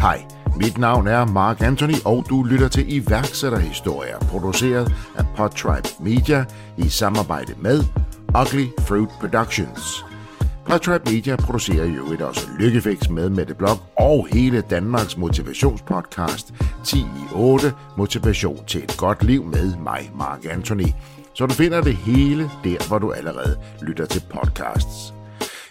Hej, 0.00 0.26
mit 0.56 0.78
navn 0.78 1.06
er 1.06 1.24
Mark 1.26 1.60
Anthony, 1.60 1.94
og 2.04 2.26
du 2.28 2.42
lytter 2.42 2.68
til 2.68 2.92
iværksætterhistorier, 2.94 4.18
produceret 4.18 4.92
af 5.16 5.24
Podtribe 5.36 5.88
Media 6.00 6.44
i 6.78 6.88
samarbejde 6.88 7.54
med 7.58 7.80
Ugly 8.40 8.66
Fruit 8.80 9.08
Productions. 9.20 10.04
Podtribe 10.66 11.10
Media 11.10 11.36
producerer 11.36 11.84
jo 11.84 12.12
et 12.12 12.20
også 12.20 12.48
Lykkefix 12.58 13.08
med 13.08 13.30
Mette 13.30 13.54
Blok 13.54 13.78
og 13.98 14.28
hele 14.32 14.60
Danmarks 14.60 15.16
motivationspodcast 15.16 16.54
10 16.84 16.98
i 16.98 17.04
8 17.32 17.72
Motivation 17.96 18.64
til 18.66 18.82
et 18.82 18.96
godt 18.98 19.22
liv 19.22 19.44
med 19.44 19.76
mig, 19.76 20.10
Mark 20.14 20.44
Anthony. 20.50 20.88
Så 21.34 21.46
du 21.46 21.54
finder 21.54 21.80
det 21.80 21.96
hele 21.96 22.50
der, 22.64 22.88
hvor 22.88 22.98
du 22.98 23.12
allerede 23.12 23.58
lytter 23.82 24.06
til 24.06 24.22
podcasts. 24.30 25.19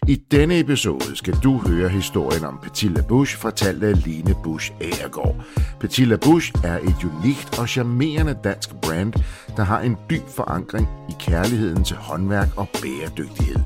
I 0.09 0.15
denne 0.15 0.59
episode 0.59 1.15
skal 1.15 1.33
du 1.43 1.57
høre 1.57 1.89
historien 1.89 2.45
om 2.45 2.59
Petit 2.63 2.91
LaBouche, 2.91 3.37
fortalt 3.37 3.83
af 3.83 4.05
Line 4.05 4.35
Bush 4.43 4.71
Agergaard. 4.81 5.35
Petit 5.79 6.07
LaBouche 6.07 6.53
er 6.63 6.77
et 6.77 7.03
unikt 7.03 7.59
og 7.59 7.69
charmerende 7.69 8.37
dansk 8.43 8.69
brand, 8.81 9.13
der 9.57 9.63
har 9.63 9.79
en 9.79 9.97
dyb 10.09 10.27
forankring 10.35 10.87
i 11.09 11.13
kærligheden 11.19 11.83
til 11.83 11.95
håndværk 11.95 12.47
og 12.55 12.69
bæredygtighed. 12.81 13.59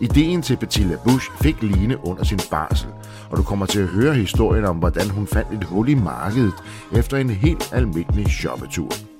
Ideen 0.00 0.42
til 0.42 0.56
Petit 0.56 0.86
LaBouche 0.86 1.32
fik 1.40 1.62
Line 1.62 2.06
under 2.06 2.24
sin 2.24 2.40
barsel, 2.50 2.88
og 3.30 3.36
du 3.36 3.42
kommer 3.42 3.66
til 3.66 3.80
at 3.80 3.88
høre 3.88 4.14
historien 4.14 4.64
om, 4.64 4.76
hvordan 4.76 5.10
hun 5.10 5.26
fandt 5.26 5.52
et 5.52 5.64
hul 5.64 5.88
i 5.88 5.94
markedet 5.94 6.54
efter 6.92 7.16
en 7.16 7.30
helt 7.30 7.72
almindelig 7.72 8.26
shoppetur. 8.26 9.11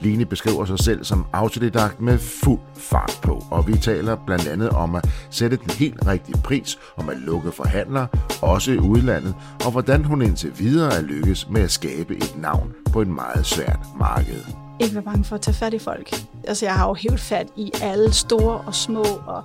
Line 0.00 0.24
beskriver 0.24 0.64
sig 0.64 0.78
selv 0.78 1.04
som 1.04 1.26
autodidakt 1.32 2.00
med 2.00 2.18
fuld 2.18 2.60
fart 2.76 3.18
på, 3.22 3.44
og 3.50 3.66
vi 3.66 3.78
taler 3.78 4.16
blandt 4.26 4.48
andet 4.48 4.70
om 4.70 4.94
at 4.94 5.08
sætte 5.30 5.56
den 5.56 5.70
helt 5.70 6.06
rigtige 6.06 6.40
pris, 6.44 6.78
om 6.96 7.08
at 7.08 7.16
lukke 7.16 7.52
forhandlere, 7.52 8.06
også 8.42 8.72
i 8.72 8.78
udlandet, 8.78 9.34
og 9.64 9.70
hvordan 9.70 10.04
hun 10.04 10.22
indtil 10.22 10.58
videre 10.58 10.94
er 10.94 11.02
lykkes 11.02 11.48
med 11.50 11.62
at 11.62 11.70
skabe 11.70 12.16
et 12.16 12.34
navn 12.36 12.72
på 12.92 13.00
et 13.00 13.08
meget 13.08 13.46
svært 13.46 13.80
marked. 13.98 14.44
Ikke 14.80 14.94
være 14.94 15.04
bange 15.04 15.24
for 15.24 15.34
at 15.34 15.40
tage 15.40 15.54
fat 15.54 15.74
i 15.74 15.78
folk. 15.78 16.10
Altså, 16.44 16.66
jeg 16.66 16.74
har 16.74 16.88
jo 16.88 16.94
helt 16.94 17.20
fat 17.20 17.46
i 17.56 17.72
alle 17.82 18.12
store 18.12 18.58
og 18.58 18.74
små, 18.74 19.04
og 19.26 19.42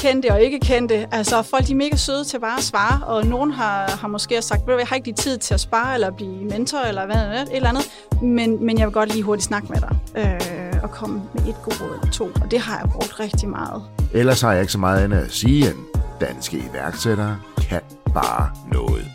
kendte 0.00 0.32
og 0.32 0.40
ikke 0.42 0.60
kendte. 0.60 1.06
Altså, 1.12 1.42
folk 1.42 1.66
de 1.66 1.72
er 1.72 1.76
mega 1.76 1.96
søde 1.96 2.24
til 2.24 2.40
bare 2.40 2.56
at 2.56 2.62
svare, 2.62 3.06
og 3.06 3.26
nogen 3.26 3.50
har, 3.50 3.98
har 4.00 4.08
måske 4.08 4.42
sagt, 4.42 4.62
jeg 4.68 4.86
har 4.86 4.96
ikke 4.96 5.06
lige 5.06 5.16
tid 5.16 5.38
til 5.38 5.54
at 5.54 5.60
spare, 5.60 5.94
eller 5.94 6.10
blive 6.10 6.44
mentor, 6.44 6.78
eller 6.78 7.06
hvad 7.06 7.42
et 7.42 7.48
eller 7.52 7.68
andet, 7.68 7.90
men, 8.22 8.66
men 8.66 8.78
jeg 8.78 8.86
vil 8.86 8.92
godt 8.92 9.12
lige 9.12 9.22
hurtigt 9.22 9.44
snakke 9.46 9.68
med 9.68 9.80
dig, 9.80 9.96
øh, 10.16 10.82
og 10.82 10.90
komme 10.90 11.22
med 11.34 11.42
et 11.48 11.54
godt 11.62 11.80
råd 11.80 11.98
eller 12.00 12.12
to, 12.12 12.24
og 12.24 12.50
det 12.50 12.60
har 12.60 12.78
jeg 12.78 12.90
brugt 12.90 13.20
rigtig 13.20 13.48
meget. 13.48 13.82
Ellers 14.12 14.40
har 14.40 14.52
jeg 14.52 14.60
ikke 14.60 14.72
så 14.72 14.78
meget 14.78 15.04
andet 15.04 15.18
at 15.18 15.32
sige, 15.32 15.70
end 15.70 15.78
danske 16.20 16.64
iværksættere 16.70 17.38
kan 17.68 17.80
bare 18.14 18.50
noget. 18.72 19.06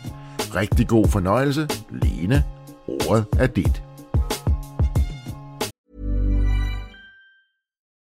Rigtig 0.54 0.88
god 0.88 1.08
fornøjelse. 1.08 1.68
Line, 1.90 2.44
ordet 2.88 3.24
er 3.38 3.46
dit. 3.46 3.82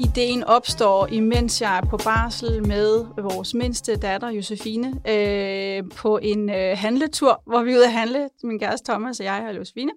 Ideen 0.00 0.44
opstår, 0.44 1.06
imens 1.06 1.62
jeg 1.62 1.78
er 1.78 1.86
på 1.90 1.96
barsel 1.96 2.66
med 2.66 3.04
vores 3.22 3.54
mindste 3.54 3.96
datter, 3.96 4.28
Josefine, 4.28 4.88
øh, 5.08 5.82
på 5.96 6.18
en 6.22 6.50
øh, 6.50 6.78
handletur, 6.78 7.42
hvor 7.46 7.62
vi 7.62 7.72
er 7.72 7.76
ude 7.76 7.84
at 7.84 7.92
handle, 7.92 8.28
min 8.44 8.58
kæreste 8.58 8.92
Thomas 8.92 9.20
og 9.20 9.26
jeg 9.26 9.46
og 9.48 9.56
Josefine, 9.56 9.92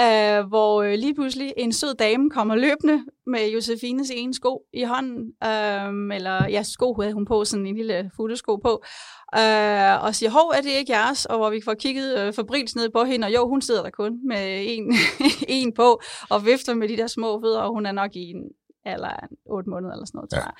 øh, 0.00 0.48
hvor 0.48 0.82
øh, 0.82 0.94
lige 0.94 1.14
pludselig 1.14 1.52
en 1.56 1.72
sød 1.72 1.94
dame 1.94 2.30
kommer 2.30 2.56
løbende 2.56 3.04
med 3.26 3.48
Josefines 3.48 4.10
ene 4.10 4.34
sko 4.34 4.62
i 4.72 4.82
hånden, 4.82 5.32
øh, 5.44 6.16
eller 6.16 6.48
ja, 6.48 6.62
sko 6.62 6.94
havde 7.00 7.14
hun 7.14 7.24
på, 7.24 7.44
sådan 7.44 7.66
en 7.66 7.76
lille 7.76 8.10
futtesko 8.16 8.56
på, 8.56 8.82
øh, 9.38 10.04
og 10.04 10.14
siger, 10.14 10.30
hov, 10.30 10.52
er 10.56 10.60
det 10.60 10.70
ikke 10.70 10.92
jeres? 10.92 11.26
Og 11.26 11.36
hvor 11.38 11.50
vi 11.50 11.60
får 11.64 11.74
kigget 11.74 12.18
øh, 12.18 12.32
fabrils 12.32 12.76
ned 12.76 12.90
på 12.90 13.04
hende, 13.04 13.26
og 13.26 13.34
jo, 13.34 13.48
hun 13.48 13.62
sidder 13.62 13.82
der 13.82 13.90
kun 13.90 14.28
med 14.28 14.64
en, 14.66 14.94
en 15.58 15.74
på, 15.74 16.00
og 16.30 16.46
vifter 16.46 16.74
med 16.74 16.88
de 16.88 16.96
der 16.96 17.06
små 17.06 17.40
fødder, 17.40 17.60
og 17.60 17.72
hun 17.72 17.86
er 17.86 17.92
nok 17.92 18.16
i 18.16 18.30
en 18.30 18.42
eller 18.94 19.12
8 19.46 19.70
måneder 19.70 19.92
eller 19.92 20.06
sådan 20.06 20.18
noget, 20.18 20.30
tror 20.30 20.40
jeg. 20.48 20.54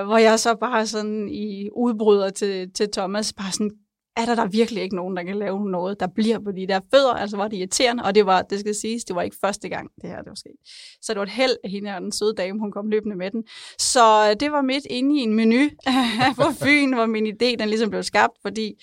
Øh, 0.00 0.06
hvor 0.06 0.18
jeg 0.18 0.40
så 0.40 0.54
bare 0.54 0.86
sådan 0.86 1.28
i 1.28 1.68
udbryder 1.72 2.30
til, 2.30 2.72
til 2.72 2.88
Thomas, 2.92 3.32
bare 3.32 3.52
sådan, 3.52 3.70
er 4.16 4.24
der 4.24 4.34
der 4.34 4.46
virkelig 4.46 4.82
ikke 4.82 4.96
nogen, 4.96 5.16
der 5.16 5.22
kan 5.22 5.36
lave 5.36 5.70
noget, 5.70 6.00
der 6.00 6.06
bliver 6.06 6.38
på 6.38 6.52
de 6.52 6.66
der 6.66 6.80
fødder? 6.94 7.12
Altså 7.12 7.36
var 7.36 7.48
det 7.48 7.56
irriterende, 7.56 8.02
og 8.02 8.14
det 8.14 8.26
var, 8.26 8.42
det 8.42 8.60
skal 8.60 8.74
siges, 8.74 9.04
det 9.04 9.16
var 9.16 9.22
ikke 9.22 9.36
første 9.40 9.68
gang, 9.68 9.90
det 10.02 10.10
her 10.10 10.18
det 10.18 10.28
var 10.28 10.34
sket. 10.34 10.56
Så 11.02 11.12
det 11.12 11.18
var 11.18 11.22
et 11.22 11.30
held, 11.30 11.56
at 11.64 11.70
hende 11.70 11.94
og 11.94 12.00
den 12.00 12.12
søde 12.12 12.34
dame, 12.34 12.58
hun 12.58 12.72
kom 12.72 12.88
løbende 12.88 13.16
med 13.16 13.30
den. 13.30 13.44
Så 13.78 14.34
det 14.40 14.52
var 14.52 14.62
midt 14.62 14.86
inde 14.90 15.20
i 15.20 15.22
en 15.22 15.34
menu 15.34 15.68
på 16.36 16.52
Fyn, 16.62 16.94
hvor 16.94 17.06
min 17.06 17.26
idé, 17.26 17.56
den 17.58 17.68
ligesom 17.68 17.90
blev 17.90 18.02
skabt, 18.02 18.32
fordi 18.42 18.74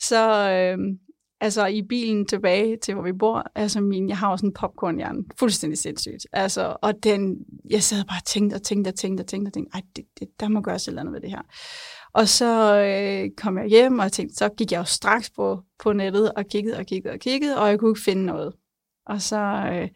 så, 0.00 0.50
øh, 0.50 0.78
altså 1.40 1.66
i 1.66 1.82
bilen 1.82 2.26
tilbage 2.26 2.76
til, 2.76 2.94
hvor 2.94 3.02
vi 3.02 3.12
bor, 3.12 3.44
altså 3.54 3.80
min, 3.80 4.08
jeg 4.08 4.18
har 4.18 4.28
også 4.28 4.46
en 4.46 4.54
popcornhjerne, 4.54 5.24
fuldstændig 5.38 5.78
sindssygt. 5.78 6.26
Altså, 6.32 6.76
og 6.82 6.94
den, 7.02 7.36
jeg 7.70 7.82
sad 7.82 8.04
bare 8.04 8.18
og 8.20 8.24
tænkte 8.24 8.54
og 8.54 8.62
tænkte 8.62 8.88
og 8.88 8.94
tænkte 8.94 9.22
og 9.22 9.26
tænkte 9.26 9.48
og 9.48 9.52
tænkte, 9.52 9.74
ej, 9.74 9.82
det, 9.96 10.04
det, 10.20 10.28
der 10.40 10.48
må 10.48 10.60
gøres 10.60 10.82
et 10.82 10.88
eller 10.88 11.00
andet 11.00 11.14
ved 11.14 11.20
det 11.20 11.30
her. 11.30 11.42
Og 12.12 12.28
så 12.28 12.80
øh, 12.80 13.30
kom 13.36 13.58
jeg 13.58 13.66
hjem, 13.66 13.98
og 13.98 14.04
jeg 14.04 14.12
tænkte, 14.12 14.36
så 14.36 14.48
gik 14.48 14.72
jeg 14.72 14.78
jo 14.78 14.84
straks 14.84 15.30
på, 15.30 15.62
på 15.78 15.92
nettet 15.92 16.32
og 16.32 16.46
kiggede 16.46 16.76
og 16.76 16.86
kiggede 16.86 17.12
og 17.14 17.20
kiggede, 17.20 17.58
og 17.58 17.68
jeg 17.68 17.78
kunne 17.78 17.90
ikke 17.90 18.00
finde 18.00 18.26
noget. 18.26 18.52
Og 19.06 19.22
så, 19.22 19.70
øh, 19.72 19.88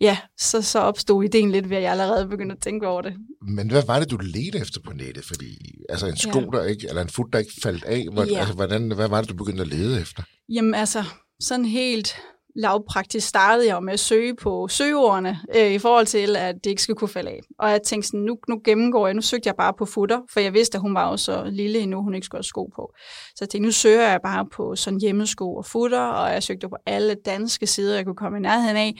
ja, 0.00 0.18
så, 0.38 0.62
så 0.62 0.78
opstod 0.78 1.24
ideen 1.24 1.50
lidt 1.50 1.70
ved, 1.70 1.76
at 1.76 1.82
jeg 1.82 1.90
allerede 1.90 2.28
begyndte 2.28 2.54
at 2.54 2.62
tænke 2.62 2.88
over 2.88 3.02
det. 3.02 3.14
Men 3.42 3.70
hvad 3.70 3.82
var 3.86 3.98
det, 3.98 4.10
du 4.10 4.16
ledte 4.16 4.58
efter 4.58 4.80
på 4.80 4.92
nettet? 4.92 5.24
Fordi, 5.24 5.56
altså 5.88 6.06
en 6.06 6.16
sko, 6.16 6.38
ja. 6.38 6.46
der 6.58 6.64
ikke, 6.64 6.88
eller 6.88 7.02
en 7.02 7.08
fod, 7.08 7.24
der 7.32 7.38
ikke 7.38 7.52
faldt 7.62 7.84
af, 7.84 8.06
hvordan, 8.12 8.32
ja. 8.32 8.38
altså, 8.38 8.54
hvordan, 8.54 8.90
hvad 8.90 9.08
var 9.08 9.20
det, 9.20 9.30
du 9.30 9.34
begyndte 9.34 9.62
at 9.62 9.68
lede 9.68 10.00
efter? 10.00 10.22
Jamen 10.48 10.74
altså, 10.74 11.04
sådan 11.40 11.64
helt 11.64 12.16
lavpraktisk 12.58 13.28
startede 13.28 13.66
jeg 13.66 13.82
med 13.82 13.92
at 13.92 14.00
søge 14.00 14.34
på 14.36 14.68
søgeordene 14.68 15.38
øh, 15.56 15.72
i 15.72 15.78
forhold 15.78 16.06
til, 16.06 16.36
at 16.36 16.54
det 16.64 16.70
ikke 16.70 16.82
skulle 16.82 16.98
kunne 16.98 17.08
falde 17.08 17.30
af. 17.30 17.40
Og 17.58 17.70
jeg 17.70 17.82
tænkte 17.82 18.08
sådan, 18.08 18.20
nu, 18.20 18.36
nu 18.48 18.60
gennemgår 18.64 19.06
jeg, 19.06 19.14
nu 19.14 19.22
søgte 19.22 19.46
jeg 19.46 19.54
bare 19.58 19.72
på 19.78 19.84
futter, 19.84 20.20
for 20.30 20.40
jeg 20.40 20.54
vidste, 20.54 20.76
at 20.76 20.82
hun 20.82 20.94
var 20.94 21.10
jo 21.10 21.16
så 21.16 21.44
lille 21.44 21.78
endnu, 21.78 22.02
hun 22.02 22.14
ikke 22.14 22.24
skulle 22.24 22.38
have 22.38 22.44
sko 22.44 22.70
på. 22.76 22.92
Så 23.28 23.36
jeg 23.40 23.48
tænkte, 23.48 23.66
nu 23.66 23.72
søger 23.72 24.10
jeg 24.10 24.20
bare 24.24 24.46
på 24.52 24.76
sådan 24.76 25.00
hjemmesko 25.00 25.54
og 25.54 25.64
futter, 25.64 26.00
og 26.00 26.32
jeg 26.32 26.42
søgte 26.42 26.68
på 26.68 26.76
alle 26.86 27.16
danske 27.26 27.66
sider, 27.66 27.96
jeg 27.96 28.04
kunne 28.04 28.16
komme 28.16 28.38
i 28.38 28.40
nærheden 28.40 28.76
af. 28.76 28.94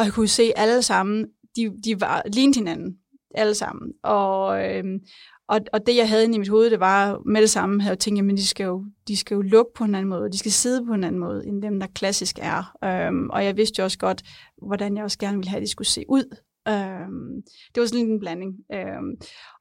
Og 0.00 0.06
jeg 0.06 0.12
kunne 0.12 0.28
se 0.28 0.52
alle 0.56 0.82
sammen, 0.82 1.26
de, 1.56 1.70
de 1.84 2.00
var 2.00 2.22
lignende 2.32 2.58
hinanden 2.58 2.96
alle 3.34 3.54
sammen. 3.54 3.92
Og, 4.02 4.64
øhm, 4.64 4.98
og, 5.48 5.60
og 5.72 5.86
det, 5.86 5.96
jeg 5.96 6.08
havde 6.08 6.24
inde 6.24 6.34
i 6.34 6.38
mit 6.38 6.48
hoved, 6.48 6.70
det 6.70 6.80
var 6.80 7.20
med 7.26 7.40
det 7.40 7.50
samme, 7.50 7.82
havde 7.82 7.92
jeg 7.92 7.98
tænkt, 7.98 8.24
men 8.24 8.36
de 8.36 8.46
skal, 8.46 8.64
jo, 8.64 8.84
de 9.08 9.16
skal 9.16 9.34
jo 9.34 9.40
lukke 9.40 9.72
på 9.76 9.84
en 9.84 9.94
anden 9.94 10.08
måde, 10.08 10.30
de 10.32 10.38
skal 10.38 10.52
sidde 10.52 10.86
på 10.86 10.92
en 10.92 11.04
anden 11.04 11.20
måde, 11.20 11.46
end 11.46 11.62
dem, 11.62 11.80
der 11.80 11.86
klassisk 11.86 12.38
er. 12.42 12.76
Øhm, 12.84 13.30
og 13.30 13.44
jeg 13.44 13.56
vidste 13.56 13.80
jo 13.80 13.84
også 13.84 13.98
godt, 13.98 14.22
hvordan 14.66 14.96
jeg 14.96 15.04
også 15.04 15.18
gerne 15.18 15.36
ville 15.36 15.50
have, 15.50 15.56
at 15.56 15.62
de 15.62 15.70
skulle 15.70 15.88
se 15.88 16.04
ud. 16.08 16.36
Øhm, 16.68 17.42
det 17.74 17.80
var 17.80 17.86
sådan 17.86 18.06
en 18.06 18.20
blanding. 18.20 18.52
Øhm, 18.74 19.10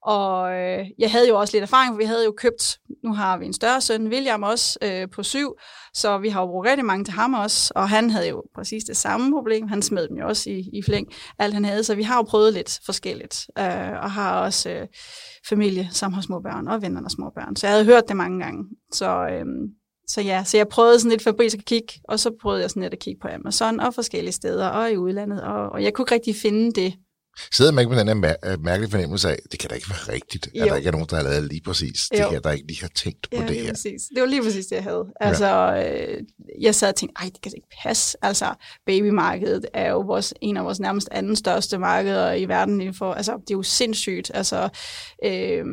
og 0.04 0.54
øh, 0.54 0.86
jeg 1.00 1.12
havde 1.12 1.28
jo 1.28 1.40
også 1.40 1.56
lidt 1.56 1.64
erfaring, 1.64 1.94
for 1.94 1.98
vi 1.98 2.04
havde 2.04 2.26
jo 2.26 2.34
købt, 2.38 2.80
nu 3.04 3.14
har 3.14 3.38
vi 3.38 3.46
en 3.46 3.54
større 3.54 3.82
søn, 3.82 4.08
William 4.08 4.44
også, 4.44 4.80
øh, 4.82 5.10
på 5.10 5.24
syv, 5.24 5.58
så 5.94 6.18
vi 6.18 6.30
har 6.30 6.42
jo 6.42 6.48
brugt 6.48 6.68
rigtig 6.68 6.86
mange 6.86 7.04
til 7.04 7.14
ham 7.14 7.34
også, 7.34 7.74
og 7.76 7.90
han 7.90 8.10
havde 8.10 8.30
jo 8.30 8.44
præcis 8.56 8.84
det 8.84 8.98
samme 8.98 9.32
problem. 9.32 9.68
Han 9.68 9.82
smed 9.82 10.08
dem 10.08 10.18
jo 10.18 10.28
også 10.28 10.50
i, 10.50 10.70
i 10.74 10.82
flæng, 10.82 11.08
alt 11.40 11.54
han 11.54 11.66
havde, 11.66 11.84
så 11.84 11.96
vi 11.96 12.04
har 12.04 12.16
jo 12.16 12.24
prøvet 12.24 12.54
lidt 12.54 12.80
forskelligt, 12.86 13.48
øh, 13.58 13.92
og 14.04 14.12
har 14.12 14.40
også 14.40 14.70
øh, 14.70 14.88
familie, 15.50 15.90
som 15.92 16.14
har 16.14 16.22
små 16.22 16.40
børn, 16.40 16.68
og 16.68 16.82
venner, 16.82 17.02
der 17.02 17.10
små 17.10 17.32
børn. 17.36 17.56
Så 17.56 17.68
jeg 17.68 17.74
havde 17.74 17.86
hørt 17.86 18.08
det 18.08 18.18
mange 18.18 18.44
gange. 18.44 18.66
Så, 18.94 19.28
øh, 19.28 19.46
så 20.10 20.22
ja, 20.22 20.44
så 20.44 20.58
jeg 20.58 20.68
prøvede 20.68 21.00
sådan 21.00 21.12
lidt 21.12 21.24
fabrisk 21.24 21.58
at 21.58 21.66
kigge, 21.66 21.94
og 22.04 22.20
så 22.20 22.32
prøvede 22.42 22.62
jeg 22.62 22.70
sådan 22.70 22.84
lidt 22.84 22.94
at 22.94 23.00
kigge 23.00 23.20
på 23.22 23.28
Amazon 23.28 23.80
og 23.80 23.94
forskellige 23.94 24.34
steder 24.34 24.68
og 24.68 24.92
i 24.92 24.98
udlandet, 24.98 25.42
og, 25.42 25.70
og 25.70 25.84
jeg 25.84 25.94
kunne 25.94 26.04
ikke 26.04 26.14
rigtig 26.14 26.36
finde 26.36 26.72
det, 26.72 26.94
Sidder 27.52 27.72
man 27.72 27.82
ikke 27.82 27.90
med 27.90 28.00
den 28.00 28.08
her 28.08 28.16
mær- 28.16 28.58
mærkelige 28.58 28.92
fornemmelse 28.92 29.30
af, 29.30 29.40
det 29.52 29.60
kan 29.60 29.70
da 29.70 29.76
ikke 29.76 29.90
være 29.90 30.16
rigtigt, 30.16 30.50
jo. 30.56 30.64
at 30.64 30.70
der 30.70 30.76
ikke 30.76 30.88
er 30.88 30.92
nogen, 30.92 31.08
der 31.10 31.16
har 31.16 31.24
lavet 31.24 31.44
lige 31.44 31.62
præcis 31.62 32.10
jo. 32.14 32.18
det 32.18 32.32
her, 32.32 32.40
der 32.40 32.52
ikke 32.52 32.68
lige 32.68 32.82
har 32.82 32.92
tænkt 32.96 33.28
på 33.30 33.42
ja, 33.42 33.48
det 33.48 33.62
her. 33.62 33.70
Præcis. 33.70 34.02
Det 34.16 34.22
var 34.22 34.28
lige 34.28 34.44
præcis 34.44 34.66
det, 34.66 34.76
jeg 34.76 34.84
havde. 34.84 35.06
Altså, 35.20 35.46
ja. 35.46 36.14
øh, 36.14 36.24
jeg 36.62 36.76
sad 36.76 36.90
og 36.90 36.96
tænkte, 36.96 37.22
ej, 37.22 37.30
det 37.34 37.42
kan 37.42 37.52
ikke 37.56 37.68
passe. 37.84 38.18
Altså, 38.22 38.46
babymarkedet 38.86 39.66
er 39.74 39.90
jo 39.92 40.00
vores, 40.00 40.34
en 40.42 40.58
af 40.58 40.66
vores 40.66 40.80
nærmest 40.80 41.10
anden 41.12 41.36
største 41.36 41.78
markeder 41.78 42.34
i 42.34 42.46
verden. 42.46 42.94
For, 42.94 43.14
altså, 43.14 43.32
det 43.32 43.54
er 43.54 43.58
jo 43.58 43.64
sindssygt. 43.64 44.32
Altså, 44.34 44.70
øh, 45.26 45.66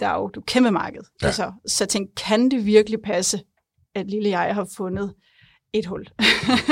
der 0.00 0.08
er 0.08 0.14
jo 0.14 0.26
et 0.26 0.46
kæmpe 0.46 0.70
marked. 0.70 1.00
Ja. 1.22 1.26
Altså, 1.26 1.52
så 1.66 1.84
jeg 1.84 1.88
tænkte, 1.88 2.22
kan 2.24 2.50
det 2.50 2.66
virkelig 2.66 2.98
passe, 3.04 3.42
at 3.94 4.06
lille 4.06 4.30
jeg 4.30 4.54
har 4.54 4.68
fundet 4.76 5.14
et 5.72 5.86
hul? 5.86 6.04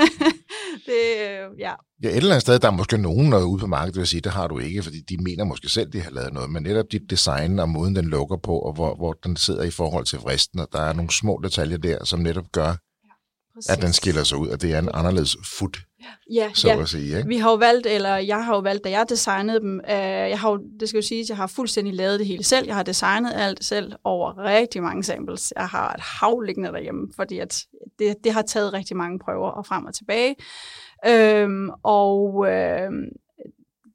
det, 0.87 1.03
øh, 1.21 1.61
ja. 1.61 1.75
Ja, 2.03 2.09
et 2.09 2.17
eller 2.17 2.31
andet 2.31 2.43
sted, 2.43 2.59
der 2.59 2.69
er 2.69 2.73
måske 2.73 2.99
nogen 2.99 3.33
der 3.33 3.39
er 3.39 3.45
ude 3.45 3.61
på 3.61 3.67
markedet, 3.67 3.95
der 3.95 4.01
vil 4.01 4.09
sige, 4.09 4.21
det 4.21 4.33
har 4.33 4.47
du 4.47 4.59
ikke, 4.59 4.83
fordi 4.83 5.01
de 5.01 5.17
mener 5.23 5.45
måske 5.45 5.69
selv, 5.69 5.93
de 5.93 6.01
har 6.01 6.11
lavet 6.11 6.33
noget, 6.33 6.51
men 6.51 6.63
netop 6.63 6.87
dit 6.93 7.11
design 7.11 7.59
og 7.59 7.69
måden, 7.69 7.97
den 7.97 8.05
lukker 8.05 8.37
på, 8.37 8.59
og 8.59 8.73
hvor, 8.73 8.95
hvor 8.95 9.13
den 9.13 9.37
sidder 9.37 9.63
i 9.63 9.71
forhold 9.71 10.05
til 10.05 10.19
vristen, 10.19 10.61
og 10.61 10.69
der 10.73 10.81
er 10.81 10.93
nogle 10.93 11.11
små 11.11 11.41
detaljer 11.43 11.77
der, 11.77 12.05
som 12.05 12.21
netop 12.21 12.53
gør, 12.53 12.69
ja, 12.69 13.73
at 13.73 13.83
den 13.83 13.93
skiller 13.93 14.25
sig 14.25 14.39
ud, 14.39 14.49
at 14.49 14.63
det 14.63 14.75
er 14.75 14.79
en 14.79 14.91
anderledes 14.95 15.37
foot 15.59 15.79
ja, 16.31 16.51
så 16.55 16.69
ja. 16.69 16.81
at 16.81 16.89
sige. 16.89 17.17
Ikke? 17.17 17.29
Vi 17.29 17.37
har 17.37 17.51
jo 17.51 17.57
valgt, 17.57 17.87
eller 17.87 18.17
jeg 18.17 18.45
har 18.45 18.55
jo 18.55 18.61
valgt, 18.61 18.85
da 18.85 18.91
jeg 18.91 19.07
designede 19.09 19.61
dem, 19.61 19.81
øh, 19.91 19.97
jeg 20.31 20.39
har 20.39 20.51
jo, 20.51 20.59
det 20.81 20.89
skal 20.89 20.99
jo 20.99 21.07
sige, 21.07 21.21
at 21.21 21.29
jeg 21.29 21.37
har 21.37 21.47
fuldstændig 21.47 21.95
lavet 21.95 22.19
det 22.19 22.27
hele 22.27 22.45
selv. 22.45 22.67
Jeg 22.67 22.75
har 22.75 22.83
designet 22.83 23.33
alt 23.35 23.65
selv 23.65 23.93
over 24.05 24.45
rigtig 24.45 24.83
mange 24.83 25.03
samples. 25.03 25.53
Jeg 25.57 25.69
har 25.69 25.93
et 25.93 26.01
hav 26.21 26.41
liggende 26.41 26.69
derhjemme, 26.69 27.09
fordi 27.17 27.39
at 27.39 27.63
det, 27.99 28.15
det 28.25 28.33
har 28.33 28.43
taget 28.43 28.73
rigtig 28.73 28.97
mange 28.97 29.19
prøver 29.19 29.51
og 29.51 29.67
frem 29.67 29.85
og 29.85 29.95
tilbage. 29.95 30.35
Øhm, 31.07 31.71
og 31.83 32.47
øh, 32.49 32.91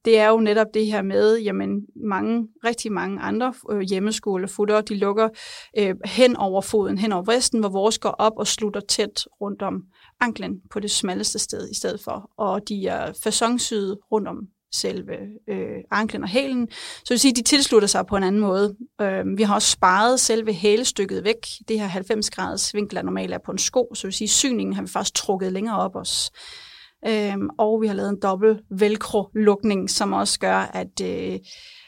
det 0.06 0.19
er 0.19 0.28
jo 0.28 0.40
netop 0.40 0.68
det 0.74 0.86
her 0.86 1.02
med, 1.02 1.38
jamen 1.38 1.86
mange, 1.96 2.48
rigtig 2.66 2.92
mange 2.92 3.22
andre 3.22 3.54
øh, 3.72 3.81
hjemmeskolefutter, 3.81 4.81
de 4.81 4.96
lukker 4.96 5.30
øh, 5.78 5.96
hen 6.06 6.38
over 6.38 6.62
foden, 6.62 6.98
hen 6.98 7.12
over 7.12 7.24
vristen, 7.24 7.60
hvor 7.60 7.69
vores 7.69 8.00
går 8.00 8.10
op 8.10 8.34
og 8.38 8.48
slutter 8.48 8.81
tæt 8.81 9.28
rundt 9.42 9.62
om 9.62 9.84
anklen 10.21 10.62
på 10.71 10.79
det 10.79 10.91
smalleste 10.91 11.39
sted 11.39 11.69
i 11.69 11.75
stedet 11.75 12.01
for. 12.01 12.31
Og 12.38 12.69
de 12.69 12.88
er 12.88 13.13
fasonsyde 13.23 14.00
rundt 14.12 14.27
om 14.27 14.47
selve 14.73 15.18
øh, 15.47 15.77
anklen 15.91 16.23
og 16.23 16.29
hælen. 16.29 16.68
Så 16.71 17.03
det 17.03 17.09
vil 17.09 17.19
sige, 17.19 17.29
at 17.29 17.35
de 17.35 17.41
tilslutter 17.41 17.88
sig 17.88 18.06
på 18.06 18.18
en 18.18 18.23
anden 18.23 18.41
måde. 18.41 18.75
Øh, 19.01 19.38
vi 19.38 19.44
har 19.44 19.56
også 19.56 19.71
sparet 19.71 20.19
selve 20.19 20.53
hælestykket 20.53 21.23
væk. 21.23 21.47
Det 21.68 21.79
her 21.79 21.88
90 21.88 22.29
graders 22.29 22.73
vinkel 22.73 22.97
er 22.97 23.01
normalt 23.01 23.33
er 23.33 23.38
på 23.45 23.51
en 23.51 23.57
sko, 23.57 23.91
så 23.94 24.01
det 24.01 24.07
vil 24.07 24.13
sige, 24.13 24.25
at 24.25 24.29
syningen 24.29 24.73
har 24.73 24.81
vi 24.81 24.88
faktisk 24.88 25.13
trukket 25.13 25.53
længere 25.53 25.77
op 25.77 25.95
os. 25.95 26.31
Øh, 27.07 27.38
og 27.57 27.81
vi 27.81 27.88
har 27.88 27.94
lavet 27.94 28.09
en 28.09 28.19
dobbelt 28.21 28.62
velcro-lukning, 28.69 29.89
som 29.89 30.13
også 30.13 30.39
gør, 30.39 30.57
at 30.57 31.01
øh, 31.03 31.39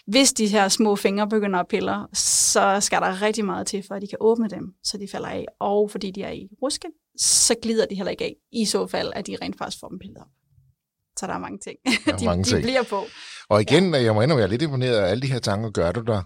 hvis 0.07 0.33
de 0.33 0.47
her 0.47 0.67
små 0.67 0.95
fingre 0.95 1.29
begynder 1.29 1.59
at 1.59 1.67
pille, 1.67 1.93
så 2.13 2.77
skal 2.79 3.01
der 3.01 3.21
rigtig 3.21 3.45
meget 3.45 3.67
til, 3.67 3.83
for 3.87 3.95
at 3.95 4.01
de 4.01 4.07
kan 4.07 4.17
åbne 4.21 4.47
dem, 4.49 4.73
så 4.83 4.97
de 4.97 5.07
falder 5.11 5.27
af. 5.27 5.45
Og 5.59 5.91
fordi 5.91 6.11
de 6.11 6.23
er 6.23 6.31
i 6.31 6.47
ruske, 6.61 6.87
så 7.17 7.55
glider 7.61 7.85
de 7.85 7.95
heller 7.95 8.11
ikke 8.11 8.23
af, 8.23 8.35
i 8.51 8.65
så 8.65 8.87
fald, 8.87 9.11
at 9.15 9.27
de 9.27 9.37
rent 9.41 9.57
faktisk 9.57 9.79
får 9.79 9.89
dem 9.89 9.99
pillet 9.99 10.17
op. 10.17 10.27
Så 11.19 11.27
der 11.27 11.33
er 11.33 11.39
mange 11.39 11.59
ting, 11.59 11.77
er 12.13 12.17
de, 12.17 12.25
mange 12.25 12.43
de 12.43 12.49
ting. 12.49 12.61
bliver 12.61 12.83
på. 12.83 13.05
Og 13.49 13.61
igen, 13.61 13.93
ja. 13.93 14.03
jeg 14.03 14.13
må 14.13 14.21
indrømme, 14.21 14.39
jeg 14.41 14.47
er 14.47 14.51
lidt 14.51 14.61
imponeret 14.61 14.95
af 14.95 15.11
alle 15.11 15.21
de 15.21 15.27
her 15.27 15.39
tanker, 15.39 15.69
gør 15.69 15.91
du 15.91 16.01
der 16.01 16.21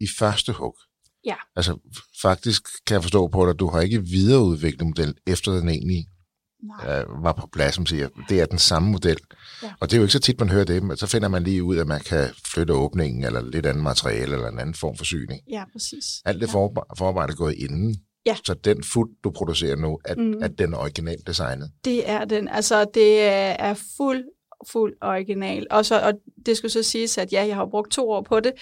i 0.00 0.06
første 0.18 0.52
hug. 0.52 0.76
Ja. 1.24 1.36
Altså 1.56 1.78
faktisk 2.22 2.62
kan 2.86 2.94
jeg 2.94 3.02
forstå 3.02 3.28
på 3.28 3.44
dig, 3.44 3.50
at 3.50 3.58
du 3.58 3.68
har 3.68 3.80
ikke 3.80 4.02
videreudviklet 4.02 4.86
modellen 4.86 5.16
efter 5.26 5.52
den 5.52 5.68
egentlig 5.68 6.06
øh, 6.88 7.24
var 7.24 7.32
på 7.32 7.48
plads, 7.52 7.74
som 7.74 7.86
siger, 7.86 8.08
det 8.28 8.40
er 8.40 8.46
den 8.46 8.58
samme 8.58 8.90
model. 8.90 9.18
Ja. 9.62 9.72
Og 9.80 9.90
det 9.90 9.96
er 9.96 9.98
jo 9.98 10.04
ikke 10.04 10.12
så 10.12 10.18
tit, 10.18 10.40
man 10.40 10.48
hører 10.48 10.64
det, 10.64 10.82
men 10.82 10.96
så 10.96 11.06
finder 11.06 11.28
man 11.28 11.42
lige 11.42 11.62
ud, 11.62 11.76
at 11.76 11.86
man 11.86 12.00
kan 12.00 12.28
flytte 12.46 12.74
åbningen, 12.74 13.24
eller 13.24 13.42
lidt 13.42 13.66
andet 13.66 13.82
materiale, 13.82 14.34
eller 14.34 14.48
en 14.48 14.58
anden 14.58 14.74
form 14.74 14.96
for 14.96 15.04
syning. 15.04 15.40
Ja, 15.50 15.64
præcis. 15.72 16.04
Alt 16.24 16.40
det 16.40 16.46
ja. 16.46 16.52
forarbejde 16.52 17.32
er 17.32 17.36
gået 17.36 17.54
inden. 17.54 17.96
Ja. 18.26 18.36
Så 18.44 18.54
den 18.54 18.84
food, 18.84 19.08
du 19.24 19.30
producerer 19.30 19.76
nu, 19.76 19.98
at, 20.04 20.18
mm. 20.18 20.42
at 20.42 20.58
den 20.58 20.74
er 20.74 20.78
originalt 20.78 21.26
designet? 21.26 21.70
Det 21.84 22.10
er 22.10 22.24
den. 22.24 22.48
Altså, 22.48 22.84
det 22.94 23.22
er 23.22 23.74
fuld 23.96 24.24
fuld 24.72 24.92
original. 25.00 25.66
Og, 25.70 25.84
så, 25.84 26.00
og 26.00 26.12
det 26.46 26.56
skulle 26.56 26.72
så 26.72 26.82
siges, 26.82 27.18
at 27.18 27.32
ja, 27.32 27.46
jeg 27.46 27.56
har 27.56 27.66
brugt 27.66 27.92
to 27.92 28.10
år 28.10 28.22
på 28.22 28.40
det, 28.40 28.52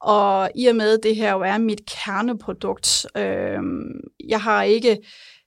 og 0.00 0.50
i 0.54 0.66
og 0.66 0.76
med 0.76 0.98
det 0.98 1.16
her 1.16 1.32
jo 1.32 1.40
er 1.40 1.58
mit 1.58 1.80
kerneprodukt, 1.86 3.06
øh, 3.16 3.58
jeg 4.28 4.40
har 4.40 4.62
ikke 4.62 4.98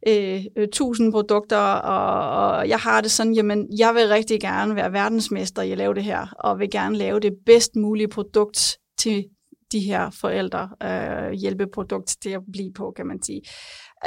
øh, 0.08 0.46
tusind 0.74 1.12
produkter, 1.12 1.58
og, 1.58 2.48
og 2.48 2.70
jeg 2.70 2.80
har 2.80 3.02
det 3.02 3.12
sådan, 3.12 3.34
jamen, 3.34 3.68
jeg 3.78 3.96
vil 3.96 4.08
rigtig 4.08 4.42
gerne 4.42 4.76
være 4.76 4.94
verdensmester 4.94 5.62
i 5.62 5.72
at 5.72 5.78
lave 5.78 5.94
det 5.94 6.04
her, 6.04 6.28
og 6.40 6.60
vil 6.60 6.70
gerne 6.72 6.98
lave 6.98 7.20
det 7.20 7.34
bedst 7.46 7.76
mulige 7.76 8.08
produkt 8.08 8.78
til 9.00 9.26
de 9.74 9.80
her 9.80 10.10
forældre, 10.22 10.70
øh, 10.84 11.32
hjælpeprodukt 11.32 12.16
til 12.22 12.30
at 12.30 12.42
blive 12.54 12.74
på, 12.74 12.94
kan 12.96 13.08
man 13.08 13.24
sige. 13.24 13.42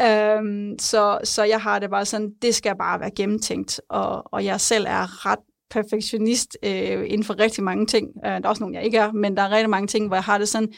Øhm, 0.01 0.79
så, 0.79 1.19
så 1.25 1.45
jeg 1.45 1.61
har 1.61 1.79
det 1.79 1.91
bare 1.91 2.05
sådan, 2.05 2.31
det 2.43 2.55
skal 2.55 2.77
bare 2.79 3.01
være 3.01 3.11
gennemtænkt, 3.11 3.81
og, 3.91 4.23
og 4.33 4.45
jeg 4.45 4.61
selv 4.61 4.87
er 4.89 5.27
ret 5.27 5.39
perfektionist 5.71 6.57
øh, 6.63 7.05
inden 7.07 7.25
for 7.25 7.39
rigtig 7.39 7.65
mange 7.65 7.87
ting. 7.87 8.09
Øh, 8.25 8.31
der 8.31 8.41
er 8.45 8.49
også 8.49 8.63
nogle, 8.63 8.77
jeg 8.77 8.85
ikke 8.85 8.99
er, 8.99 9.13
men 9.13 9.37
der 9.37 9.43
er 9.43 9.51
rigtig 9.51 9.71
mange 9.71 9.87
ting, 9.87 10.07
hvor 10.07 10.17
jeg 10.17 10.25
har 10.25 10.39
det 10.39 10.49
sådan, 10.49 10.73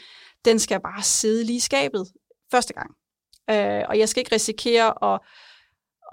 den 0.45 0.59
skal 0.59 0.79
bare 0.81 1.03
sidde 1.03 1.43
lige 1.43 1.57
i 1.57 1.59
skabet 1.59 2.07
første 2.51 2.73
gang. 2.73 2.89
Øh, 3.49 3.83
og 3.89 3.99
jeg 3.99 4.09
skal 4.09 4.21
ikke 4.21 4.35
risikere 4.35 5.13
at, 5.13 5.19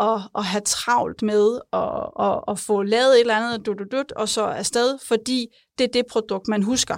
at, 0.00 0.20
at 0.38 0.44
have 0.44 0.62
travlt 0.66 1.22
med 1.22 1.60
at, 1.72 2.26
at, 2.26 2.40
at 2.48 2.58
få 2.58 2.82
lavet 2.82 3.14
et 3.14 3.20
eller 3.20 3.36
andet, 3.36 3.66
dut, 3.66 3.78
dut, 3.78 3.92
dut, 3.92 4.12
og 4.12 4.28
så 4.28 4.44
afsted, 4.44 4.98
fordi 5.08 5.46
det 5.78 5.84
er 5.84 5.92
det 5.92 6.06
produkt, 6.10 6.48
man 6.48 6.62
husker. 6.62 6.96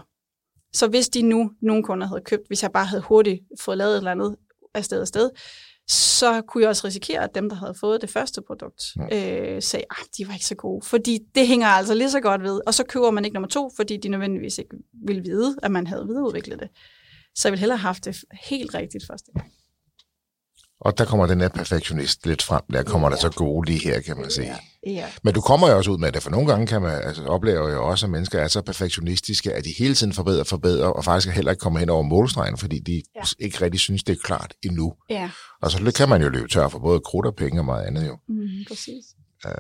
Så 0.73 0.89
hvis 0.89 1.09
de 1.09 1.23
nu, 1.23 1.51
nogle 1.63 1.83
kunder 1.83 2.07
havde 2.07 2.21
købt, 2.21 2.47
hvis 2.47 2.63
jeg 2.63 2.73
bare 2.73 2.87
havde 2.87 3.03
hurtigt 3.03 3.41
fået 3.61 3.79
lavet 3.79 3.93
et 3.93 3.97
eller 3.97 4.11
andet 4.11 4.37
afsted 4.75 5.01
afsted, 5.01 5.31
så 5.89 6.43
kunne 6.43 6.63
jeg 6.63 6.69
også 6.69 6.87
risikere, 6.87 7.25
at 7.25 7.35
dem, 7.35 7.49
der 7.49 7.57
havde 7.57 7.75
fået 7.81 8.01
det 8.01 8.11
første 8.11 8.43
produkt, 8.43 8.83
ja. 9.11 9.55
øh, 9.55 9.63
sagde, 9.63 9.85
at 9.91 9.97
ah, 9.99 10.05
de 10.19 10.29
var 10.29 10.35
ikke 10.35 10.47
så 10.47 10.55
gode. 10.55 10.87
Fordi 10.87 11.19
det 11.35 11.47
hænger 11.47 11.67
altså 11.67 11.95
lige 11.95 12.11
så 12.11 12.21
godt 12.21 12.43
ved. 12.43 12.61
Og 12.67 12.75
så 12.75 12.85
køber 12.85 13.11
man 13.11 13.25
ikke 13.25 13.35
nummer 13.35 13.49
to, 13.49 13.71
fordi 13.77 13.97
de 13.97 14.09
nødvendigvis 14.09 14.59
ikke 14.59 14.77
ville 15.07 15.23
vide, 15.23 15.57
at 15.63 15.71
man 15.71 15.87
havde 15.87 16.07
videreudviklet 16.07 16.61
det. 16.61 16.69
Så 17.35 17.49
jeg 17.49 17.53
ville 17.53 17.61
hellere 17.61 17.79
have 17.79 17.87
haft 17.87 18.05
det 18.05 18.17
helt 18.49 18.75
rigtigt 18.75 19.05
første 19.07 19.33
gang. 19.33 19.53
Og 20.81 20.99
der 20.99 21.05
kommer 21.05 21.27
den 21.27 21.41
her 21.41 21.49
perfektionist 21.49 22.27
lidt 22.27 22.43
frem. 22.43 22.63
Der 22.73 22.83
kommer 22.83 23.09
ja. 23.09 23.15
der 23.15 23.21
så 23.21 23.31
gode 23.31 23.71
lige 23.71 23.81
her, 23.81 24.01
kan 24.01 24.17
man 24.17 24.31
sige. 24.31 24.47
Ja. 24.47 24.57
Ja. 24.87 25.07
Men 25.25 25.35
du 25.35 25.41
kommer 25.41 25.69
jo 25.69 25.77
også 25.77 25.91
ud 25.91 25.99
med 25.99 26.13
det, 26.13 26.23
for 26.23 26.31
nogle 26.31 26.47
gange 26.47 26.67
kan 26.67 26.83
man 26.83 27.03
altså, 27.03 27.25
opleve 27.25 27.69
jo 27.69 27.89
også, 27.89 28.07
at 28.07 28.11
mennesker 28.11 28.39
er 28.39 28.49
så 28.49 28.63
perfektionistiske, 28.63 29.55
at 29.55 29.65
de 29.65 29.75
hele 29.79 29.95
tiden 29.95 30.13
forbedrer, 30.13 30.45
forbedrer, 30.45 30.87
og 30.87 31.05
faktisk 31.05 31.35
heller 31.35 31.51
ikke 31.51 31.61
kommer 31.61 31.81
hen 31.81 31.89
over 31.89 32.03
målstregen, 32.03 32.57
fordi 32.59 32.79
de 32.79 33.03
ja. 33.15 33.21
ikke 33.39 33.61
rigtig 33.61 33.81
synes, 33.81 34.05
det 34.05 34.13
er 34.13 34.21
klart 34.25 34.55
endnu. 34.63 34.95
Ja. 35.11 35.31
Og 35.63 35.71
så 35.71 35.93
kan 35.97 36.09
man 36.09 36.23
jo 36.23 36.29
løbe 36.29 36.49
tør 36.49 36.69
for 36.69 36.79
både 36.79 37.01
krudt 37.01 37.27
og 37.27 37.35
penge 37.35 37.61
og 37.61 37.65
meget 37.65 37.87
andet 37.87 38.07
jo. 38.07 38.19
Mm, 38.29 38.49
præcis. 38.69 39.05
Uh, 39.45 39.53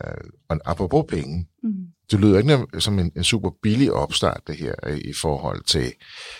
og 0.48 0.60
apropos 0.64 1.04
penge, 1.08 1.48
mm. 1.62 1.70
Det 2.10 2.20
lyder 2.20 2.38
ikke 2.38 2.80
som 2.80 2.98
en, 2.98 3.12
en 3.16 3.24
super 3.24 3.50
billig 3.62 3.92
opstart, 3.92 4.40
det 4.46 4.56
her, 4.56 4.74
i 4.86 5.12
forhold 5.20 5.64
til 5.64 5.92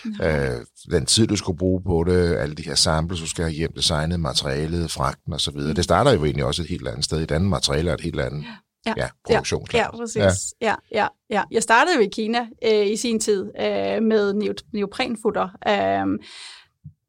uh, 0.05 0.91
den 0.91 1.05
tid, 1.05 1.27
du 1.27 1.35
skulle 1.35 1.57
bruge 1.57 1.81
på 1.83 2.03
det, 2.07 2.35
alle 2.35 2.55
de 2.55 2.63
her 2.63 2.75
samples, 2.75 3.21
du 3.21 3.27
skal 3.27 3.43
have 3.43 3.53
hjem, 3.53 3.71
designet, 3.75 4.19
materialet, 4.19 4.91
fragten 4.91 5.33
osv. 5.33 5.55
Mm. 5.55 5.75
Det 5.75 5.83
starter 5.83 6.11
jo 6.11 6.25
egentlig 6.25 6.45
også 6.45 6.61
et 6.61 6.69
helt 6.69 6.87
andet 6.87 7.05
sted. 7.05 7.21
Et 7.21 7.31
andet 7.31 7.49
materiale 7.49 7.89
er 7.89 7.93
et 7.93 8.01
helt 8.01 8.19
andet 8.19 8.43
ja. 8.85 8.93
Ja, 8.97 9.07
produktionsland. 9.25 9.85
Ja, 9.85 9.97
præcis. 9.97 10.53
Ja. 10.61 10.67
Ja, 10.67 10.75
ja, 10.91 11.07
ja. 11.29 11.43
Jeg 11.51 11.63
startede 11.63 11.95
jo 11.95 12.01
i 12.01 12.09
Kina 12.13 12.47
øh, 12.65 12.87
i 12.87 12.95
sin 12.95 13.19
tid 13.19 13.51
øh, 13.59 14.03
med 14.03 14.53
neoprenfutter. 14.73 15.49
Øh, 15.67 16.19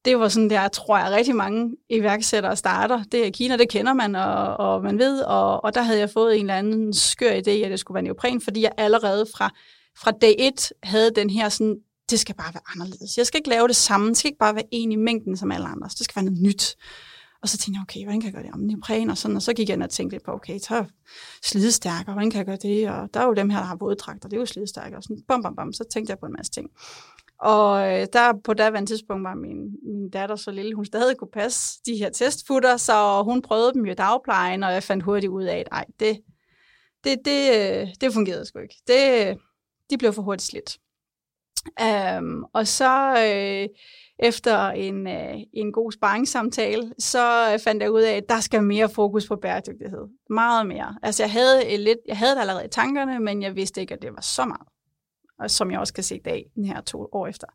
det 0.04 0.19
var 0.19 0.28
sådan 0.28 0.50
der, 0.50 0.69
tror 0.69 0.99
jeg, 0.99 1.11
rigtig 1.11 1.37
mange 1.37 1.76
iværksættere 1.90 2.57
starter. 2.57 3.04
Det 3.12 3.26
er 3.26 3.30
Kina, 3.30 3.57
det 3.57 3.69
kender 3.69 3.92
man, 3.92 4.14
og, 4.14 4.57
og 4.57 4.83
man 4.83 4.99
ved, 4.99 5.21
og, 5.21 5.64
og 5.64 5.75
der 5.75 5.83
havde 5.83 5.99
jeg 5.99 6.11
fået 6.11 6.35
en 6.35 6.40
eller 6.40 6.54
anden 6.54 6.92
skør 6.92 7.30
idé, 7.33 7.50
at 7.50 7.71
det 7.71 7.80
skulle 7.80 7.95
være 7.95 8.02
neopren, 8.02 8.40
fordi 8.40 8.62
jeg 8.62 8.73
allerede 8.76 9.26
fra, 9.37 9.50
fra 9.99 10.11
dag 10.11 10.37
et 10.38 10.73
havde 10.83 11.11
den 11.11 11.30
her 11.30 11.49
sådan, 11.49 11.76
det 12.11 12.21
skal 12.21 12.35
bare 12.35 12.54
være 12.54 12.62
anderledes. 12.75 13.16
Jeg 13.16 13.26
skal 13.26 13.38
ikke 13.38 13.49
lave 13.49 13.69
det 13.69 13.76
samme, 13.76 14.09
det 14.09 14.16
skal 14.16 14.28
ikke 14.28 14.38
bare 14.38 14.54
være 14.54 14.64
en 14.71 14.92
i 14.92 14.97
mængden 14.97 15.37
som 15.37 15.52
alle 15.52 15.66
andre, 15.66 15.88
det 15.88 16.04
skal 16.04 16.16
være 16.16 16.25
noget 16.25 16.42
nyt. 16.42 16.76
Og 17.42 17.49
så 17.49 17.59
tænkte 17.59 17.78
jeg, 17.78 17.83
okay, 17.83 18.04
hvordan 18.04 18.21
kan 18.21 18.26
jeg 18.26 18.35
gøre 18.35 18.42
det 18.42 18.52
om 18.52 18.61
neopren 18.61 19.11
og 19.11 19.19
sådan, 19.19 19.37
og 19.37 19.42
så 19.42 19.52
gik 19.52 19.69
jeg 19.69 19.75
ind 19.75 19.83
og 19.83 19.90
tænkte 19.90 20.14
lidt 20.14 20.25
på, 20.25 20.33
okay, 20.33 20.59
så 20.59 20.85
slidestærkere, 21.45 22.12
hvordan 22.12 22.30
kan 22.30 22.38
jeg 22.38 22.47
gøre 22.47 22.57
det, 22.62 22.90
og 22.90 23.14
der 23.14 23.21
er 23.21 23.26
jo 23.26 23.35
dem 23.35 23.50
her, 23.50 23.59
der 23.59 23.66
har 23.66 23.76
våddragter, 23.76 24.28
det 24.28 24.37
er 24.37 24.40
jo 24.40 24.47
slidestærkere, 24.47 24.97
og 24.97 25.02
sådan, 25.02 25.23
bam, 25.28 25.42
bam, 25.42 25.57
bam, 25.57 25.73
så 25.73 25.85
tænkte 25.92 26.11
jeg 26.11 26.19
på 26.19 26.26
en 26.26 26.33
masse 26.33 26.52
ting. 26.52 26.71
Og 27.40 27.92
øh, 27.92 28.06
der 28.12 28.32
på 28.44 28.54
daværende 28.54 28.90
tidspunkt 28.90 29.25
var 29.25 29.35
min, 29.35 29.76
min 29.82 30.11
datter 30.11 30.37
så 30.37 30.50
lille, 30.50 30.75
hun 30.75 30.85
stadig 30.85 31.16
kunne 31.16 31.30
passe 31.32 31.80
de 31.87 31.97
her 31.97 32.11
testfutter, 32.11 32.76
så 32.76 33.23
hun 33.23 33.42
prøvede 33.42 33.73
dem 33.73 33.87
jo 33.87 33.92
i 33.92 33.94
dagplejen, 33.94 34.62
og 34.62 34.73
jeg 34.73 34.82
fandt 34.82 35.04
hurtigt 35.04 35.30
ud 35.30 35.44
af, 35.44 35.56
at 35.56 35.68
ej, 35.73 35.85
det, 36.00 36.20
det, 37.04 37.18
det, 37.25 37.50
øh, 37.56 37.88
det 38.00 38.12
fungerede 38.12 38.47
sgu 38.47 38.59
ikke. 38.59 38.82
Det, 38.87 39.38
de 39.90 39.99
blev 39.99 40.12
for 40.12 40.23
hurtigt 40.23 40.49
slidt. 40.49 40.78
Um, 42.18 42.44
og 42.54 42.66
så 42.66 43.14
øh, 43.26 43.68
efter 44.18 44.68
en, 44.68 45.06
øh, 45.06 45.35
en 45.52 45.73
god 45.73 45.92
sparringssamtale, 45.92 46.94
så 46.99 47.52
øh, 47.52 47.59
fandt 47.59 47.82
jeg 47.82 47.90
ud 47.90 48.02
af, 48.02 48.16
at 48.16 48.28
der 48.28 48.40
skal 48.40 48.62
mere 48.62 48.88
fokus 48.88 49.28
på 49.28 49.37
bæredygtighed. 49.37 50.09
Meget 50.30 50.66
mere. 50.66 50.99
Altså 51.02 51.23
jeg 51.23 51.32
havde, 51.32 51.76
lidt, 51.76 51.99
jeg 52.09 52.18
havde 52.18 52.35
det 52.35 52.40
allerede 52.40 52.64
i 52.64 52.68
tankerne, 52.68 53.20
men 53.20 53.42
jeg 53.42 53.56
vidste 53.56 53.80
ikke, 53.80 53.94
at 53.94 54.02
det 54.02 54.11
var 54.12 54.20
så 54.20 54.44
meget 54.44 54.68
og 55.40 55.50
som 55.50 55.70
jeg 55.70 55.80
også 55.80 55.92
kan 55.92 56.04
se 56.04 56.16
i 56.16 56.20
dag, 56.25 56.44
den 56.54 56.64
her 56.64 56.80
to 56.80 56.99
år 57.12 57.26
efter, 57.26 57.47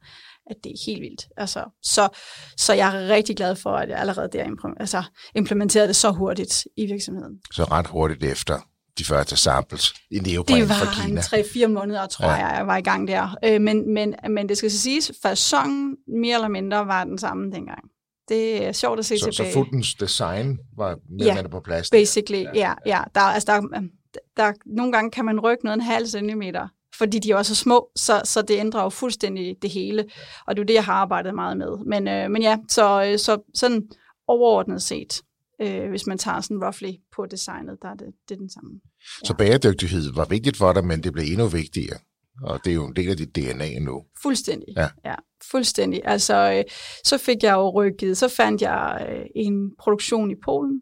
at 0.50 0.56
det 0.64 0.72
er 0.72 0.76
helt 0.86 1.02
vildt. 1.02 1.28
Altså, 1.38 1.64
så, 1.84 2.10
så 2.58 2.74
jeg 2.74 2.96
er 2.96 3.08
rigtig 3.08 3.36
glad 3.38 3.56
for, 3.56 3.70
at 3.70 3.90
jeg 3.90 3.98
allerede 3.98 4.30
der 4.34 4.46
altså, 4.80 5.04
implementerede 5.36 5.88
det 5.88 5.96
så 5.96 6.12
hurtigt 6.12 6.64
i 6.78 6.86
virksomheden. 6.86 7.40
Så 7.54 7.64
ret 7.64 7.88
hurtigt 7.88 8.24
efter 8.24 8.60
de 8.98 9.04
første 9.06 9.36
samples 9.36 9.94
i 10.12 10.20
Det 10.20 10.28
neopren 10.28 10.68
fra 10.68 10.86
var 10.86 11.06
Kina. 11.06 11.22
en 11.38 11.68
3-4 11.68 11.68
måneder, 11.68 12.08
tror 12.08 12.26
Ja. 12.26 12.32
jeg, 12.34 12.56
jeg 12.58 12.68
var 12.68 12.78
i 12.78 12.82
gang 12.82 13.08
der. 13.08 13.36
Øh, 13.46 13.62
men, 13.62 13.94
men, 13.94 14.16
men 14.30 14.50
det 14.50 14.58
skal 14.58 14.72
så 14.72 14.78
siges, 14.78 15.12
fasongen 15.22 15.96
mere 16.22 16.36
eller 16.36 16.48
mindre 16.48 16.88
var 16.88 17.04
den 17.04 17.18
samme 17.18 17.52
dengang. 17.52 17.84
Det 18.30 18.66
er 18.66 18.72
sjovt 18.72 19.00
at 19.00 19.06
se 19.06 19.18
Så, 19.20 19.26
så 19.26 19.32
tilbage. 19.32 19.54
fodens 19.54 19.94
design 19.94 20.60
var 20.78 20.88
mere 20.90 20.98
Ja, 21.20 21.24
ja, 21.24 21.24
eller 21.24 21.34
mindre 21.36 21.50
på 21.50 21.60
plads. 21.60 21.90
Basically, 21.90 22.44
ja. 22.44 22.50
ja, 22.56 22.74
ja. 22.86 23.02
Der, 23.16 23.22
er- 23.22 23.26
altså, 23.26 23.52
der, 23.52 23.78
er- 23.78 23.82
der, 24.38 24.54
nogle 24.66 24.92
gange 24.92 25.12
kan 25.12 25.26
man 25.26 25.40
rykke 25.40 25.64
noget 25.66 25.76
en 25.78 25.82
halv 25.82 26.08
centimeter, 26.08 26.68
fordi 26.98 27.20
de 27.20 27.32
er 27.32 27.36
også 27.36 27.56
så 27.56 27.62
små, 27.62 27.90
så, 27.96 28.22
så 28.24 28.42
det 28.42 28.60
ændrer 28.60 28.84
jo 28.84 28.90
fuldstændig 28.90 29.56
det 29.62 29.70
hele. 29.70 30.06
Og 30.48 30.56
det 30.56 30.62
er 30.62 30.64
jo 30.64 30.68
det, 30.68 30.74
jeg 30.74 30.86
har 30.86 30.94
arbejdet 30.94 31.36
meget 31.36 31.58
med. 31.58 31.86
Men, 31.86 32.08
øh, 32.08 32.32
men 32.32 32.42
ja, 32.42 32.58
så, 32.70 33.04
øh, 33.04 33.20
så 33.20 33.38
sådan 33.54 33.84
overordnet 34.28 34.82
set, 34.82 35.22
øh, 35.62 35.90
hvis 35.90 36.08
man 36.08 36.18
tager 36.18 36.42
sådan 36.42 36.64
roughly 36.64 36.92
på 37.16 37.26
designet, 37.26 37.78
der 37.82 37.90
er 37.90 37.96
det, 37.96 38.08
det 38.30 38.36
er 38.36 38.40
den 38.40 38.50
samme. 38.50 38.80
Så 39.24 39.34
bæredygtighed 39.38 40.14
var 40.14 40.26
vigtigt 40.26 40.58
for 40.58 40.74
dig, 40.74 40.86
men 40.86 41.04
det 41.04 41.14
blev 41.14 41.26
endnu 41.28 41.48
vigtigere. 41.48 41.98
Og 42.44 42.60
det 42.64 42.72
er 42.72 42.76
jo 42.76 42.86
en 42.86 42.96
del 42.96 43.10
af 43.10 43.18
dit 43.18 43.36
DNA 43.36 43.80
nu. 43.80 44.04
Fuldstændig. 44.22 44.68
Ja. 44.78 44.88
ja 45.06 45.16
fuldstændig. 45.52 46.02
Altså, 46.06 46.54
øh, 46.58 46.64
så 47.04 47.18
fik 47.18 47.44
jeg 47.44 47.54
jo 47.54 47.70
rykket, 47.70 48.18
så 48.18 48.28
fandt 48.28 48.62
jeg 48.62 49.08
øh, 49.10 49.26
en 49.36 49.72
produktion 49.80 50.32
i 50.32 50.36
Polen. 50.46 50.82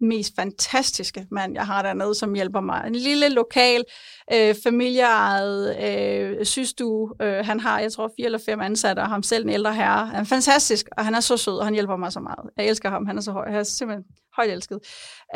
Mest 0.00 0.32
fantastiske 0.36 1.26
mand, 1.30 1.54
jeg 1.54 1.66
har 1.66 1.82
dernede, 1.82 2.14
som 2.14 2.34
hjælper 2.34 2.60
mig. 2.60 2.84
En 2.86 2.94
lille 2.94 3.28
lokal, 3.28 3.84
øh, 4.32 4.54
familieejet 4.62 5.76
øh, 5.84 6.44
systue. 6.44 7.12
Øh, 7.22 7.46
han 7.46 7.60
har, 7.60 7.80
jeg 7.80 7.92
tror, 7.92 8.12
fire 8.18 8.26
eller 8.26 8.38
fem 8.46 8.60
ansatte, 8.60 9.00
og 9.00 9.08
ham 9.08 9.22
selv 9.22 9.44
en 9.44 9.50
ældre 9.50 9.74
herre. 9.74 10.06
Han 10.06 10.20
er 10.20 10.24
fantastisk, 10.24 10.86
og 10.96 11.04
han 11.04 11.14
er 11.14 11.20
så 11.20 11.36
sød, 11.36 11.58
og 11.58 11.64
han 11.64 11.74
hjælper 11.74 11.96
mig 11.96 12.12
så 12.12 12.20
meget. 12.20 12.50
Jeg 12.56 12.66
elsker 12.66 12.90
ham, 12.90 13.06
han 13.06 13.16
er 13.16 13.22
så 13.22 13.32
høj. 13.32 13.44
Jeg 13.48 13.58
er 13.58 13.62
simpelthen 13.62 14.04
højt 14.36 14.50
elsket. 14.50 14.78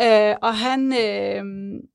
Øh, 0.03 0.35
og 0.43 0.57
han, 0.57 0.93
øh, 0.93 1.43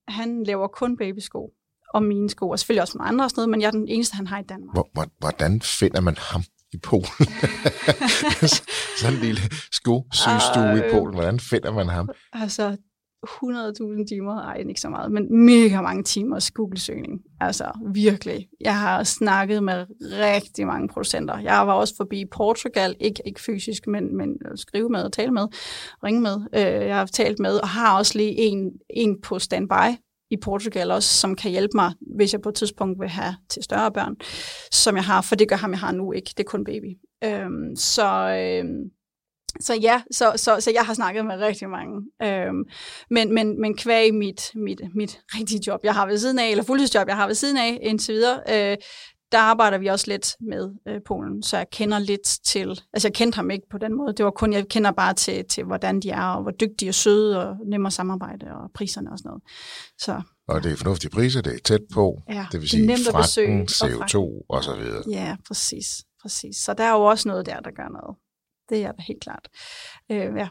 han 0.08 0.44
laver 0.44 0.68
kun 0.68 0.98
babysko 0.98 1.50
og 1.94 2.04
mine 2.04 2.30
sko, 2.30 2.50
og 2.50 2.60
selvfølgelig 2.60 2.82
også 2.82 2.98
nogle 2.98 3.10
andre 3.10 3.26
og 3.26 3.30
sådan 3.30 3.40
noget, 3.40 3.50
men 3.50 3.62
jeg 3.62 3.68
er 3.68 3.72
den 3.72 3.88
eneste, 3.88 4.16
han 4.16 4.28
har 4.28 4.40
i 4.40 4.44
Danmark. 4.44 4.76
Hvordan 5.20 5.62
finder 5.62 6.02
man 6.02 6.18
ham 6.18 6.44
i 6.76 6.80
Polen? 6.84 7.28
Sådan 9.00 9.16
en 9.16 9.22
lille 9.22 9.42
skosygestue 9.72 10.78
i 10.78 10.84
Øh. 10.84 10.92
Polen. 10.92 11.14
Hvordan 11.14 11.40
finder 11.40 11.72
man 11.72 11.88
ham? 11.88 12.10
Altså 12.34 12.78
100.000 13.26 14.06
timer, 14.08 14.42
ej, 14.42 14.64
ikke 14.70 14.82
så 14.82 14.90
meget, 14.90 15.12
men 15.12 15.46
mega 15.46 15.82
mange 15.82 16.04
timers 16.04 16.52
Google-søgning. 16.52 17.22
Altså 17.42 17.72
virkelig. 17.94 18.48
Jeg 18.62 18.80
har 18.80 19.04
snakket 19.04 19.64
med 19.64 19.86
rigtig 20.02 20.68
mange 20.68 20.88
producenter. 20.88 21.38
Jeg 21.38 21.68
var 21.68 21.74
også 21.74 21.94
forbi 21.98 22.26
Portugal, 22.32 22.96
ikke, 23.00 23.22
ikke 23.26 23.42
fysisk, 23.42 23.88
men, 23.88 24.18
men 24.18 24.38
skrive 24.56 24.90
med 24.90 25.04
og 25.04 25.14
tale 25.14 25.32
med, 25.32 25.48
ringe 26.04 26.22
med. 26.22 26.36
Øh, 26.56 26.88
jeg 26.88 26.96
har 26.96 27.06
talt 27.06 27.40
med, 27.40 27.58
og 27.58 27.68
har 27.68 27.98
også 27.98 28.18
lige 28.18 28.36
en, 28.38 28.72
en 28.90 29.22
på 29.22 29.40
standby 29.40 29.98
i 30.36 30.42
Portugal 30.44 30.92
også, 30.92 31.10
som 31.10 31.36
kan 31.36 31.52
hjælpe 31.52 31.72
mig, 31.76 31.92
hvis 32.16 32.34
jeg 32.34 32.42
på 32.42 32.50
et 32.50 32.56
tidspunkt 32.56 33.00
vil 33.00 33.10
have 33.10 33.36
til 33.50 33.64
større 33.64 33.92
børn, 33.92 34.16
som 34.72 34.96
jeg 34.96 35.04
har, 35.04 35.22
for 35.22 35.36
det 35.36 35.50
gør 35.50 35.56
ham, 35.56 35.72
jeg 35.72 35.80
har 35.80 35.92
nu 35.92 36.12
ikke. 36.12 36.34
Det 36.38 36.40
er 36.40 36.50
kun 36.50 36.64
baby. 36.64 36.98
Øhm, 37.24 37.76
så, 37.76 38.08
øhm, 38.30 38.92
så 39.60 39.74
ja, 39.74 40.02
så, 40.12 40.34
så, 40.36 40.58
så 40.60 40.72
jeg 40.72 40.86
har 40.86 40.94
snakket 40.94 41.26
med 41.26 41.36
rigtig 41.40 41.70
mange. 41.70 42.02
Øhm, 42.24 42.64
men, 43.10 43.34
men, 43.34 43.62
men 43.62 43.78
kvæg 43.78 44.14
mit, 44.14 44.42
mit, 44.56 44.82
mit 44.96 45.20
rigtige 45.40 45.62
job, 45.68 45.80
jeg 45.84 45.94
har 45.94 46.06
ved 46.06 46.18
siden 46.18 46.40
af, 46.40 46.50
eller 46.50 46.64
fuldtidsjob, 46.64 47.08
jeg 47.08 47.16
har 47.16 47.28
ved 47.28 47.36
siden 47.36 47.58
af 47.58 47.80
indtil 47.82 48.14
videre, 48.16 48.40
øh, 48.50 48.78
der 49.32 49.38
arbejder 49.38 49.78
vi 49.78 49.88
også 49.88 50.06
lidt 50.08 50.36
med 50.40 50.70
øh, 50.88 51.02
Polen, 51.06 51.44
så 51.44 51.58
jeg 51.58 51.70
kender 51.72 52.00
lidt 52.00 52.24
til, 52.46 52.82
altså 52.94 53.08
jeg 53.08 53.14
kendte 53.14 53.36
ham 53.36 53.52
ikke 53.52 53.66
på 53.72 53.78
den 53.78 53.94
måde, 53.98 54.14
det 54.14 54.26
var 54.26 54.32
kun, 54.32 54.54
jeg 54.54 54.68
kender 54.68 54.92
bare 54.92 55.14
til, 55.14 55.46
til 55.46 55.64
hvordan 55.64 56.00
de 56.00 56.10
er, 56.10 56.22
og 56.28 56.42
hvor 56.42 56.52
dygtige 56.52 56.90
og 56.90 56.96
søde, 56.96 57.50
og 57.50 57.58
nemme 57.68 57.88
at 57.88 57.94
samarbejde, 57.94 58.46
og 58.52 58.72
priserne 58.74 59.12
og 59.12 59.18
sådan 59.18 59.30
noget. 59.30 59.44
Så 60.02 60.22
Og 60.48 60.64
det 60.64 60.72
er 60.72 60.78
fornuftige 60.78 61.12
priser, 61.12 61.42
det 61.42 61.54
er 61.54 61.60
tæt 61.66 61.82
på. 61.94 62.22
ja, 62.30 62.46
Det 62.52 62.54
vil 62.54 62.62
det 62.62 62.70
sige 62.70 62.84
er 62.84 62.88
nemt 62.88 63.08
at 63.08 63.16
besøge. 63.16 63.68
fragten, 63.80 64.00
og 64.00 64.06
CO2 64.06 64.46
og 64.50 64.64
så 64.64 64.76
videre. 64.76 65.04
Ja, 65.10 65.36
præcis, 65.48 65.88
præcis. 66.22 66.56
Så 66.58 66.74
der 66.74 66.84
er 66.84 66.92
jo 66.92 67.02
også 67.04 67.28
noget 67.28 67.46
der, 67.46 67.60
der 67.60 67.72
gør 67.72 67.90
noget. 67.90 68.18
Det 68.70 68.84
er 68.84 68.92
helt 69.00 69.22
klart. 69.22 69.48
Øh, 70.12 70.36
ja. 70.38 70.48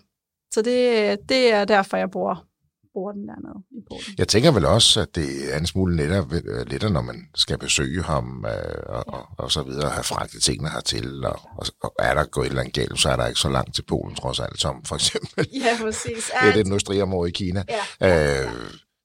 Så 0.54 0.62
det, 0.62 1.18
det 1.28 1.52
er 1.52 1.64
derfor, 1.64 1.96
jeg 1.96 2.10
bruger, 2.10 2.46
bruger 2.94 3.12
den 3.12 3.28
dernede 3.28 3.58
i 3.70 3.80
Polen. 3.88 4.14
Jeg 4.18 4.28
tænker 4.28 4.50
vel 4.52 4.64
også, 4.64 5.00
at 5.00 5.14
det 5.14 5.54
er 5.54 5.58
en 5.58 5.66
smule 5.66 5.96
lettere, 5.96 6.26
øh, 6.44 6.66
lettere 6.70 6.90
når 6.90 7.00
man 7.00 7.28
skal 7.34 7.58
besøge 7.58 8.02
ham 8.02 8.44
øh, 8.48 8.82
og, 8.86 9.04
og, 9.06 9.26
og 9.38 9.52
så 9.52 9.62
videre, 9.62 9.90
have 9.90 10.04
fragtet 10.04 10.42
tingene 10.42 10.70
hertil, 10.70 11.24
og, 11.24 11.40
og, 11.56 11.66
og 11.82 11.94
er 11.98 12.14
der 12.14 12.24
gået 12.24 12.46
et 12.46 12.50
eller 12.50 12.62
andet 12.62 12.74
galt, 12.74 13.00
så 13.00 13.08
er 13.08 13.16
der 13.16 13.26
ikke 13.26 13.40
så 13.40 13.48
langt 13.48 13.74
til 13.74 13.82
Polen, 13.82 14.14
trods 14.16 14.40
alt, 14.40 14.60
som 14.60 14.84
for 14.84 14.94
eksempel 14.94 15.46
Ja, 15.54 15.76
præcis. 15.80 16.30
er 16.40 16.52
det 16.52 16.66
industriområde 16.66 17.28
i 17.28 17.32
Kina. 17.32 17.64
Ja. 18.00 18.44
Øh, 18.44 18.52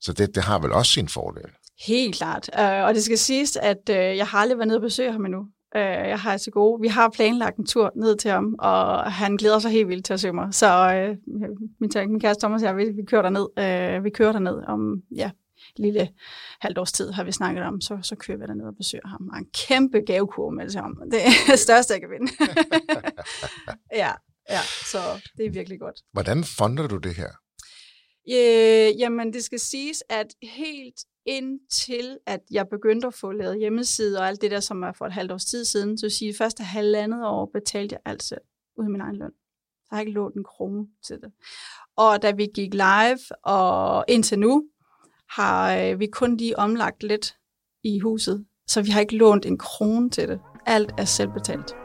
så 0.01 0.13
det, 0.13 0.35
det 0.35 0.43
har 0.43 0.59
vel 0.59 0.71
også 0.71 0.91
sin 0.91 1.07
fordel. 1.07 1.49
Helt 1.87 2.15
klart. 2.15 2.49
Øh, 2.59 2.85
og 2.85 2.93
det 2.93 3.03
skal 3.03 3.17
siges, 3.17 3.55
at 3.55 3.89
øh, 3.89 4.17
jeg 4.17 4.27
har 4.27 4.39
aldrig 4.39 4.57
været 4.57 4.67
nede 4.67 4.77
og 4.77 4.81
besøge 4.81 5.11
ham 5.11 5.25
endnu. 5.25 5.45
Øh, 5.75 5.81
jeg 5.81 6.19
har 6.19 6.37
til 6.37 6.51
gode. 6.51 6.81
Vi 6.81 6.87
har 6.87 7.09
planlagt 7.09 7.57
en 7.57 7.65
tur 7.65 7.91
ned 7.95 8.17
til 8.17 8.31
ham, 8.31 8.55
og 8.59 9.11
han 9.11 9.37
glæder 9.37 9.59
sig 9.59 9.71
helt 9.71 9.87
vildt 9.87 10.05
til 10.05 10.13
at 10.13 10.19
se 10.19 10.31
mig. 10.31 10.53
Så 10.53 10.93
øh, 10.93 11.17
min, 11.79 12.11
min 12.11 12.19
kæreste 12.19 12.41
Thomas 12.41 12.61
og 12.61 12.67
jeg, 12.67 12.77
vi, 12.77 12.83
vi 12.89 13.05
kører 13.05 13.21
derned. 13.21 13.47
Øh, 13.59 14.03
vi 14.03 14.09
kører 14.09 14.31
derned 14.31 14.63
om 14.67 15.01
ja, 15.15 15.31
lille 15.77 16.09
halvt 16.61 16.77
års 16.77 16.91
tid, 16.91 17.11
har 17.11 17.23
vi 17.23 17.31
snakket 17.31 17.63
om. 17.63 17.81
Så, 17.81 17.99
så 18.01 18.15
kører 18.15 18.37
vi 18.37 18.45
derned 18.45 18.65
og 18.65 18.75
besøger 18.77 19.07
ham. 19.07 19.29
Og 19.33 19.37
en 19.37 19.47
kæmpe 19.67 19.99
gavekurve 19.99 20.55
med 20.55 20.69
til 20.69 20.81
ham. 20.81 21.01
Det 21.11 21.21
er 21.25 21.31
det 21.51 21.59
største, 21.59 21.93
jeg 21.93 22.01
kan 22.01 22.09
vinde. 22.09 22.31
ja, 24.03 24.11
ja, 24.49 24.61
så 24.91 24.97
det 25.37 25.45
er 25.45 25.49
virkelig 25.49 25.79
godt. 25.79 25.95
Hvordan 26.13 26.43
fonder 26.43 26.87
du 26.87 26.97
det 26.97 27.15
her? 27.15 27.29
Øh, 28.31 28.99
jamen, 28.99 29.33
det 29.33 29.43
skal 29.43 29.59
siges, 29.59 30.03
at 30.09 30.27
helt 30.43 30.99
indtil, 31.29 32.17
at 32.25 32.39
jeg 32.51 32.67
begyndte 32.69 33.07
at 33.07 33.13
få 33.13 33.31
lavet 33.31 33.59
hjemmeside 33.59 34.19
og 34.19 34.27
alt 34.27 34.41
det 34.41 34.51
der, 34.51 34.59
som 34.59 34.83
er 34.83 34.91
for 34.91 35.05
et 35.05 35.13
halvt 35.13 35.31
års 35.31 35.45
tid 35.45 35.65
siden, 35.65 35.97
så 35.97 36.05
vil 36.05 36.11
sige, 36.11 36.33
første 36.37 36.63
halvandet 36.63 37.25
år 37.25 37.49
betalte 37.53 37.93
jeg 37.93 38.01
alt 38.05 38.23
selv 38.23 38.41
ud 38.77 38.83
af 38.83 38.89
min 38.91 39.01
egen 39.01 39.15
løn. 39.15 39.31
Jeg 39.91 39.95
har 39.95 39.99
ikke 39.99 40.11
lånt 40.11 40.35
en 40.35 40.43
krone 40.43 40.87
til 41.03 41.15
det. 41.21 41.31
Og 41.97 42.21
da 42.21 42.31
vi 42.31 42.47
gik 42.55 42.73
live, 42.73 43.19
og 43.43 44.05
indtil 44.07 44.39
nu, 44.39 44.63
har 45.29 45.77
øh, 45.77 45.99
vi 45.99 46.07
kun 46.07 46.37
lige 46.37 46.59
omlagt 46.59 47.03
lidt 47.03 47.35
i 47.83 47.99
huset, 47.99 48.45
så 48.67 48.81
vi 48.81 48.89
har 48.89 48.99
ikke 48.99 49.17
lånt 49.17 49.45
en 49.45 49.57
krone 49.57 50.09
til 50.09 50.27
det. 50.27 50.39
Alt 50.65 50.91
er 50.97 51.05
selvbetalt. 51.05 51.75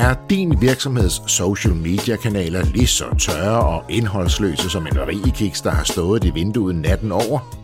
Er 0.00 0.14
din 0.30 0.60
virksomheds 0.60 1.22
social 1.26 1.74
media 1.74 2.16
kanaler 2.16 2.64
lige 2.64 2.86
så 2.86 3.04
tørre 3.18 3.60
og 3.60 3.84
indholdsløse 3.88 4.70
som 4.70 4.86
en 4.86 5.08
rigekiks, 5.08 5.60
der 5.60 5.70
har 5.70 5.84
stået 5.84 6.24
i 6.24 6.30
vinduet 6.30 6.74
natten 6.74 7.12
over? 7.12 7.56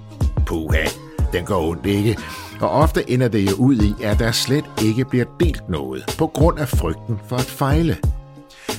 Puha, 0.47 0.85
den 1.33 1.45
går 1.45 1.69
ondt 1.71 1.87
ikke. 1.87 2.19
Og 2.61 2.71
ofte 2.71 3.11
ender 3.11 3.29
det 3.29 3.51
jo 3.51 3.55
ud 3.57 3.77
i, 3.77 3.95
at 4.03 4.19
der 4.19 4.33
slet 4.33 4.65
ikke 4.85 5.05
bliver 5.05 5.25
delt 5.41 5.69
noget, 5.69 6.15
på 6.19 6.27
grund 6.27 6.59
af 6.59 6.69
frygten 6.69 7.21
for 7.29 7.37
at 7.37 7.45
fejle. 7.45 7.97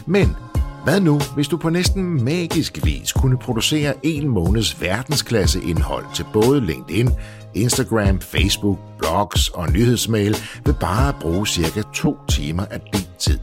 Men 0.06 0.36
hvad 0.84 1.00
nu, 1.00 1.20
hvis 1.36 1.48
du 1.48 1.58
på 1.58 1.70
næsten 1.70 2.24
magisk 2.24 2.80
vis 2.84 3.12
kunne 3.12 3.38
producere 3.38 3.94
en 4.04 4.28
måneds 4.28 4.82
verdensklasse 4.82 5.62
indhold 5.64 6.06
til 6.16 6.26
både 6.34 6.66
LinkedIn, 6.66 7.10
Instagram, 7.58 8.22
Facebook, 8.22 8.78
blogs 9.00 9.48
og 9.48 9.72
nyhedsmail 9.72 10.36
vil 10.66 10.76
bare 10.80 11.14
bruge 11.22 11.48
cirka 11.48 11.82
to 11.94 12.18
timer 12.30 12.66
af 12.66 12.80
din 12.94 13.08
tid? 13.20 13.40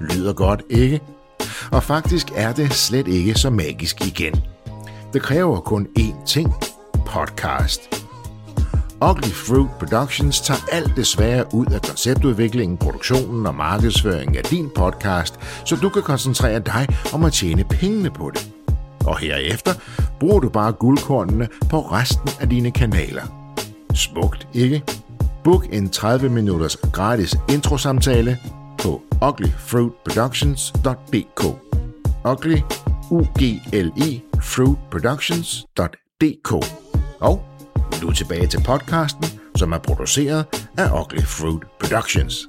Lyder 0.00 0.32
godt, 0.32 0.62
ikke? 0.70 1.00
Og 1.72 1.82
faktisk 1.82 2.32
er 2.36 2.52
det 2.52 2.72
slet 2.72 3.08
ikke 3.08 3.34
så 3.34 3.50
magisk 3.50 4.06
igen. 4.06 4.44
Det 5.12 5.22
kræver 5.22 5.60
kun 5.60 5.86
én 5.98 6.26
ting. 6.26 6.54
Podcast. 7.06 8.02
Ugly 9.04 9.32
Fruit 9.32 9.70
Productions 9.78 10.40
tager 10.40 10.60
alt 10.72 10.96
det 10.96 11.06
svære 11.06 11.54
ud 11.54 11.66
af 11.66 11.82
konceptudviklingen, 11.82 12.78
produktionen 12.78 13.46
og 13.46 13.54
markedsføringen 13.54 14.36
af 14.36 14.44
din 14.44 14.70
podcast, 14.74 15.34
så 15.64 15.76
du 15.76 15.88
kan 15.88 16.02
koncentrere 16.02 16.58
dig 16.58 16.86
om 17.12 17.24
at 17.24 17.32
tjene 17.32 17.64
pengene 17.64 18.10
på 18.10 18.30
det. 18.30 18.50
Og 19.06 19.18
herefter 19.18 19.74
bruger 20.22 20.40
du 20.40 20.48
bare 20.48 20.72
guldkornene 20.72 21.48
på 21.70 21.80
resten 21.80 22.28
af 22.40 22.48
dine 22.48 22.70
kanaler. 22.70 23.22
Smukt, 23.94 24.48
ikke? 24.54 24.82
Book 25.44 25.66
en 25.72 25.90
30 25.90 26.28
minutters 26.28 26.76
gratis 26.76 27.36
introsamtale 27.48 28.38
på 28.82 29.02
uglyfruitproductions.dk 29.22 31.44
Ugly, 32.24 32.58
u 33.10 33.24
g 33.38 33.42
l 33.72 33.90
i 33.96 34.22
fruitproductions.dk 34.40 36.52
Og 37.20 37.44
nu 38.02 38.10
tilbage 38.10 38.46
til 38.46 38.62
podcasten, 38.66 39.24
som 39.56 39.72
er 39.72 39.78
produceret 39.78 40.44
af 40.78 41.00
Ugly 41.00 41.22
Fruit 41.22 41.62
Productions. 41.80 42.46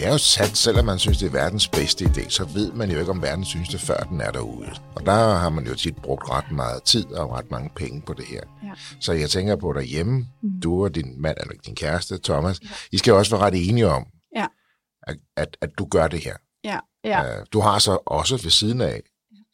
Det 0.00 0.08
er 0.08 0.12
jo 0.12 0.18
sat, 0.18 0.56
selvom 0.56 0.84
man 0.84 0.98
synes, 0.98 1.18
det 1.18 1.26
er 1.26 1.30
verdens 1.32 1.68
bedste 1.68 2.04
idé, 2.04 2.28
så 2.28 2.44
ved 2.44 2.72
man 2.72 2.90
jo 2.90 2.98
ikke, 2.98 3.10
om 3.10 3.22
verden 3.22 3.44
synes 3.44 3.68
det, 3.68 3.80
før 3.80 3.96
den 3.96 4.20
er 4.20 4.30
derude. 4.30 4.68
Og 4.94 5.06
der 5.06 5.12
har 5.38 5.48
man 5.48 5.66
jo 5.66 5.74
tit 5.74 5.96
brugt 5.96 6.30
ret 6.30 6.50
meget 6.52 6.82
tid 6.82 7.06
og 7.06 7.30
ret 7.30 7.50
mange 7.50 7.70
penge 7.76 8.02
på 8.06 8.12
det 8.12 8.24
her. 8.24 8.40
Ja. 8.64 8.72
Så 9.00 9.12
jeg 9.12 9.30
tænker 9.30 9.56
på 9.56 9.72
derhjemme, 9.72 10.26
mm. 10.42 10.60
du 10.60 10.84
og 10.84 10.94
din 10.94 11.22
mand, 11.22 11.36
eller 11.40 11.54
din 11.66 11.74
kæreste, 11.74 12.18
Thomas, 12.24 12.60
ja. 12.62 12.68
I 12.92 12.98
skal 12.98 13.10
jo 13.10 13.18
også 13.18 13.36
være 13.36 13.46
ret 13.46 13.68
enige 13.68 13.88
om, 13.88 14.06
Ja. 14.36 14.46
at, 15.02 15.16
at, 15.36 15.56
at 15.60 15.70
du 15.78 15.84
gør 15.84 16.08
det 16.08 16.20
her. 16.24 16.36
Ja, 16.64 16.78
ja. 17.04 17.38
Øh, 17.40 17.46
Du 17.52 17.60
har 17.60 17.78
så 17.78 17.98
også 18.06 18.36
ved 18.36 18.50
siden 18.50 18.80
af 18.80 19.00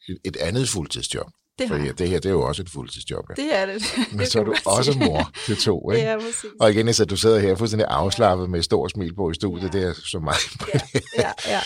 et, 0.09 0.17
et 0.25 0.37
andet 0.37 0.69
fuldtidsjob. 0.69 1.27
Det 1.59 1.67
har 1.67 1.75
Fordi 1.75 1.91
det 1.91 2.09
her, 2.09 2.19
det 2.19 2.29
er 2.29 2.33
jo 2.33 2.41
også 2.41 2.61
et 2.61 2.69
fuldtidsjob. 2.69 3.25
Ja. 3.37 3.43
Det 3.43 3.55
er 3.55 3.65
det. 3.65 3.83
Men 4.11 4.19
det 4.19 4.27
så 4.31 4.39
er 4.39 4.43
du 4.43 4.55
også 4.65 4.91
sige. 4.93 5.05
mor 5.05 5.31
til 5.45 5.57
to, 5.57 5.91
ikke? 5.91 6.05
Ja, 6.07 6.15
præcis. 6.17 6.45
Og 6.59 6.71
igen, 6.71 6.93
så 6.93 7.05
du 7.05 7.15
sidder 7.17 7.39
her 7.39 7.55
fuldstændig 7.55 7.87
afslappet 7.89 8.49
med 8.49 8.59
et 8.59 8.65
stort 8.65 8.91
smil 8.91 9.15
på 9.15 9.31
i 9.31 9.33
studiet, 9.33 9.73
Ja. 9.73 9.79
det 9.79 9.87
er 9.87 9.93
så 9.93 10.19
meget. 10.19 10.39
Ja, 10.73 10.79
ja, 11.23 11.31
ja. 11.51 11.59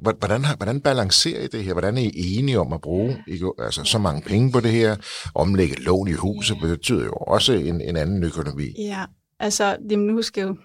Hvordan, 0.00 0.44
hvordan 0.56 0.80
balancerer 0.80 1.42
I 1.42 1.46
det 1.46 1.64
her? 1.64 1.72
Hvordan 1.72 1.98
er 1.98 2.02
I 2.02 2.10
enige 2.14 2.60
om 2.60 2.72
at 2.72 2.80
bruge 2.80 3.22
ikke, 3.28 3.52
altså, 3.58 3.84
så 3.84 3.98
mange 3.98 4.22
penge 4.22 4.52
på 4.52 4.60
det 4.60 4.70
her? 4.72 4.96
Omlægge 5.34 5.74
lån 5.82 6.08
i 6.08 6.12
huset 6.12 6.56
Ja. 6.62 6.66
betyder 6.66 7.04
jo 7.04 7.12
også 7.12 7.52
en, 7.52 7.80
en 7.80 7.96
anden 7.96 8.24
økonomi. 8.24 8.74
Ja, 8.78 9.04
altså, 9.40 9.76
jamen, 9.90 10.06
nu 10.06 10.22
skal 10.22 10.42
jo, 10.42 10.56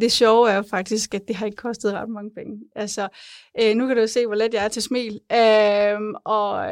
det 0.00 0.12
sjove 0.12 0.50
er 0.50 0.56
jo 0.56 0.64
faktisk, 0.70 1.14
at 1.14 1.28
det 1.28 1.36
har 1.36 1.46
ikke 1.46 1.56
kostet 1.56 1.92
ret 1.92 2.08
mange 2.08 2.30
penge. 2.30 2.60
Altså, 2.76 3.08
øh, 3.62 3.76
nu 3.76 3.86
kan 3.86 3.96
du 3.96 4.00
jo 4.00 4.08
se, 4.08 4.26
hvor 4.26 4.34
let 4.34 4.54
jeg 4.54 4.64
er 4.64 4.68
til 4.68 4.82
smil, 4.82 5.20
øhm, 5.32 6.06
Øh, 6.06 6.14
og 6.24 6.66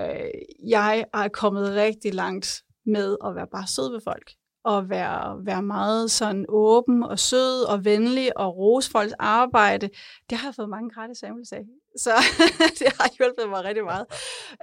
jeg 0.66 1.04
er 1.14 1.28
kommet 1.28 1.74
rigtig 1.74 2.14
langt 2.14 2.62
med 2.86 3.16
at 3.24 3.34
være 3.34 3.46
bare 3.46 3.66
sød 3.66 3.92
ved 3.92 4.00
folk, 4.04 4.32
og 4.64 4.88
være, 4.90 5.46
være 5.46 5.62
meget 5.62 6.10
sådan 6.10 6.46
åben 6.48 7.02
og 7.02 7.18
sød 7.18 7.62
og 7.68 7.84
venlig 7.84 8.38
og 8.38 8.56
rose 8.56 8.90
folks 8.90 9.12
arbejde. 9.18 9.90
Det 10.30 10.38
har 10.38 10.48
jeg 10.48 10.54
fået 10.54 10.68
mange 10.68 10.90
gratis 10.90 11.18
samples 11.18 11.52
af. 11.52 11.62
Så 11.96 12.10
det 12.78 12.92
har 13.00 13.10
hjulpet 13.18 13.48
mig 13.48 13.64
rigtig 13.64 13.84
meget. 13.84 14.06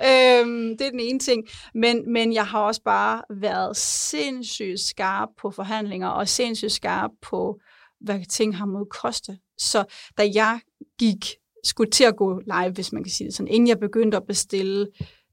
Øhm, 0.04 0.78
det 0.78 0.88
er 0.88 0.92
den 0.92 1.00
ene 1.00 1.20
ting. 1.20 1.44
Men, 1.76 2.14
men 2.14 2.34
jeg 2.34 2.48
har 2.48 2.60
også 2.62 2.82
bare 2.86 3.22
været 3.30 3.78
sindssygt 3.78 4.80
skarp 4.80 5.30
på 5.42 5.52
forhandlinger, 5.52 6.08
og 6.08 6.28
sindssygt 6.28 6.72
skarp 6.72 7.12
på, 7.22 7.60
hvad 8.02 8.26
ting 8.30 8.58
har 8.58 8.66
mod 8.66 8.86
koste. 8.86 9.38
Så 9.58 9.84
da 10.18 10.30
jeg 10.34 10.60
gik, 11.00 11.36
skulle 11.64 11.92
til 11.92 12.04
at 12.04 12.16
gå 12.16 12.40
live, 12.40 12.72
hvis 12.74 12.92
man 12.92 13.04
kan 13.04 13.12
sige 13.12 13.28
det 13.28 13.36
sådan, 13.36 13.48
inden 13.48 13.68
jeg 13.68 13.80
begyndte 13.80 14.18
at 14.18 14.28
bestille 14.28 14.88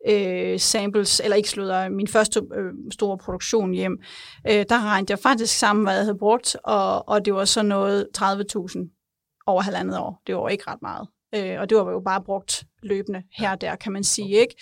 øh, 0.09 0.61
samples, 0.61 1.21
eller 1.21 1.37
ikke 1.37 1.49
slutter, 1.49 1.89
min 1.89 2.09
første 2.09 2.41
øh, 2.55 2.73
store 2.93 3.19
produktion 3.19 3.73
hjem, 3.73 3.99
øh, 4.49 4.65
der 4.69 4.85
regnede 4.85 5.11
jeg 5.11 5.19
faktisk 5.19 5.59
sammen, 5.59 5.85
hvad 5.85 5.95
jeg 5.95 6.05
havde 6.05 6.19
brugt, 6.19 6.57
og, 6.65 7.09
og 7.09 7.25
det 7.25 7.35
var 7.35 7.45
så 7.45 7.63
noget 7.63 8.09
30.000 8.19 9.43
over 9.47 9.63
halvandet 9.63 9.99
år. 9.99 10.23
Det 10.27 10.37
var 10.37 10.49
ikke 10.49 10.65
ret 10.67 10.83
meget. 10.83 11.09
Øh, 11.35 11.61
og 11.61 11.71
det 11.71 11.79
var 11.79 11.91
jo 11.91 12.01
bare 12.01 12.23
brugt 12.23 12.65
løbende 12.83 13.23
her 13.39 13.51
og 13.51 13.61
der, 13.61 13.77
kan 13.77 13.93
man 13.93 14.05
sige. 14.05 14.41
ikke. 14.41 14.55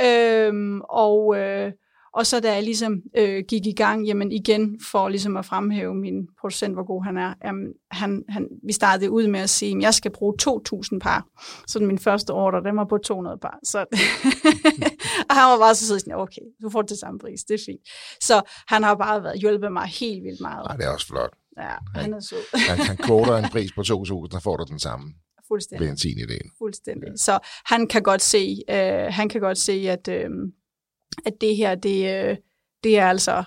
Øhm, 0.00 0.80
og, 0.80 1.36
øh, 1.36 1.72
og 2.14 2.26
så 2.26 2.40
da 2.40 2.52
jeg 2.52 2.62
ligesom 2.62 3.02
øh, 3.16 3.44
gik 3.48 3.66
i 3.66 3.72
gang, 3.72 4.06
jamen 4.06 4.32
igen 4.32 4.80
for 4.90 5.08
ligesom 5.08 5.36
at 5.36 5.44
fremhæve 5.44 5.94
min 5.94 6.28
producent, 6.40 6.74
hvor 6.74 6.86
god 6.86 7.04
han 7.04 7.16
er, 7.16 7.34
jamen, 7.44 7.66
han, 7.90 8.22
han, 8.28 8.48
vi 8.66 8.72
startede 8.72 9.10
ud 9.10 9.26
med 9.26 9.40
at 9.40 9.50
sige, 9.50 9.76
at 9.76 9.82
jeg 9.82 9.94
skal 9.94 10.10
bruge 10.10 10.34
2.000 10.42 10.98
par. 10.98 11.26
Så 11.66 11.78
min 11.78 11.98
første 11.98 12.30
ordre, 12.30 12.62
den 12.62 12.76
var 12.76 12.84
på 12.84 12.98
200 12.98 13.38
par. 13.42 13.58
Så 13.64 13.78
og 15.28 15.34
han 15.34 15.44
var 15.50 15.58
bare 15.58 15.74
så 15.74 15.98
sådan, 15.98 16.14
okay, 16.14 16.42
du 16.62 16.70
får 16.70 16.82
det 16.82 16.88
til 16.88 16.98
samme 16.98 17.18
pris, 17.18 17.40
det 17.40 17.54
er 17.54 17.64
fint. 17.66 17.80
Så 18.20 18.42
han 18.68 18.82
har 18.82 18.94
bare 18.94 19.22
været 19.22 19.40
hjulpet 19.40 19.72
mig 19.72 19.86
helt 19.86 20.24
vildt 20.24 20.40
meget. 20.40 20.66
Nej, 20.66 20.76
det 20.76 20.86
er 20.86 20.90
også 20.90 21.06
flot. 21.06 21.30
Ja, 21.58 22.00
han 22.00 22.14
er 22.14 22.20
sød. 22.20 22.68
Han, 22.68 22.78
han 22.78 22.96
kvoter 22.96 23.36
en 23.36 23.48
pris 23.52 23.72
på 23.72 23.80
2.000, 23.80 24.28
der 24.30 24.40
får 24.40 24.56
du 24.56 24.64
den 24.68 24.78
samme 24.78 25.14
Fuldstændig. 25.48 25.84
ved 25.84 25.90
en 25.90 25.96
tiende 25.96 26.26
del. 26.32 26.42
Fuldstændig. 26.58 27.08
Ja. 27.08 27.16
Så 27.16 27.38
han 27.66 27.86
kan 27.88 28.02
godt 28.02 28.22
se, 28.22 28.62
øh, 28.70 29.06
han 29.10 29.28
kan 29.28 29.40
godt 29.40 29.58
se, 29.58 29.72
at, 29.72 30.08
øh, 30.08 30.30
at 31.26 31.32
det 31.40 31.56
her, 31.56 31.74
det, 31.74 32.28
øh, 32.30 32.36
det 32.84 32.98
er 32.98 33.06
altså, 33.08 33.44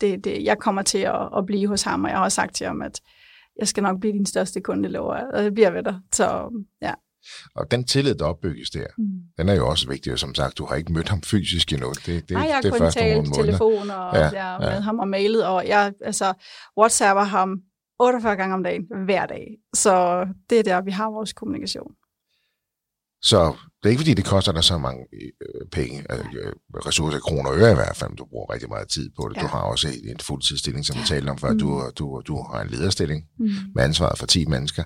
det, 0.00 0.24
det, 0.24 0.44
jeg 0.44 0.58
kommer 0.58 0.82
til 0.82 0.98
at, 0.98 1.28
at 1.36 1.46
blive 1.46 1.68
hos 1.68 1.82
ham, 1.82 2.04
og 2.04 2.10
jeg 2.10 2.18
har 2.18 2.24
også 2.24 2.36
sagt 2.36 2.54
til 2.56 2.66
ham, 2.66 2.82
at 2.82 3.00
jeg 3.58 3.68
skal 3.68 3.82
nok 3.82 4.00
blive 4.00 4.12
din 4.12 4.26
største 4.26 4.60
kunde, 4.60 4.88
lover 4.88 5.16
jeg, 5.16 5.26
og 5.34 5.42
det 5.42 5.54
bliver 5.54 5.70
ved 5.70 5.82
dig. 5.82 5.98
Så 6.12 6.50
ja. 6.82 6.92
Og 7.54 7.70
den 7.70 7.84
tillid, 7.84 8.14
der 8.14 8.24
opbygges 8.24 8.70
der, 8.70 8.86
Mm. 8.98 9.04
den 9.38 9.48
er 9.48 9.54
jo 9.54 9.68
også 9.68 9.88
vigtig. 9.88 10.12
Og 10.12 10.18
som 10.18 10.34
sagt, 10.34 10.58
du 10.58 10.64
har 10.66 10.76
ikke 10.76 10.92
mødt 10.92 11.08
ham 11.08 11.22
fysisk 11.22 11.72
endnu. 11.72 11.88
Det, 11.92 12.06
det, 12.06 12.30
Nej, 12.30 12.42
jeg 12.42 12.60
har 12.64 12.70
kun 12.78 12.90
talt 12.92 13.34
telefon 13.34 13.90
og 13.90 14.14
Ja, 14.14 14.24
ja, 14.32 14.52
ja. 14.52 14.58
med 14.58 14.80
ham 14.80 14.98
og 14.98 15.08
mailet, 15.08 15.46
og 15.46 15.68
jeg 15.68 15.92
altså, 16.00 16.32
whatsapper 16.78 17.22
ham 17.22 17.60
48 18.04 18.36
gange 18.36 18.54
om 18.54 18.62
dagen, 18.62 18.82
hver 19.04 19.26
dag. 19.26 19.46
Så 19.74 20.26
det 20.50 20.58
er 20.58 20.62
der, 20.62 20.80
vi 20.82 20.90
har 20.90 21.10
vores 21.10 21.32
kommunikation. 21.32 21.92
Så 23.22 23.54
det 23.82 23.88
er 23.88 23.90
ikke, 23.90 24.00
fordi 24.00 24.14
det 24.14 24.24
koster 24.24 24.52
dig 24.52 24.64
så 24.64 24.78
mange 24.78 25.06
øh, 25.12 25.66
penge, 25.72 25.98
øh, 26.12 26.52
ressourcer, 26.86 27.18
kroner 27.18 27.50
og 27.50 27.56
øre 27.58 27.70
i 27.72 27.74
hvert 27.74 27.96
fald, 27.96 28.10
men 28.10 28.16
du 28.16 28.24
bruger 28.24 28.52
rigtig 28.52 28.68
meget 28.68 28.88
tid 28.88 29.10
på 29.16 29.28
det. 29.28 29.36
Ja. 29.36 29.40
Ja. 29.40 29.46
Du 29.46 29.50
har 29.52 29.60
også 29.60 29.88
en 30.04 30.20
fuldtidsstilling, 30.20 30.86
som 30.86 30.96
vi 30.96 31.02
talte 31.06 31.30
om 31.30 31.38
før. 31.38 31.52
Mm. 31.52 31.58
Du, 31.58 31.90
du, 31.98 32.22
du 32.26 32.42
har 32.42 32.60
en 32.60 32.68
lederstilling 32.68 33.24
Mm. 33.38 33.48
med 33.74 33.84
ansvaret 33.84 34.18
for 34.18 34.26
10 34.26 34.46
mennesker. 34.46 34.84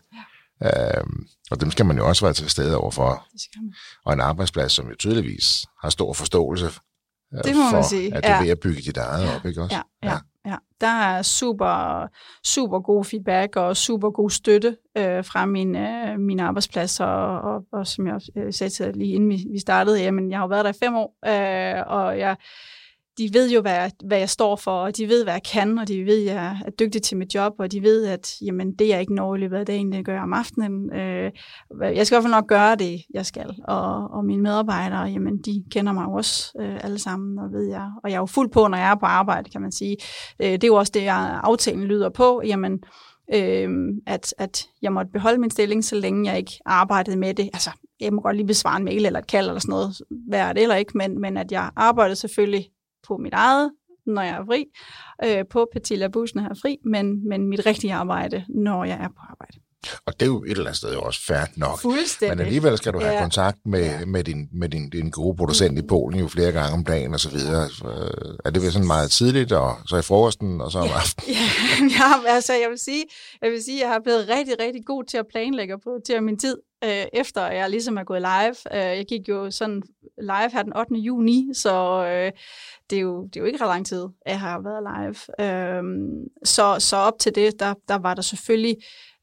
Ja. 0.62 0.98
Øhm, 1.00 1.26
og 1.50 1.60
dem 1.60 1.70
skal 1.70 1.86
man 1.86 1.96
jo 1.98 2.08
også 2.08 2.24
være 2.24 2.34
til 2.34 2.50
stede 2.50 2.76
overfor. 2.78 3.26
Det 3.32 3.40
skal 3.40 3.62
man. 3.62 3.74
Og 4.04 4.12
en 4.12 4.20
arbejdsplads, 4.20 4.72
som 4.72 4.88
jo 4.88 4.94
tydeligvis 4.98 5.66
har 5.82 5.90
stor 5.90 6.12
forståelse 6.12 6.66
øh, 7.34 7.44
Det 7.44 7.56
må 7.56 7.62
man 7.62 7.70
for, 7.70 7.82
sige, 7.88 8.14
at 8.14 8.24
du 8.24 8.28
er 8.28 8.34
ja. 8.34 8.42
ved 8.42 8.50
at 8.50 8.60
bygge 8.60 8.80
dit 8.82 8.96
eget 8.96 9.36
op, 9.36 9.46
ikke 9.46 9.62
også? 9.62 9.76
Ja, 9.76 9.82
ja, 10.08 10.12
ja. 10.14 10.18
Ja, 10.48 10.56
Der 10.80 11.00
er 11.02 11.22
super, 11.22 12.06
super 12.46 12.80
god 12.80 13.04
feedback 13.04 13.56
og 13.56 13.76
super 13.76 14.10
god 14.10 14.30
støtte 14.30 14.76
øh, 14.98 15.24
fra 15.24 15.46
min, 15.46 15.76
øh, 15.76 16.20
min 16.20 16.40
arbejdsplads, 16.40 17.00
og, 17.00 17.40
og, 17.40 17.64
og 17.72 17.86
som 17.86 18.06
jeg 18.06 18.20
øh, 18.36 18.52
sagde 18.52 18.70
til 18.70 18.96
lige 18.96 19.14
inden 19.14 19.30
vi, 19.30 19.38
vi 19.52 19.58
startede, 19.58 20.00
jamen 20.02 20.30
jeg 20.30 20.38
har 20.38 20.44
jo 20.44 20.48
været 20.48 20.64
der 20.64 20.70
i 20.70 20.78
fem 20.84 20.94
år, 20.94 21.16
øh, 21.26 21.84
og 21.86 22.18
jeg, 22.18 22.36
de 23.18 23.30
ved 23.32 23.50
jo, 23.50 23.60
hvad 23.60 23.72
jeg, 23.72 23.92
hvad 24.04 24.18
jeg 24.18 24.28
står 24.28 24.56
for, 24.56 24.70
og 24.70 24.96
de 24.96 25.08
ved, 25.08 25.24
hvad 25.24 25.32
jeg 25.32 25.42
kan, 25.52 25.78
og 25.78 25.88
de 25.88 26.04
ved, 26.04 26.28
at 26.28 26.34
jeg 26.34 26.58
er 26.66 26.70
dygtig 26.70 27.02
til 27.02 27.16
mit 27.16 27.34
job, 27.34 27.54
og 27.58 27.72
de 27.72 27.82
ved, 27.82 28.06
at 28.06 28.34
jamen, 28.42 28.72
det, 28.72 28.88
jeg 28.88 29.00
ikke 29.00 29.14
når 29.14 29.34
i 29.34 29.38
løbet 29.38 29.56
af 29.56 29.66
dagen, 29.66 29.92
det 29.92 30.04
gør 30.04 30.12
jeg 30.12 30.22
om 30.22 30.32
aftenen. 30.32 30.92
Øh, 30.92 31.32
jeg 31.80 32.06
skal 32.06 32.14
i 32.14 32.16
hvert 32.16 32.22
fald 32.22 32.34
nok 32.34 32.46
gøre 32.46 32.76
det, 32.76 33.02
jeg 33.14 33.26
skal. 33.26 33.56
Og, 33.68 34.10
og 34.10 34.24
mine 34.24 34.42
medarbejdere, 34.42 35.02
jamen, 35.02 35.38
de 35.38 35.64
kender 35.70 35.92
mig 35.92 36.06
også 36.06 36.52
øh, 36.60 36.84
alle 36.84 36.98
sammen, 36.98 37.38
og 37.38 37.52
ved 37.52 37.68
jeg. 37.68 37.90
Og 38.04 38.10
jeg 38.10 38.16
er 38.16 38.20
jo 38.20 38.26
fuld 38.26 38.50
på, 38.50 38.68
når 38.68 38.78
jeg 38.78 38.90
er 38.90 38.94
på 38.96 39.06
arbejde, 39.06 39.50
kan 39.50 39.60
man 39.60 39.72
sige. 39.72 39.96
Øh, 40.40 40.52
det 40.52 40.64
er 40.64 40.68
jo 40.68 40.74
også 40.74 40.92
det, 40.94 41.02
jeg, 41.02 41.40
aftalen 41.42 41.84
lyder 41.84 42.08
på, 42.08 42.42
jamen, 42.44 42.78
øh, 43.34 43.70
at, 44.06 44.34
at 44.38 44.66
jeg 44.82 44.92
måtte 44.92 45.12
beholde 45.12 45.40
min 45.40 45.50
stilling, 45.50 45.84
så 45.84 45.96
længe 45.96 46.30
jeg 46.30 46.38
ikke 46.38 46.52
arbejdede 46.66 47.16
med 47.16 47.34
det. 47.34 47.50
Altså, 47.52 47.70
jeg 48.00 48.12
må 48.12 48.20
godt 48.20 48.36
lige 48.36 48.46
besvare 48.46 48.76
en 48.76 48.84
mail 48.84 49.06
eller 49.06 49.18
et 49.18 49.26
kald 49.26 49.48
eller 49.48 49.60
sådan 49.60 49.70
noget, 49.70 50.00
hvad 50.28 50.40
er 50.40 50.52
det 50.52 50.62
eller 50.62 50.76
ikke, 50.76 50.98
men, 50.98 51.20
men 51.20 51.36
at 51.36 51.52
jeg 51.52 51.70
arbejdede 51.76 52.16
selvfølgelig 52.16 52.68
på 53.06 53.16
mit 53.16 53.32
eget, 53.32 53.72
når 54.06 54.22
jeg 54.22 54.36
er 54.36 54.44
fri, 54.44 54.64
øh, 55.24 55.44
på 55.50 55.68
Petilla 55.72 56.08
Bus, 56.08 56.34
når 56.34 56.42
jeg 56.42 56.50
er 56.50 56.60
fri, 56.62 56.78
men, 56.84 57.28
men 57.28 57.48
mit 57.48 57.66
rigtige 57.66 57.94
arbejde, 57.94 58.44
når 58.48 58.84
jeg 58.84 58.98
er 59.00 59.08
på 59.08 59.20
arbejde. 59.30 59.60
Og 60.06 60.12
det 60.20 60.22
er 60.22 60.26
jo 60.26 60.44
et 60.44 60.50
eller 60.50 60.64
andet 60.64 60.76
sted 60.76 60.94
også 60.94 61.20
fair 61.26 61.44
nok. 61.56 61.84
Men 62.20 62.40
alligevel 62.40 62.76
skal 62.78 62.92
du 62.92 63.00
have 63.00 63.12
Ja. 63.12 63.20
kontakt 63.20 63.58
med, 63.64 63.80
Ja. 63.84 64.04
med, 64.06 64.24
din, 64.24 64.48
med 64.52 64.68
din, 64.68 64.90
din 64.90 65.10
gode 65.10 65.36
producent 65.36 65.78
i 65.78 65.82
Polen 65.88 66.20
jo 66.20 66.28
flere 66.28 66.52
gange 66.52 66.72
om 66.74 66.84
dagen 66.84 67.14
og 67.14 67.20
så 67.20 67.30
videre. 67.30 67.64
Øh, 67.64 68.34
Er 68.44 68.50
det 68.50 68.62
vel 68.62 68.72
sådan 68.72 68.86
meget 68.86 69.10
tidligt, 69.10 69.52
og 69.52 69.76
så 69.86 69.96
i 69.96 70.02
frokosten, 70.02 70.60
og 70.60 70.72
så 70.72 70.78
om 70.78 70.88
aftenen? 70.94 71.36
Ja, 71.98 72.04
jeg, 72.06 72.22
altså, 72.34 72.52
jeg 72.52 72.70
vil 72.70 72.78
sige, 72.78 73.04
jeg 73.42 73.50
vil 73.50 73.62
sige, 73.64 73.80
jeg 73.80 73.88
har 73.88 74.00
blevet 74.04 74.28
rigtig, 74.28 74.54
rigtig 74.60 74.82
god 74.86 75.04
til 75.04 75.16
at 75.16 75.26
planlægge 75.30 75.74
og 75.74 75.80
prioritere 75.80 76.20
min 76.20 76.38
tid, 76.38 76.56
øh, 76.84 77.04
efter 77.12 77.46
jeg 77.46 77.70
ligesom 77.70 77.98
er 77.98 78.04
gået 78.04 78.20
live. 78.20 78.56
Øh, 78.74 78.96
jeg 78.98 79.04
gik 79.08 79.28
jo 79.28 79.50
sådan 79.50 79.82
live 80.20 80.50
her 80.52 80.62
den 80.62 80.76
8. 80.76 80.94
juni, 80.94 81.48
så 81.54 82.04
øh, 82.04 82.32
det, 82.90 82.96
er 82.96 83.02
jo, 83.02 83.24
det 83.24 83.36
er 83.36 83.40
jo 83.40 83.46
ikke 83.46 83.60
ret 83.64 83.68
lang 83.68 83.86
tid, 83.86 84.04
at 84.26 84.32
jeg 84.32 84.40
har 84.40 84.60
været 84.68 84.82
live. 84.94 85.46
Øh, 85.46 85.82
så, 86.44 86.76
så 86.78 86.96
op 86.96 87.14
til 87.20 87.34
det, 87.34 87.60
der, 87.60 87.74
der 87.88 87.98
var 87.98 88.14
der 88.14 88.22
selvfølgelig 88.22 88.76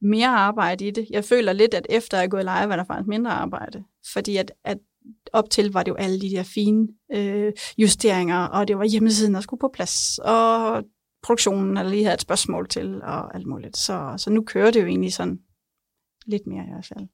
mere 0.05 0.27
arbejde 0.27 0.87
i 0.87 0.91
det. 0.91 1.07
Jeg 1.09 1.25
føler 1.25 1.53
lidt, 1.53 1.73
at 1.73 1.87
efter 1.89 2.17
jeg 2.17 2.25
er 2.25 2.29
gået 2.29 2.43
live, 2.43 2.71
er 2.71 2.75
der 2.75 2.83
faktisk 2.83 3.07
mindre 3.07 3.31
arbejde. 3.31 3.83
Fordi 4.13 4.37
at, 4.37 4.51
at 4.63 4.77
op 5.33 5.49
til 5.49 5.73
var 5.73 5.83
det 5.83 5.91
jo 5.91 5.95
alle 5.95 6.21
de 6.21 6.29
der 6.29 6.43
fine 6.43 6.87
øh, 7.13 7.53
justeringer, 7.77 8.45
og 8.45 8.67
det 8.67 8.77
var 8.77 8.85
hjemmesiden, 8.85 9.33
der 9.33 9.41
skulle 9.41 9.59
på 9.59 9.71
plads, 9.73 10.19
og 10.19 10.83
produktionen, 11.23 11.75
der 11.75 11.83
lige 11.83 12.03
havde 12.03 12.13
et 12.13 12.21
spørgsmål 12.21 12.69
til, 12.69 13.01
og 13.01 13.35
alt 13.35 13.47
muligt. 13.47 13.77
Så, 13.77 14.13
så 14.17 14.29
nu 14.29 14.43
kører 14.43 14.71
det 14.71 14.81
jo 14.81 14.85
egentlig 14.85 15.13
sådan 15.13 15.39
lidt 16.25 16.47
mere 16.47 16.63
i 16.63 16.69
hvert 16.73 16.85
fald. 16.85 17.07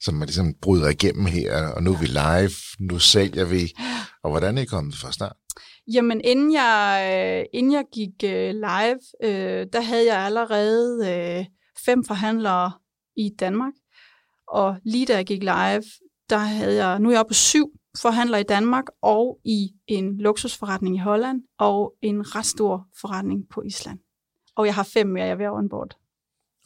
Så 0.00 0.12
man 0.12 0.26
ligesom 0.26 0.54
bryder 0.62 0.88
igennem 0.88 1.26
her, 1.26 1.68
og 1.68 1.82
nu 1.82 1.92
er 1.92 1.98
vi 1.98 2.06
live, 2.06 2.50
nu 2.90 2.98
sælger 2.98 3.44
vi. 3.44 3.74
Og 4.22 4.30
hvordan 4.30 4.58
er 4.58 4.62
I 4.62 4.64
kommet 4.64 4.94
fra 4.94 5.12
start? 5.12 5.36
Jamen, 5.92 6.20
inden 6.24 6.52
jeg, 6.52 6.80
øh, 7.14 7.44
inden 7.52 7.72
jeg 7.72 7.84
gik 7.92 8.24
øh, 8.24 8.54
live, 8.54 9.00
øh, 9.22 9.66
der 9.72 9.80
havde 9.80 10.06
jeg 10.06 10.18
allerede 10.18 11.08
øh, 11.12 11.44
fem 11.84 12.04
forhandlere 12.04 12.72
i 13.16 13.30
Danmark. 13.40 13.72
Og 14.48 14.76
lige 14.84 15.06
da 15.06 15.16
jeg 15.16 15.26
gik 15.26 15.42
live, 15.42 15.84
der 16.30 16.38
havde 16.38 16.86
jeg, 16.86 16.98
nu 16.98 17.08
er 17.08 17.12
jeg 17.12 17.20
oppe 17.20 17.30
på 17.30 17.34
syv 17.34 17.72
forhandlere 17.98 18.40
i 18.40 18.44
Danmark, 18.44 18.84
og 19.02 19.40
i 19.44 19.70
en 19.86 20.18
luksusforretning 20.18 20.96
i 20.96 20.98
Holland, 20.98 21.42
og 21.58 21.94
en 22.02 22.36
ret 22.36 22.46
stor 22.46 22.86
forretning 23.00 23.48
på 23.50 23.62
Island. 23.62 23.98
Og 24.56 24.66
jeg 24.66 24.74
har 24.74 24.82
fem 24.82 25.06
mere, 25.06 25.24
jeg 25.24 25.30
er 25.30 25.36
ved 25.36 25.44
at 25.44 25.52
onboard. 25.52 25.96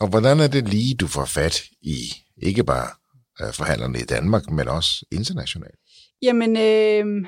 Og 0.01 0.09
hvordan 0.09 0.41
er 0.41 0.49
det 0.49 0.69
lige, 0.69 0.95
du 0.95 1.07
får 1.07 1.25
fat 1.25 1.63
i 1.81 1.97
ikke 2.37 2.65
bare 2.65 2.89
øh, 3.41 3.53
forhandlerne 3.53 3.99
i 3.99 4.05
Danmark, 4.05 4.51
men 4.51 4.69
også 4.69 5.07
internationalt? 5.11 5.79
Jamen, 6.23 6.57
øh, 6.57 7.27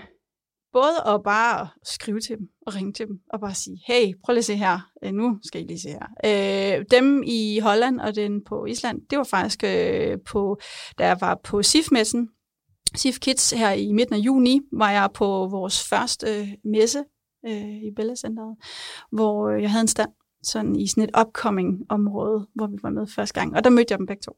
både 0.75 1.15
at 1.15 1.23
bare 1.23 1.69
skrive 1.85 2.21
til 2.21 2.39
dem 2.39 2.47
og 2.67 2.75
ringe 2.75 2.93
til 2.93 3.07
dem 3.07 3.17
og 3.33 3.41
bare 3.41 3.55
sige, 3.55 3.79
hey, 3.87 4.15
prøv 4.25 4.33
lige 4.33 4.39
at 4.39 4.45
se 4.45 4.57
her, 4.57 4.91
øh, 5.05 5.13
nu 5.13 5.39
skal 5.43 5.63
I 5.63 5.65
lige 5.65 5.81
se 5.81 5.89
her. 5.89 6.07
Øh, 6.25 6.85
dem 6.91 7.23
i 7.27 7.59
Holland 7.59 8.01
og 8.01 8.15
den 8.15 8.45
på 8.45 8.65
Island, 8.65 9.01
det 9.11 9.19
var 9.19 9.25
faktisk 9.25 9.65
øh, 9.65 10.19
på, 10.27 10.59
da 10.99 11.07
jeg 11.07 11.21
var 11.21 11.41
på 11.45 11.63
SIF-messen 11.63 12.29
SIF 12.95 13.19
Kids 13.19 13.51
her 13.51 13.73
i 13.73 13.93
midten 13.93 14.15
af 14.15 14.19
juni, 14.19 14.61
var 14.73 14.91
jeg 14.91 15.09
på 15.15 15.27
vores 15.51 15.89
første 15.89 16.41
øh, 16.41 16.49
messe 16.65 17.05
øh, 17.47 17.77
i 17.83 17.91
Bella 17.97 18.15
Centeret, 18.15 18.57
hvor 19.13 19.49
øh, 19.49 19.63
jeg 19.63 19.71
havde 19.71 19.83
en 19.83 19.89
stand 19.89 20.11
sådan 20.43 20.77
i 20.77 20.87
sådan 20.87 21.05
et 21.05 21.11
upcoming 21.21 21.87
område, 21.89 22.47
hvor 22.55 22.67
vi 22.67 22.77
var 22.83 22.91
med 22.91 23.07
første 23.07 23.41
gang. 23.41 23.57
Og 23.57 23.65
der 23.65 23.71
mødte 23.71 23.93
jeg 23.93 23.99
dem 23.99 24.07
begge 24.07 24.23
to. 24.23 24.37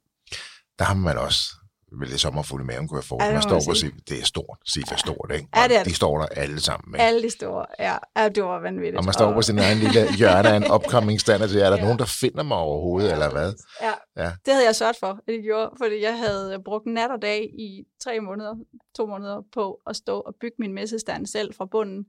Der 0.78 0.84
har 0.84 0.94
man 0.94 1.18
også 1.18 1.65
vel 2.00 2.10
det 2.10 2.20
sommerfuld 2.20 2.64
maven, 2.64 2.88
kunne 2.88 3.02
jeg. 3.10 3.20
Ja, 3.20 3.26
det 3.26 3.32
man 3.34 3.42
står 3.42 3.50
man 3.50 3.62
på 3.68 3.74
sige. 3.74 3.90
sig, 3.90 4.08
det 4.08 4.20
er 4.20 4.24
stort. 4.24 4.58
SIF 4.66 4.92
er 4.92 4.96
stort, 4.96 5.30
ikke? 5.34 5.48
Ja, 5.56 5.62
det 5.68 5.74
er 5.76 5.78
Og 5.80 5.84
De 5.84 5.90
det. 5.90 5.96
står 5.96 6.18
der 6.18 6.26
alle 6.26 6.60
sammen. 6.60 6.94
Ikke? 6.94 7.02
Alle 7.04 7.22
de 7.22 7.30
store, 7.30 7.66
ja, 7.78 7.96
ja 8.16 8.28
det 8.28 8.42
var 8.44 8.60
vanvittigt. 8.60 8.96
Og 8.96 9.04
man 9.04 9.14
står 9.14 9.32
på 9.32 9.42
sin 9.42 9.58
egen 9.58 9.78
lille 9.78 10.16
hjørne 10.16 10.48
af 10.48 10.56
en 10.56 10.70
upcoming 10.74 11.20
stand, 11.20 11.42
og 11.42 11.48
siger, 11.48 11.64
er 11.64 11.70
der 11.70 11.76
Ja. 11.76 11.82
nogen, 11.82 11.98
der 11.98 12.04
finder 12.20 12.42
mig 12.42 12.56
overhovedet, 12.56 13.12
eller 13.12 13.30
hvad? 13.30 13.52
Ja, 13.82 13.92
Ja. 14.22 14.30
det 14.46 14.52
havde 14.54 14.66
jeg 14.66 14.76
sørget 14.76 14.96
for, 15.00 15.06
at 15.06 15.20
det 15.28 15.42
gjorde, 15.42 15.70
fordi 15.78 16.02
jeg 16.02 16.18
havde 16.18 16.58
brugt 16.64 16.86
nat 16.86 17.10
og 17.10 17.22
dag 17.22 17.40
i 17.58 17.84
tre 18.04 18.20
måneder, 18.20 18.54
to 18.96 19.06
måneder 19.06 19.42
på 19.54 19.80
at 19.86 19.96
stå 19.96 20.20
og 20.20 20.34
bygge 20.40 20.56
min 20.58 20.72
messestand 20.74 21.26
selv 21.26 21.54
fra 21.54 21.66
bunden, 21.70 22.04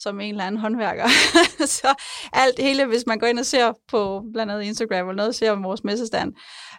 som 0.00 0.20
en 0.20 0.30
eller 0.30 0.44
anden 0.44 0.60
håndværker. 0.60 1.08
så 1.80 1.94
alt 2.32 2.58
hele, 2.58 2.86
hvis 2.86 3.04
man 3.06 3.18
går 3.18 3.26
ind 3.26 3.38
og 3.38 3.46
ser 3.46 3.72
på 3.88 4.22
blandt 4.32 4.52
andet 4.52 4.64
Instagram 4.64 5.08
eller 5.08 5.22
noget, 5.22 5.34
ser 5.34 5.50
om 5.50 5.64
vores 5.64 5.84
messestand, 5.84 6.32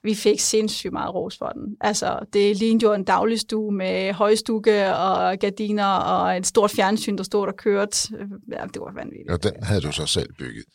vi 0.04 0.16
fik 0.16 0.40
sindssygt 0.40 0.94
meget 0.94 1.16
ros 1.16 1.38
for 1.38 1.50
den. 1.50 1.76
Altså, 1.82 2.20
det 2.34 2.58
lignede 2.58 2.86
jo 2.86 2.94
en 2.94 3.04
dagligstue 3.04 3.72
med 3.72 4.14
højstukke 4.14 4.96
og 4.96 5.40
gardiner 5.40 5.86
og 5.86 6.38
et 6.38 6.48
stort 6.48 6.72
fjernsyn, 6.72 7.18
der 7.18 7.24
stod 7.24 7.48
der 7.48 7.54
kørte. 7.54 8.18
Ja, 8.52 8.64
det 8.74 8.82
var 8.82 8.94
vanvittigt. 8.94 9.32
Og 9.32 9.44
den 9.44 9.64
havde 9.64 9.82
du 9.82 9.92
så 9.92 10.06
selv 10.06 10.34
bygget. 10.40 10.66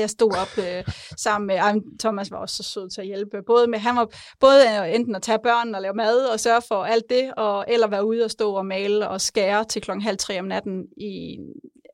Jeg 0.00 0.10
stod 0.10 0.36
op 0.36 0.58
øh, 0.64 0.84
sammen 1.18 1.46
med, 1.46 1.54
ej, 1.56 1.74
Thomas 2.00 2.30
var 2.30 2.36
også 2.36 2.56
så 2.56 2.62
sød 2.62 2.90
til 2.90 3.00
at 3.00 3.06
hjælpe, 3.06 3.36
både 3.46 3.66
med, 3.66 3.78
han 3.78 3.96
var 3.96 4.08
både 4.40 4.60
øh, 4.80 4.94
enten 4.94 5.14
at 5.14 5.22
tage 5.22 5.38
børn 5.42 5.74
og 5.74 5.82
lave 5.82 5.94
mad 5.94 6.24
og 6.26 6.40
sørge 6.40 6.62
for 6.68 6.84
alt 6.84 7.04
det, 7.10 7.34
og, 7.36 7.64
eller 7.68 7.86
være 7.88 8.06
ude 8.06 8.24
og 8.24 8.30
stå 8.30 8.52
og 8.52 8.66
male 8.66 9.08
og 9.08 9.20
skære 9.20 9.64
til 9.64 9.82
klokken 9.82 10.02
halv 10.02 10.16
tre 10.18 10.38
om 10.38 10.44
natten 10.44 10.82
i 10.96 11.38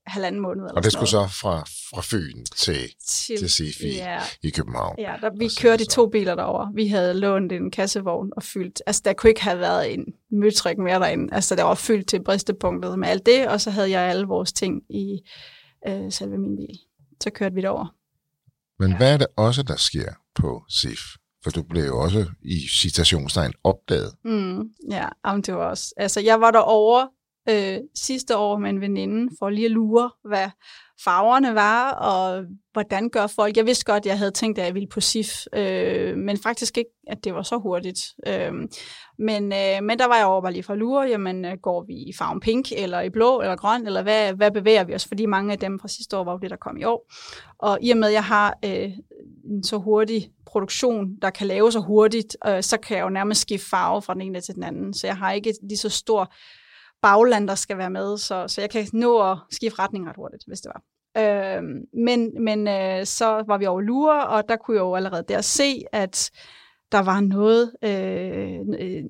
halvanden 0.06 0.40
måned. 0.40 0.62
Eller 0.64 0.74
Og 0.76 0.82
det 0.84 0.92
skulle 0.92 1.12
noget. 1.12 1.30
så 1.30 1.40
fra, 1.40 1.58
fra 1.94 2.00
Fyn 2.04 2.44
til, 2.56 2.76
til, 3.08 3.38
til 3.38 3.50
SIF 3.50 3.80
i, 3.80 3.96
Ja, 3.96 4.18
i 4.42 4.50
København. 4.50 4.94
ja 4.98 5.14
der, 5.20 5.30
vi 5.38 5.48
kørte 5.60 5.82
i 5.82 5.86
to 5.86 6.06
biler 6.06 6.34
derover. 6.34 6.66
Vi 6.74 6.86
havde 6.86 7.14
lånt 7.14 7.52
en 7.52 7.70
kassevogn 7.70 8.30
og 8.36 8.42
fyldt. 8.42 8.82
Altså, 8.86 9.02
der 9.04 9.12
kunne 9.12 9.30
ikke 9.30 9.42
have 9.42 9.58
været 9.58 9.94
en 9.94 10.04
møtrik 10.30 10.78
mere 10.78 10.98
derinde. 11.00 11.34
Altså, 11.34 11.54
der 11.56 11.62
var 11.62 11.74
fyldt 11.74 12.08
til 12.08 12.22
bristepunktet 12.24 12.98
med 12.98 13.08
alt 13.08 13.26
det, 13.26 13.48
og 13.48 13.60
så 13.60 13.70
havde 13.70 13.90
jeg 13.90 14.00
alle 14.02 14.26
vores 14.26 14.52
ting 14.52 14.82
i 14.90 15.20
øh, 15.88 16.12
selve 16.12 16.38
min 16.38 16.56
bil. 16.56 16.78
Så 17.22 17.30
kørte 17.30 17.54
vi 17.54 17.60
derover. 17.60 17.94
Men 18.78 18.96
hvad 18.96 19.14
er 19.14 19.18
det 19.18 19.26
også, 19.36 19.62
der 19.62 19.76
sker 19.76 20.12
på 20.34 20.64
SIF? 20.68 21.00
For 21.44 21.50
du 21.50 21.62
blev 21.62 21.84
jo 21.84 22.00
også 22.00 22.26
i 22.42 22.68
citationstegn 22.68 23.52
opdaget. 23.64 24.14
Mm, 24.24 24.62
ja, 24.90 25.08
jamen, 25.26 25.42
det 25.42 25.54
var 25.54 25.70
også. 25.70 25.94
Altså, 25.96 26.20
jeg 26.20 26.40
var 26.40 26.50
derovre 26.50 27.08
øh, 27.50 27.78
sidste 27.94 28.36
år 28.36 28.58
med 28.58 28.70
en 28.70 28.80
veninde 28.80 29.36
for 29.38 29.50
lige 29.50 29.64
at 29.64 29.70
lure, 29.70 30.10
hvad 30.24 30.50
farverne 31.04 31.54
var, 31.54 31.90
og 31.90 32.44
hvordan 32.72 33.10
gør 33.10 33.26
folk. 33.26 33.56
Jeg 33.56 33.66
vidste 33.66 33.84
godt, 33.84 34.06
jeg 34.06 34.18
havde 34.18 34.30
tænkt, 34.30 34.58
at 34.58 34.66
jeg 34.66 34.74
ville 34.74 34.88
på 34.88 35.00
SIF, 35.00 35.28
øh, 35.52 36.16
men 36.16 36.38
faktisk 36.38 36.78
ikke, 36.78 36.90
at 37.06 37.24
det 37.24 37.34
var 37.34 37.42
så 37.42 37.58
hurtigt. 37.58 38.00
Øh, 38.26 38.52
men, 39.18 39.52
øh, 39.52 39.82
men 39.82 39.98
der 39.98 40.06
var 40.06 40.16
jeg 40.16 40.26
over 40.26 40.40
bare 40.40 40.52
lige 40.52 40.62
for 40.62 40.72
at 40.72 40.78
lure, 40.78 41.08
jamen 41.08 41.44
øh, 41.44 41.56
går 41.62 41.84
vi 41.86 41.94
i 41.94 42.12
farven 42.18 42.40
pink, 42.40 42.72
eller 42.72 43.00
i 43.00 43.10
blå, 43.10 43.40
eller 43.40 43.56
grøn, 43.56 43.86
eller 43.86 44.02
hvad, 44.02 44.32
hvad 44.32 44.50
bevæger 44.50 44.84
vi 44.84 44.94
os? 44.94 45.06
Fordi 45.06 45.26
mange 45.26 45.52
af 45.52 45.58
dem 45.58 45.78
fra 45.78 45.88
sidste 45.88 46.16
år 46.16 46.24
var 46.24 46.32
jo 46.32 46.38
det, 46.38 46.50
der 46.50 46.56
kom 46.56 46.76
i 46.76 46.84
år. 46.84 47.12
Og 47.58 47.78
i 47.82 47.90
og 47.90 47.96
med, 47.96 48.08
at 48.08 48.14
jeg 48.14 48.24
har 48.24 48.58
øh, 48.64 48.90
en 49.44 49.64
så 49.64 49.76
hurtig 49.76 50.30
produktion, 50.46 51.16
der 51.22 51.30
kan 51.30 51.46
lave 51.46 51.72
så 51.72 51.80
hurtigt, 51.80 52.36
øh, 52.46 52.62
så 52.62 52.76
kan 52.76 52.96
jeg 52.96 53.04
jo 53.04 53.08
nærmest 53.08 53.40
skifte 53.40 53.68
farve 53.68 54.02
fra 54.02 54.14
den 54.14 54.22
ene 54.22 54.40
til 54.40 54.54
den 54.54 54.62
anden. 54.62 54.94
Så 54.94 55.06
jeg 55.06 55.16
har 55.16 55.32
ikke 55.32 55.54
lige 55.62 55.78
så 55.78 55.88
stor 55.88 56.32
bagland, 57.02 57.48
der 57.48 57.54
skal 57.54 57.78
være 57.78 57.90
med, 57.90 58.18
så, 58.18 58.48
så 58.48 58.60
jeg 58.60 58.70
kan 58.70 58.86
nå 58.92 59.30
at 59.30 59.38
skifte 59.50 59.78
retning 59.78 60.08
ret 60.08 60.16
hurtigt, 60.16 60.44
hvis 60.46 60.60
det 60.60 60.72
var. 60.74 60.82
Øh, 61.18 61.62
men 61.92 62.44
men 62.44 62.68
øh, 62.68 63.06
så 63.06 63.44
var 63.46 63.58
vi 63.58 63.66
over 63.66 63.80
lure, 63.80 64.26
og 64.26 64.48
der 64.48 64.56
kunne 64.56 64.76
jeg 64.76 64.82
jo 64.82 64.94
allerede 64.94 65.24
der 65.28 65.40
se, 65.40 65.82
at 65.92 66.30
der 66.92 66.98
var 66.98 67.20
noget, 67.20 67.72
øh, 67.82 68.60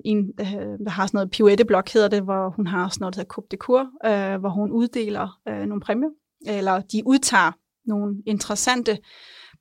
en, 0.05 0.33
øh, 0.39 0.45
der 0.85 0.89
har 0.89 1.07
sådan 1.07 1.17
noget 1.17 1.31
pirouetteblok, 1.31 1.89
hedder 1.89 2.07
det, 2.07 2.21
hvor 2.21 2.49
hun 2.49 2.67
har 2.67 2.89
sådan 2.89 3.01
noget, 3.03 3.15
der 3.15 3.19
hedder 3.19 3.33
Coupe 3.33 3.47
de 3.51 3.57
Cour, 3.57 3.89
øh, 4.05 4.39
hvor 4.39 4.49
hun 4.49 4.71
uddeler 4.71 5.39
øh, 5.47 5.65
nogle 5.65 5.81
præmier, 5.81 6.09
eller 6.47 6.81
de 6.81 7.01
udtager 7.05 7.51
nogle 7.85 8.15
interessante 8.25 8.97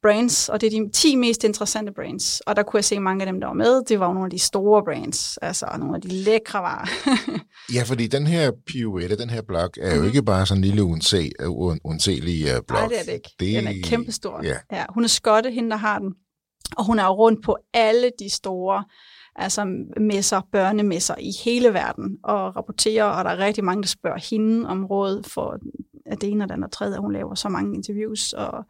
brands, 0.02 0.48
og 0.48 0.60
det 0.60 0.66
er 0.66 0.70
de 0.84 0.90
10 0.92 1.16
mest 1.16 1.44
interessante 1.44 1.92
brands. 1.92 2.40
Og 2.40 2.56
der 2.56 2.62
kunne 2.62 2.78
jeg 2.78 2.84
se 2.84 3.00
mange 3.00 3.22
af 3.22 3.26
dem, 3.32 3.40
der 3.40 3.46
var 3.46 3.54
med. 3.54 3.82
Det 3.88 4.00
var 4.00 4.06
jo 4.06 4.12
nogle 4.12 4.26
af 4.26 4.30
de 4.30 4.38
store 4.38 4.82
brands, 4.84 5.36
altså 5.36 5.66
nogle 5.78 5.94
af 5.96 6.00
de 6.00 6.08
lækre 6.08 6.58
varer. 6.58 6.86
Ja, 7.74 7.82
fordi 7.82 8.06
den 8.06 8.26
her 8.26 8.50
pirouette, 8.66 9.16
den 9.18 9.30
her 9.30 9.42
blok, 9.42 9.78
er 9.80 9.94
jo 9.94 9.98
Mhm. 10.00 10.06
ikke 10.08 10.22
bare 10.22 10.46
sådan 10.46 10.58
en 10.60 10.64
lille 10.64 10.84
unse, 10.84 11.30
un, 11.48 11.78
unselig 11.84 12.44
uh, 12.44 12.50
blok. 12.68 12.80
Nej, 12.80 12.88
det 12.88 13.00
er 13.00 13.04
det 13.04 13.12
ikke. 13.12 13.30
Det- 13.40 13.54
Den 13.64 13.66
er 13.66 13.72
kæmpestor. 13.84 14.40
Ja. 14.42 14.56
Ja, 14.72 14.84
hun 14.88 15.04
er 15.04 15.08
skotte, 15.08 15.50
hende 15.50 15.70
der 15.70 15.76
har 15.76 15.98
den. 15.98 16.14
Og 16.76 16.84
hun 16.86 16.98
er 16.98 17.04
jo 17.04 17.10
rundt 17.10 17.44
på 17.44 17.56
alle 17.74 18.10
de 18.18 18.30
store 18.30 18.84
altså 19.36 19.64
messer, 20.00 20.40
børnemesser 20.52 21.14
i 21.20 21.30
hele 21.44 21.74
verden 21.74 22.16
og 22.24 22.56
rapporterer, 22.56 23.04
og 23.04 23.24
der 23.24 23.30
er 23.30 23.38
rigtig 23.38 23.64
mange, 23.64 23.82
der 23.82 23.88
spørger 23.88 24.18
hende 24.30 24.68
om 24.68 24.84
råd 24.84 25.22
for 25.28 25.58
at 26.06 26.20
det 26.20 26.30
ene 26.30 26.44
og 26.44 26.48
det 26.48 26.54
andet 26.54 26.66
og 26.66 26.72
tredje, 26.72 26.96
og 26.96 27.02
hun 27.02 27.12
laver 27.12 27.34
så 27.34 27.48
mange 27.48 27.74
interviews, 27.76 28.32
og 28.32 28.64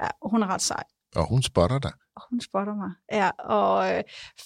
ja, 0.00 0.08
hun 0.22 0.42
er 0.42 0.46
ret 0.46 0.62
sej. 0.62 0.82
Og 1.16 1.28
hun 1.28 1.42
spotter 1.42 1.78
dig. 1.78 1.92
Og 2.16 2.22
hun 2.30 2.40
spotter 2.40 2.74
mig. 2.74 2.90
Ja, 3.12 3.30
og 3.38 3.96
øh, 3.96 4.02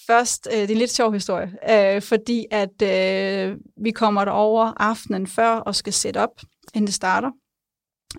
først, 0.07 0.47
øh, 0.51 0.57
det 0.57 0.69
er 0.69 0.71
en 0.71 0.77
lidt 0.77 0.91
sjov 0.91 1.13
historie, 1.13 1.51
øh, 1.69 2.01
fordi 2.01 2.45
at 2.51 2.81
øh, 2.81 3.57
vi 3.83 3.91
kommer 3.91 4.25
derover 4.25 4.73
aftenen 4.77 5.27
før 5.27 5.55
og 5.55 5.75
skal 5.75 5.93
sætte 5.93 6.17
op, 6.17 6.41
inden 6.73 6.87
det 6.87 6.93
starter. 6.93 7.31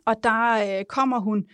Og 0.07 0.17
der 0.23 0.79
øh, 0.79 0.85
kommer 0.85 1.21
hun, 1.21 1.45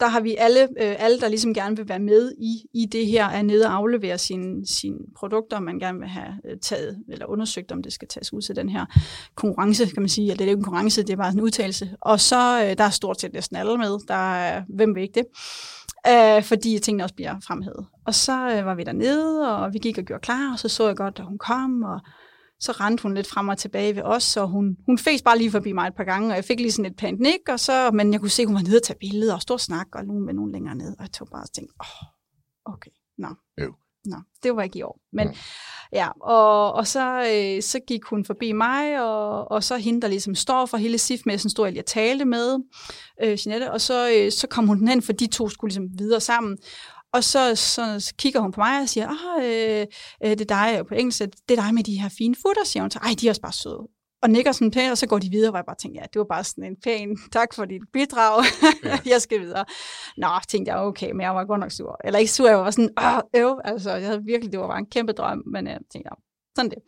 der 0.00 0.06
har 0.06 0.20
vi 0.20 0.36
alle, 0.38 0.62
øh, 0.62 0.96
alle, 0.98 1.20
der 1.20 1.28
ligesom 1.28 1.54
gerne 1.54 1.76
vil 1.76 1.88
være 1.88 1.98
med 1.98 2.32
i, 2.38 2.66
i 2.74 2.86
det 2.86 3.06
her, 3.06 3.26
er 3.26 3.42
nede 3.42 3.66
og 3.66 3.74
aflevere 3.74 4.18
sine, 4.18 4.66
sin 4.66 4.94
produkter, 5.16 5.60
man 5.60 5.78
gerne 5.78 5.98
vil 5.98 6.08
have 6.08 6.34
øh, 6.50 6.56
taget, 6.62 7.04
eller 7.08 7.26
undersøgt, 7.26 7.72
om 7.72 7.82
det 7.82 7.92
skal 7.92 8.08
tages 8.08 8.32
ud 8.32 8.42
til 8.42 8.56
den 8.56 8.68
her 8.68 8.86
konkurrence, 9.34 9.86
kan 9.86 10.02
man 10.02 10.08
sige. 10.08 10.24
Eller 10.24 10.36
det 10.36 10.44
er 10.44 10.46
jo 10.46 10.50
ikke 10.50 10.60
en 10.60 10.64
konkurrence, 10.64 11.02
det 11.02 11.10
er 11.10 11.16
bare 11.16 11.32
en 11.32 11.40
udtalelse. 11.40 11.90
Og 12.00 12.20
så, 12.20 12.64
øh, 12.64 12.78
der 12.78 12.84
er 12.84 12.90
stort 12.90 13.20
set 13.20 13.32
næsten 13.32 13.56
alle 13.56 13.78
med, 13.78 14.06
der 14.08 14.34
er, 14.34 14.62
hvem 14.68 14.94
vil 14.94 15.02
ikke 15.02 15.20
det? 15.20 15.26
øh, 16.08 16.42
fordi 16.42 16.78
tingene 16.78 17.04
også 17.04 17.14
bliver 17.14 17.34
fremhævet. 17.46 17.86
Og 18.06 18.14
så 18.14 18.50
øh, 18.50 18.66
var 18.66 18.74
vi 18.74 18.84
dernede, 18.84 19.56
og 19.56 19.72
vi 19.72 19.78
gik 19.78 19.98
og 19.98 20.04
gjorde 20.04 20.20
klar, 20.20 20.52
og 20.52 20.58
så 20.58 20.68
så 20.68 20.86
jeg 20.86 20.96
godt, 20.96 21.18
at 21.18 21.24
hun 21.24 21.38
kom, 21.38 21.82
og 21.82 22.00
så 22.60 22.72
rendte 22.72 23.02
hun 23.02 23.14
lidt 23.14 23.26
frem 23.26 23.48
og 23.48 23.58
tilbage 23.58 23.96
ved 23.96 24.02
os, 24.02 24.36
og 24.36 24.48
hun, 24.48 24.76
hun 24.86 24.98
fæs 24.98 25.22
bare 25.22 25.38
lige 25.38 25.50
forbi 25.50 25.72
mig 25.72 25.86
et 25.86 25.94
par 25.96 26.04
gange, 26.04 26.30
og 26.30 26.36
jeg 26.36 26.44
fik 26.44 26.60
lige 26.60 26.72
sådan 26.72 26.90
et 26.90 26.96
pænt 26.96 27.20
nik, 27.20 27.48
og 27.48 27.60
så, 27.60 27.90
men 27.90 28.12
jeg 28.12 28.20
kunne 28.20 28.30
se, 28.30 28.42
at 28.42 28.48
hun 28.48 28.54
var 28.54 28.62
nede 28.62 28.76
og 28.76 28.82
tage 28.82 28.98
billeder 29.00 29.34
og 29.34 29.42
stå 29.42 29.54
og 29.54 29.60
snakke, 29.60 29.98
og 29.98 30.04
nogen 30.04 30.26
med 30.26 30.34
nogen 30.34 30.52
længere 30.52 30.74
ned, 30.74 30.96
og 30.98 31.02
jeg 31.02 31.12
tog 31.12 31.28
bare 31.32 31.42
og 31.42 31.52
tænkte, 31.52 31.74
åh, 31.80 32.02
oh, 32.02 32.74
okay, 32.74 32.90
nå. 33.18 33.28
Øv. 33.58 33.74
Nå, 34.04 34.16
det 34.42 34.56
var 34.56 34.62
ikke 34.62 34.78
i 34.78 34.82
år. 34.82 35.00
Men 35.12 35.28
Mm. 35.28 35.34
ja, 35.92 36.08
og, 36.20 36.72
og 36.72 36.86
så, 36.86 37.32
øh, 37.34 37.62
så 37.62 37.80
gik 37.86 38.04
hun 38.04 38.24
forbi 38.24 38.52
mig, 38.52 39.02
og, 39.02 39.50
og 39.50 39.64
så 39.64 39.76
hende, 39.76 40.00
der 40.02 40.08
ligesom 40.08 40.34
står 40.34 40.66
for 40.66 40.76
hele 40.76 40.98
SIF-messen, 40.98 41.50
stod 41.50 41.66
jeg 41.66 41.72
lige 41.72 41.82
og 41.82 41.86
talte 41.86 42.24
med, 42.24 42.58
øh, 43.22 43.38
Jeanette, 43.46 43.72
og 43.72 43.80
så, 43.80 44.10
øh, 44.16 44.32
så 44.32 44.46
kom 44.46 44.66
hun 44.66 44.88
hen, 44.88 45.02
for 45.02 45.12
de 45.12 45.26
to 45.26 45.48
skulle 45.48 45.68
ligesom 45.68 45.88
videre 45.98 46.20
sammen. 46.20 46.58
Og 47.16 47.24
så, 47.24 47.54
så 47.54 48.14
kigger 48.18 48.40
hun 48.40 48.52
på 48.52 48.60
mig 48.60 48.82
og 48.82 48.88
siger, 48.88 49.08
ah, 49.08 49.44
øh, 49.44 49.86
øh, 50.24 50.30
det 50.30 50.50
er 50.50 50.54
dig 50.56 50.86
på 50.88 50.94
engelsk, 50.94 51.20
det 51.48 51.58
er 51.58 51.62
dig 51.62 51.74
med 51.74 51.82
de 51.82 52.00
her 52.00 52.08
fine 52.18 52.34
futter, 52.34 52.64
siger 52.64 52.82
hun. 52.82 52.90
Så, 52.90 52.98
Ej, 52.98 53.10
de 53.20 53.26
er 53.26 53.30
også 53.30 53.40
bare 53.40 53.52
søde. 53.52 53.88
Og 54.22 54.30
nikker 54.30 54.52
sådan 54.52 54.70
pænt, 54.70 54.90
og 54.90 54.98
så 54.98 55.06
går 55.06 55.18
de 55.18 55.30
videre, 55.30 55.50
hvor 55.50 55.58
jeg 55.58 55.64
bare 55.66 55.76
tænker, 55.76 56.00
ja, 56.00 56.06
det 56.12 56.18
var 56.18 56.24
bare 56.24 56.44
sådan 56.44 56.64
en 56.64 56.76
pæn 56.84 57.16
tak 57.38 57.54
for 57.54 57.64
dit 57.64 57.82
bidrag. 57.92 58.44
Ja. 58.84 58.98
jeg 59.12 59.22
skal 59.22 59.40
videre. 59.40 59.64
Nå, 60.16 60.28
tænkte 60.48 60.72
jeg, 60.72 60.80
okay, 60.80 61.10
men 61.10 61.20
jeg 61.20 61.34
var 61.34 61.44
godt 61.44 61.60
nok 61.60 61.70
sur. 61.70 62.00
Eller 62.04 62.18
ikke 62.18 62.32
sur, 62.32 62.48
jeg 62.48 62.58
var 62.58 62.70
sådan, 62.70 62.90
åh, 62.98 63.40
øv, 63.40 63.60
altså, 63.64 63.90
jeg 63.90 64.06
havde 64.06 64.22
virkelig, 64.24 64.52
det 64.52 64.60
var 64.60 64.66
bare 64.66 64.78
en 64.78 64.90
kæmpe 64.90 65.12
drøm, 65.12 65.42
men 65.52 65.66
jeg 65.66 65.78
tænkte, 65.92 66.10
ja, 66.10 66.14
sådan 66.56 66.70
det. 66.70 66.78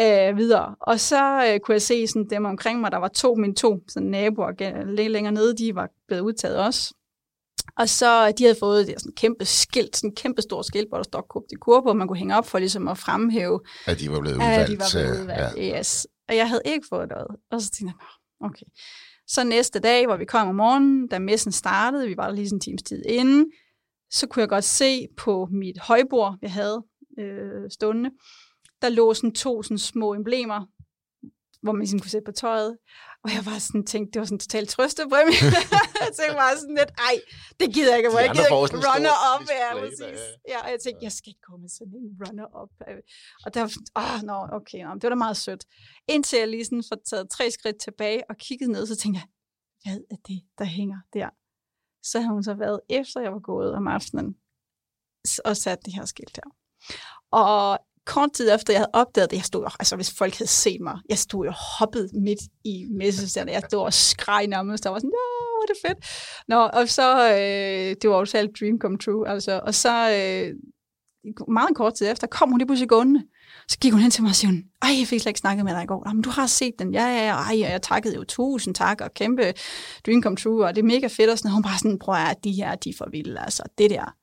Øh, 0.00 0.36
videre. 0.36 0.74
Og 0.80 1.00
så 1.00 1.22
øh, 1.46 1.60
kunne 1.60 1.72
jeg 1.72 1.82
se 1.82 2.06
sådan 2.06 2.26
dem 2.30 2.44
omkring 2.44 2.80
mig, 2.80 2.92
der 2.92 2.98
var 2.98 3.08
to, 3.08 3.34
mine 3.34 3.54
to 3.54 3.78
sådan 3.88 4.08
naboer 4.08 4.84
lidt 4.84 5.10
længere 5.10 5.32
nede, 5.32 5.56
de 5.56 5.74
var 5.74 5.88
blevet 6.08 6.22
udtaget 6.22 6.58
også. 6.58 6.94
Og 7.78 7.88
så 7.88 8.32
de 8.32 8.44
havde 8.44 8.56
fået 8.60 8.86
det 8.86 9.00
sådan 9.00 9.14
kæmpe 9.16 9.44
skilt, 9.44 9.96
sådan 9.96 10.14
kæmpe 10.14 10.42
stort 10.42 10.66
skilt, 10.66 10.88
hvor 10.88 10.98
der 10.98 11.04
står 11.04 11.26
Coupe 11.30 11.46
de 11.50 11.56
Cour 11.60 11.80
på, 11.80 11.92
man 11.92 12.08
kunne 12.08 12.18
hænge 12.18 12.36
op 12.36 12.46
for 12.46 12.58
ligesom 12.58 12.88
at 12.88 12.98
fremhæve, 12.98 13.60
At 13.86 14.00
de 14.00 14.10
var 14.10 14.20
blevet 14.20 14.36
udvalgt. 14.36 14.70
de 14.70 14.78
var 14.78 14.86
blevet 14.92 15.20
udvalgt, 15.20 15.56
ja. 15.56 15.78
yes. 15.80 16.06
Og 16.28 16.36
jeg 16.36 16.48
havde 16.48 16.62
ikke 16.64 16.86
fået 16.90 17.08
noget. 17.08 17.26
Og 17.50 17.60
så 17.62 17.70
tænkte 17.70 17.94
jeg, 18.00 18.06
"Nå, 18.40 18.46
okay. 18.46 18.66
Så 19.28 19.44
næste 19.44 19.78
dag, 19.78 20.06
hvor 20.06 20.16
vi 20.16 20.24
kom 20.24 20.48
om 20.48 20.54
morgenen, 20.54 21.08
da 21.08 21.18
messen 21.18 21.52
startede, 21.52 22.06
vi 22.08 22.16
var 22.16 22.26
der 22.26 22.34
lige 22.34 22.48
sådan 22.48 22.56
en 22.56 22.60
times 22.60 22.82
tid 22.82 23.02
inden, 23.08 23.46
så 24.10 24.26
kunne 24.26 24.40
jeg 24.40 24.48
godt 24.48 24.64
se 24.64 25.06
på 25.16 25.48
mit 25.52 25.78
højbord, 25.78 26.36
jeg 26.42 26.52
havde 26.52 26.84
øh, 27.20 27.70
stående, 27.70 28.10
der 28.82 28.88
lå 28.88 29.14
sådan 29.14 29.32
to 29.34 29.62
sådan 29.62 29.78
små 29.78 30.14
emblemer, 30.14 30.60
hvor 31.62 31.72
man 31.72 31.80
ligesom 31.80 32.00
kunne 32.00 32.10
sætte 32.10 32.24
på 32.24 32.32
tøjet. 32.32 32.76
Og 33.26 33.32
jeg 33.36 33.42
var 33.50 33.58
sådan 33.66 33.84
tænkte, 33.92 34.10
det 34.12 34.18
var 34.20 34.28
sådan 34.30 34.44
totalt 34.46 34.68
trøstepræmie. 34.74 35.40
jeg 36.06 36.12
tænkte 36.18 36.36
bare 36.44 36.56
sådan 36.62 36.76
lidt, 36.80 36.92
ej, 37.08 37.16
det 37.60 37.66
gider 37.74 37.90
jeg 37.92 37.98
ikke, 38.00 38.10
hvor 38.10 38.22
jeg 38.26 38.30
gider 38.36 38.50
ikke 38.64 38.76
en 38.78 38.84
runner 38.90 39.16
op. 39.32 39.42
Ja, 39.62 39.70
præcis. 39.82 40.20
Ja, 40.52 40.58
og 40.64 40.68
jeg 40.74 40.80
tænkte, 40.84 41.04
jeg 41.08 41.12
skal 41.18 41.28
ikke 41.32 41.44
komme 41.48 41.62
med 41.64 41.72
sådan 41.78 41.96
en 42.06 42.14
runner 42.22 42.46
op. 42.62 42.72
Og 43.44 43.48
der 43.54 43.60
var 43.64 43.70
sådan, 43.76 43.92
åh, 44.02 44.18
nå, 44.30 44.38
okay, 44.58 44.80
nå, 44.84 44.90
det 44.94 45.02
var 45.02 45.14
da 45.16 45.20
meget 45.26 45.36
sødt. 45.36 45.64
Indtil 46.08 46.38
jeg 46.38 46.48
lige 46.48 46.64
sådan 46.64 46.84
får 46.90 46.98
taget 47.10 47.30
tre 47.30 47.50
skridt 47.50 47.78
tilbage 47.86 48.20
og 48.30 48.36
kigget 48.36 48.70
ned, 48.70 48.86
så 48.86 48.96
tænkte 48.96 49.18
jeg, 49.20 49.28
hvad 49.84 50.00
er 50.10 50.20
det, 50.28 50.40
der 50.58 50.64
hænger 50.64 50.98
der? 51.12 51.28
Så 52.10 52.20
har 52.20 52.32
hun 52.32 52.44
så 52.44 52.54
været, 52.54 52.80
efter 52.88 53.20
jeg 53.20 53.32
var 53.32 53.44
gået 53.52 53.74
om 53.74 53.88
aftenen, 53.88 54.36
og 55.44 55.56
sat 55.56 55.78
det 55.84 55.94
her 55.94 56.04
skilt 56.04 56.36
der. 56.36 56.48
Og 57.30 57.78
kort 58.06 58.32
tid 58.32 58.54
efter, 58.54 58.72
jeg 58.72 58.80
havde 58.80 58.90
opdaget 58.92 59.30
det, 59.30 59.36
jeg 59.36 59.44
stod 59.44 59.64
altså 59.80 59.96
hvis 59.96 60.12
folk 60.18 60.34
havde 60.38 60.50
set 60.50 60.80
mig, 60.80 60.98
jeg 61.08 61.18
stod 61.18 61.44
jo 61.46 61.52
hoppet 61.78 62.10
midt 62.14 62.38
i 62.64 62.86
messestanden, 62.90 63.54
jeg 63.54 63.62
stod 63.68 63.80
og 63.80 63.92
skreg 63.92 64.46
nærmest, 64.46 64.84
der 64.84 64.90
var 64.90 64.98
sådan, 64.98 65.10
ja, 65.10 65.26
hvor 65.52 65.62
er 65.62 65.66
det 65.66 65.76
fedt. 65.86 65.98
Nå, 66.48 66.56
og 66.80 66.88
så, 66.88 67.30
øh, 67.32 67.96
det 68.02 68.10
var 68.10 68.16
jo 68.18 68.26
alt 68.34 68.50
dream 68.60 68.78
come 68.78 68.98
true, 68.98 69.28
altså, 69.28 69.60
og 69.66 69.74
så 69.74 69.94
øh, 70.10 70.54
meget 71.48 71.76
kort 71.76 71.94
tid 71.94 72.10
efter, 72.10 72.26
kom 72.26 72.50
hun 72.50 72.58
lige 72.58 72.66
pludselig 72.66 72.88
gående, 72.88 73.22
så 73.68 73.78
gik 73.78 73.92
hun 73.92 74.00
hen 74.00 74.10
til 74.10 74.22
mig 74.22 74.28
og 74.30 74.34
siger, 74.34 74.52
ej, 74.82 74.90
jeg 74.98 75.06
fik 75.06 75.20
slet 75.20 75.30
ikke 75.30 75.40
snakket 75.40 75.64
med 75.64 75.74
dig 75.74 75.82
i 75.82 75.86
går. 75.86 76.12
Men 76.14 76.22
du 76.22 76.30
har 76.30 76.46
set 76.46 76.74
den. 76.78 76.94
Ja, 76.94 77.06
ja, 77.06 77.26
ja. 77.26 77.32
Ej, 77.34 77.52
og 77.64 77.70
jeg 77.70 77.82
takkede 77.82 78.14
jo 78.14 78.24
tusind 78.24 78.74
tak, 78.74 79.00
og 79.00 79.14
kæmpe 79.14 79.52
dream 80.06 80.22
come 80.22 80.36
true, 80.36 80.64
og 80.66 80.74
det 80.76 80.82
er 80.82 80.86
mega 80.86 81.06
fedt. 81.06 81.30
Og 81.30 81.38
sådan, 81.38 81.48
og 81.48 81.54
hun 81.54 81.62
bare 81.62 81.78
sådan, 81.78 81.98
prøv 81.98 82.14
at 82.14 82.44
de 82.44 82.52
her, 82.52 82.74
de 82.74 82.88
er 82.90 82.94
for 82.98 83.08
vilde. 83.10 83.40
Altså, 83.40 83.62
det 83.78 83.90
der, 83.90 84.14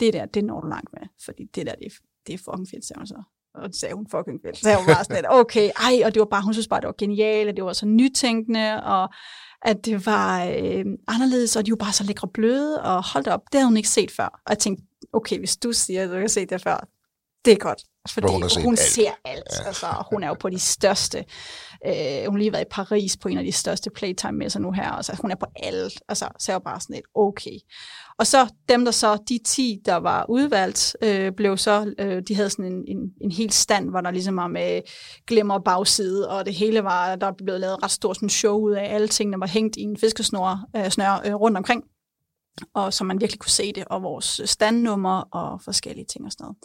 det 0.00 0.12
der, 0.12 0.26
det 0.26 0.44
når 0.44 0.60
du 0.60 0.66
langt 0.68 0.90
med. 0.92 1.08
Fordi 1.24 1.44
det 1.54 1.66
der, 1.66 1.74
det, 1.74 1.86
er- 1.86 2.07
det 2.28 2.34
er 2.34 2.38
fucking 2.38 2.68
fedt, 2.70 2.84
sagde 2.86 3.00
hun 3.00 3.06
så. 3.06 3.22
Og 3.54 3.68
det 3.68 3.76
sagde 3.80 3.94
hun 3.94 4.06
fucking 4.10 4.40
fedt. 4.44 4.58
Så 4.58 4.68
jeg 4.68 4.78
var 4.78 4.94
bare 4.94 5.04
sådan 5.04 5.24
okay, 5.28 5.70
ej, 5.88 6.02
og 6.04 6.14
det 6.14 6.20
var 6.20 6.26
bare, 6.30 6.42
hun 6.42 6.54
synes 6.54 6.68
bare, 6.68 6.80
det 6.80 6.86
var 6.86 6.94
genialt, 6.98 7.48
og 7.50 7.56
det 7.56 7.64
var 7.64 7.72
så 7.72 7.86
nytænkende, 7.86 8.82
og 8.82 9.08
at 9.62 9.84
det 9.84 10.06
var 10.06 10.44
øh, 10.44 10.84
anderledes, 11.08 11.56
og 11.56 11.66
de 11.66 11.70
var 11.70 11.76
bare 11.76 11.92
så 11.92 12.04
lækre 12.04 12.28
bløde, 12.28 12.82
og 12.82 13.04
hold 13.12 13.24
da 13.24 13.30
op, 13.30 13.40
det 13.52 13.54
havde 13.54 13.68
hun 13.68 13.76
ikke 13.76 13.88
set 13.88 14.10
før. 14.10 14.26
Og 14.46 14.50
jeg 14.50 14.58
tænkte, 14.58 14.84
okay, 15.12 15.38
hvis 15.38 15.56
du 15.56 15.72
siger, 15.72 16.02
at 16.02 16.08
du 16.08 16.14
ikke 16.14 16.22
har 16.22 16.28
set 16.28 16.50
det 16.50 16.62
før, 16.62 16.88
det 17.44 17.52
er 17.52 17.56
godt. 17.56 17.82
Fordi 18.10 18.26
hun 18.26 18.42
hun, 18.42 18.62
hun 18.64 18.72
alt. 18.72 18.80
ser 18.80 19.10
alt. 19.24 19.52
Ja. 19.60 19.66
Altså, 19.66 19.86
hun 20.12 20.22
er 20.22 20.28
jo 20.28 20.34
på 20.34 20.50
de 20.50 20.58
største. 20.58 21.18
Øh, 21.86 22.24
hun 22.26 22.34
har 22.34 22.38
lige 22.38 22.52
været 22.52 22.64
i 22.64 22.68
Paris 22.70 23.16
på 23.16 23.28
en 23.28 23.38
af 23.38 23.44
de 23.44 23.52
største 23.52 23.90
playtime-messer 23.90 24.60
nu 24.60 24.72
her. 24.72 24.90
Altså, 24.90 25.16
hun 25.22 25.30
er 25.30 25.34
på 25.34 25.46
alt. 25.56 26.02
Altså, 26.08 26.28
så 26.38 26.52
er 26.52 26.54
jeg 26.54 26.62
bare 26.62 26.80
sådan 26.80 26.94
lidt, 26.94 27.06
okay. 27.14 27.58
Og 28.18 28.26
så 28.26 28.48
dem, 28.68 28.84
der 28.84 28.92
så, 28.92 29.18
de 29.28 29.38
10, 29.44 29.80
der 29.86 29.96
var 29.96 30.26
udvalgt, 30.28 30.96
øh, 31.02 31.32
blev 31.32 31.56
så, 31.56 31.94
øh, 31.98 32.22
de 32.28 32.34
havde 32.34 32.50
sådan 32.50 32.72
en, 32.72 32.84
en, 32.88 33.12
en 33.20 33.30
hel 33.30 33.50
stand, 33.50 33.90
hvor 33.90 34.00
der 34.00 34.10
ligesom 34.10 34.36
var 34.36 34.46
med 34.46 34.80
glimmer 35.26 35.58
bagside, 35.58 36.30
og 36.30 36.46
det 36.46 36.54
hele 36.54 36.84
var, 36.84 37.16
der 37.16 37.32
blev 37.32 37.58
lavet 37.58 37.82
ret 37.82 37.90
stort 37.90 38.16
sådan 38.16 38.28
show 38.28 38.58
ud 38.58 38.72
af 38.72 38.94
alle 38.94 39.08
tingene, 39.08 39.40
var 39.40 39.46
hængt 39.46 39.76
i 39.76 39.82
en 39.82 39.96
fiskesnor 39.96 40.60
øh, 40.76 40.90
snør, 40.90 41.22
øh, 41.26 41.34
rundt 41.34 41.56
omkring 41.56 41.84
og 42.74 42.92
så 42.94 43.04
man 43.04 43.20
virkelig 43.20 43.38
kunne 43.38 43.50
se 43.50 43.72
det, 43.72 43.84
og 43.84 44.02
vores 44.02 44.40
standnummer 44.44 45.20
og 45.20 45.60
forskellige 45.62 46.06
ting 46.12 46.24
og 46.24 46.32
sådan 46.32 46.44
noget. 46.44 46.56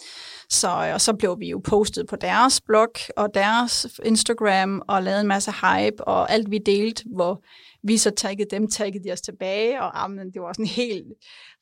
Så, 0.50 0.88
øh, 0.88 0.94
og 0.94 1.02
så 1.02 1.14
blev 1.14 1.40
vi 1.40 1.50
jo 1.50 1.62
postet 1.64 2.08
på 2.08 2.16
deres 2.16 2.62
blog 2.62 2.94
og 3.18 3.30
deres 3.34 3.88
Instagram 4.06 4.82
og 4.88 5.04
lavede 5.04 5.22
en 5.22 5.28
masse 5.28 5.52
hype, 5.52 6.04
og 6.08 6.32
alt 6.32 6.52
vi 6.52 6.58
delte, 6.58 7.04
hvor 7.16 7.44
vi 7.84 7.98
så 7.98 8.12
taggede 8.12 8.50
dem, 8.56 8.68
taggede 8.68 9.04
de 9.04 9.12
os 9.14 9.22
tilbage, 9.22 9.82
og 9.82 10.04
amen, 10.04 10.32
det 10.34 10.42
var 10.42 10.54
sådan 10.54 10.66
en 10.66 10.70
helt 10.70 11.08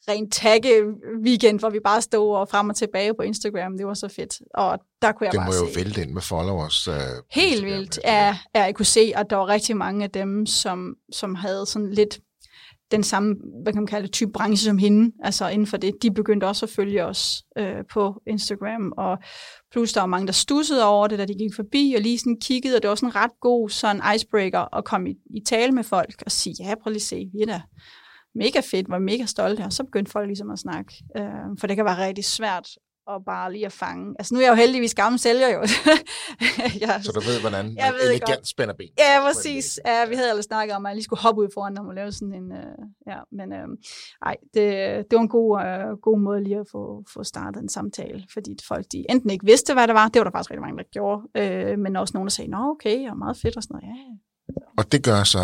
ren 0.10 0.30
tagge 0.30 0.84
weekend, 1.26 1.60
hvor 1.60 1.70
vi 1.70 1.80
bare 1.84 2.02
stod 2.02 2.36
og 2.36 2.50
frem 2.50 2.70
og 2.70 2.76
tilbage 2.76 3.14
på 3.14 3.22
Instagram. 3.24 3.78
Det 3.78 3.86
var 3.86 3.94
så 3.94 4.08
fedt. 4.08 4.42
Og 4.54 4.80
der 5.02 5.12
kunne 5.12 5.26
jeg 5.26 5.32
Det 5.32 5.38
bare 5.40 5.48
må 5.48 5.54
jo 5.54 5.72
se. 5.74 5.76
vælte 5.80 6.02
ind 6.02 6.12
med 6.12 6.22
followers. 6.22 6.88
Uh, 6.88 6.94
Helt 7.32 7.66
vildt. 7.66 8.00
Ja, 8.04 8.38
ja, 8.56 8.64
jeg 8.64 8.76
kunne 8.76 8.86
se, 8.86 9.14
at 9.16 9.26
der 9.30 9.36
var 9.36 9.48
rigtig 9.48 9.78
mange 9.78 10.04
af 10.04 10.10
dem, 10.12 10.46
som, 10.46 10.96
som 11.14 11.36
havde 11.36 11.66
sådan 11.66 11.92
lidt 11.92 12.20
den 12.92 13.04
samme, 13.04 13.36
hvad 13.64 13.74
kan 13.74 13.82
man 13.82 13.88
kalde 13.88 14.08
det, 14.08 14.14
type 14.14 14.32
branche 14.32 14.66
som 14.66 14.78
hende, 14.78 15.12
altså 15.24 15.48
inden 15.48 15.68
for 15.68 15.78
det, 15.78 15.94
de 16.02 16.12
begyndte 16.12 16.46
også 16.46 16.66
at 16.66 16.70
følge 16.70 17.06
os 17.06 17.44
øh, 17.58 17.86
på 17.94 18.22
Instagram, 18.28 18.94
og 18.98 19.18
plus 19.72 19.94
der 19.94 20.02
var 20.02 20.08
mange, 20.08 20.28
der 20.28 20.34
stussede 20.34 20.86
over 20.86 21.08
det, 21.08 21.20
da 21.20 21.26
de 21.26 21.34
gik 21.34 21.56
forbi, 21.56 21.94
og 21.98 22.02
lige 22.02 22.20
sådan 22.20 22.40
kiggede, 22.42 22.76
og 22.76 22.82
det 22.82 22.90
var 22.90 22.96
sådan 22.96 23.10
en 23.10 23.16
ret 23.16 23.32
god 23.42 23.70
sådan 23.70 24.16
icebreaker 24.16 24.78
at 24.78 24.86
komme 24.86 25.10
i, 25.10 25.16
i 25.36 25.40
tale 25.46 25.72
med 25.72 25.84
folk, 25.84 26.24
og 26.26 26.32
sige, 26.32 26.56
ja, 26.60 26.76
prøv 26.84 26.92
lige 26.92 26.98
at 26.98 27.02
se, 27.02 27.30
vi 27.34 27.42
er 27.42 27.46
da 27.46 27.62
mega 28.36 28.62
fedt, 28.72 28.90
var 28.90 29.00
mega 29.00 29.26
stolte, 29.26 29.62
og 29.62 29.74
så 29.74 29.84
begyndte 29.84 30.12
folk 30.12 30.28
ligesom 30.28 30.52
at 30.52 30.60
snakke, 30.60 30.94
øh, 31.18 31.58
for 31.60 31.68
det 31.68 31.76
kan 31.76 31.86
være 31.86 32.06
rigtig 32.08 32.26
svært 32.26 32.68
og 33.08 33.26
bare 33.26 33.52
lige 33.54 33.66
at 33.66 33.72
fange. 33.72 34.16
Altså 34.20 34.34
nu 34.34 34.40
er 34.40 34.44
jeg 34.44 34.50
jo 34.52 34.56
heldigvis 34.56 34.96
gammel 34.96 35.20
sælger 35.20 35.48
jo. 35.48 35.60
jeg, 36.84 37.02
Så 37.04 37.12
du 37.16 37.20
ved, 37.20 37.40
hvordan 37.42 37.66
Jeg 37.66 37.86
man 37.92 37.94
ved 37.94 38.10
elegant 38.10 38.38
godt. 38.38 38.48
spænder 38.48 38.74
ben. 38.74 38.90
Ja, 38.98 39.20
præcis. 39.28 39.80
Ja, 39.86 40.06
vi 40.06 40.16
havde 40.16 40.30
ellers 40.30 40.46
snakket 40.46 40.76
om, 40.76 40.86
at 40.86 40.90
jeg 40.90 40.96
lige 40.96 41.04
skulle 41.04 41.20
hoppe 41.22 41.42
ud 41.42 41.48
foran 41.54 41.76
dem 41.76 41.88
og 41.88 41.94
lave 41.96 42.12
sådan 42.12 42.34
en... 42.34 42.52
Øh, 42.52 42.78
ja, 43.08 43.18
men 43.32 43.54
øh, 43.54 43.68
ej, 44.26 44.36
det, 44.54 44.66
det 45.10 45.16
var 45.18 45.22
en 45.22 45.30
god, 45.30 45.62
øh, 45.66 45.98
god 46.08 46.20
måde 46.20 46.44
lige 46.44 46.60
at 46.60 46.68
få, 46.72 47.04
få 47.14 47.24
startet 47.24 47.62
en 47.62 47.70
samtale, 47.70 48.26
fordi 48.34 48.52
folk 48.68 48.86
de 48.92 49.06
enten 49.10 49.30
ikke 49.30 49.46
vidste, 49.46 49.74
hvad 49.74 49.88
det 49.88 49.96
var, 49.96 50.08
det 50.08 50.20
var 50.20 50.24
der 50.24 50.32
faktisk 50.32 50.52
rigtig 50.52 50.62
mange, 50.62 50.78
der 50.78 50.90
gjorde, 50.98 51.20
øh, 51.38 51.80
men 51.80 51.96
også 51.96 52.12
nogen, 52.14 52.28
der 52.28 52.32
sagde, 52.32 52.52
nå 52.52 52.58
okay, 52.76 53.10
og 53.10 53.18
meget 53.18 53.38
fedt 53.42 53.58
og 53.58 53.64
sådan 53.64 53.74
noget. 53.82 53.88
Ja, 53.96 54.04
Og 54.78 54.92
det 54.92 55.04
gør 55.04 55.24
så, 55.24 55.44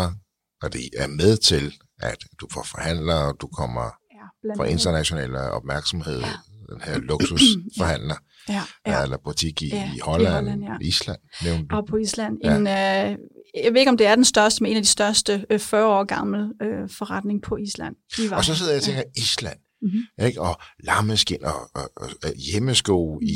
at 0.62 0.74
I 0.74 0.84
er 0.98 1.06
med 1.06 1.36
til, 1.36 1.74
at 2.02 2.18
du 2.40 2.46
får 2.52 2.64
forhandlere, 2.74 3.24
og 3.28 3.34
du 3.40 3.46
kommer 3.46 3.86
ja, 4.18 4.52
andet. 4.52 4.72
international 4.72 5.36
opmærksomhed, 5.36 6.20
Ja. 6.20 6.26
Den 6.72 6.80
her 6.84 6.98
luksusforhandler, 6.98 8.14
Ja, 8.48 8.62
ja. 8.86 8.92
ja. 8.92 9.02
eller 9.02 9.16
butik 9.24 9.62
i, 9.62 9.68
Ja, 9.68 9.90
i 9.92 9.96
i 9.96 10.00
Holland, 10.02 10.34
Holland, 10.34 10.62
ja. 10.62 10.86
Island, 10.86 11.18
nævnte 11.44 11.66
du. 11.70 11.76
Og 11.76 11.86
på 11.86 11.96
Island. 11.96 12.36
Ja. 12.44 12.56
En, 12.56 12.66
øh, 12.66 13.18
jeg 13.64 13.72
ved 13.72 13.78
ikke, 13.80 13.90
om 13.90 13.96
det 13.96 14.06
er 14.06 14.14
den 14.14 14.24
største, 14.24 14.62
men 14.62 14.70
en 14.72 14.76
af 14.76 14.82
de 14.82 14.88
største 14.88 15.44
øh, 15.50 15.60
40 15.60 15.86
år 15.86 16.04
gamle 16.04 16.52
øh, 16.62 16.90
forretning 16.90 17.42
på 17.42 17.56
Island. 17.56 17.96
Var, 18.30 18.36
Og 18.36 18.44
så 18.44 18.54
sidder 18.54 18.72
jeg 18.72 18.78
og 18.78 18.82
tænker, 18.82 19.02
Island, 19.16 19.58
Mhm. 19.82 20.26
ikke? 20.26 20.40
og 20.40 20.60
lammeskin 20.84 21.44
og, 21.44 21.70
og, 21.74 21.90
og, 21.96 22.32
hjemmesko 22.52 23.18
i, 23.22 23.26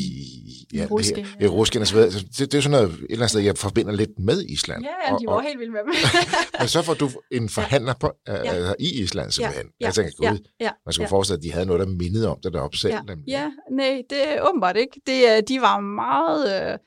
I 0.46 0.51
ja, 0.72 0.82
det 0.82 1.16
her- 1.16 1.26
ja. 1.40 1.44
i 1.44 1.48
ruskin 1.48 1.80
og 1.80 1.86
så 1.86 1.94
videre. 1.94 2.10
Så 2.12 2.18
Det, 2.38 2.52
det 2.52 2.54
er 2.58 2.62
sådan 2.62 2.70
noget, 2.80 2.88
et 2.92 3.00
eller 3.00 3.16
andet 3.16 3.30
sted, 3.30 3.40
jeg 3.40 3.56
forbinder 3.58 3.92
lidt 3.92 4.10
med 4.18 4.42
Island. 4.42 4.84
Ja, 4.84 5.10
ja, 5.12 5.16
de 5.16 5.26
var 5.26 5.32
og, 5.32 5.42
helt 5.42 5.58
vilde 5.58 5.72
med 5.72 5.80
dem. 5.80 5.92
men 6.60 6.68
så 6.68 6.82
får 6.82 6.94
du 6.94 7.08
en 7.30 7.48
forhandler 7.48 7.94
på, 8.00 8.12
ja. 8.28 8.34
Ja. 8.34 8.52
altså, 8.52 8.74
i 8.78 9.02
Island 9.02 9.30
simpelthen. 9.30 9.66
ja, 9.80 9.86
jeg 9.86 9.94
tænker, 9.94 10.12
ja, 10.22 10.30
gud, 10.30 10.38
ja, 10.60 10.70
man 10.86 10.92
skulle 10.92 11.06
ja. 11.08 11.10
forestille, 11.16 11.38
at 11.38 11.42
de 11.42 11.52
havde 11.52 11.66
noget, 11.66 11.80
der 11.80 11.86
mindede 11.86 12.28
om 12.28 12.38
det 12.42 12.52
deroppe 12.52 12.76
selv. 12.76 12.92
Ja, 12.94 13.00
nemlig. 13.08 13.24
ja, 13.28 13.50
nej, 13.70 14.02
det 14.10 14.28
er 14.28 14.48
åbenbart 14.48 14.76
ikke. 14.76 15.00
Det, 15.06 15.48
de 15.48 15.60
var 15.60 15.80
meget, 15.80 16.72
øh, 16.72 16.78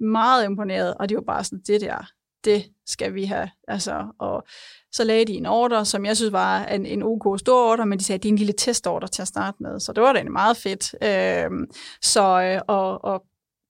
meget 0.00 0.44
imponeret, 0.44 0.94
og 0.94 1.08
de 1.08 1.14
var 1.14 1.24
bare 1.26 1.44
sådan, 1.44 1.60
det 1.66 1.80
der, 1.80 2.06
det 2.46 2.64
skal 2.86 3.14
vi 3.14 3.24
have. 3.24 3.50
Altså, 3.68 4.06
og 4.18 4.44
så 4.92 5.04
lagde 5.04 5.24
de 5.24 5.32
en 5.32 5.46
ordre, 5.46 5.84
som 5.84 6.04
jeg 6.04 6.16
synes 6.16 6.32
var 6.32 6.64
en, 6.64 6.86
en 6.86 7.02
ok 7.02 7.38
stor 7.38 7.72
ordre, 7.72 7.86
men 7.86 7.98
de 7.98 8.04
sagde, 8.04 8.16
at 8.16 8.22
det 8.22 8.28
er 8.28 8.32
en 8.32 8.38
lille 8.38 8.54
testorder 8.58 9.06
til 9.06 9.22
at 9.22 9.28
starte 9.28 9.56
med. 9.60 9.80
Så 9.80 9.92
det 9.92 10.02
var 10.02 10.12
da 10.12 10.20
en 10.20 10.32
meget 10.32 10.56
fedt. 10.56 10.94
Øhm, 11.02 11.66
så, 12.02 12.42
øh, 12.42 12.60
og, 12.68 13.04
og 13.04 13.22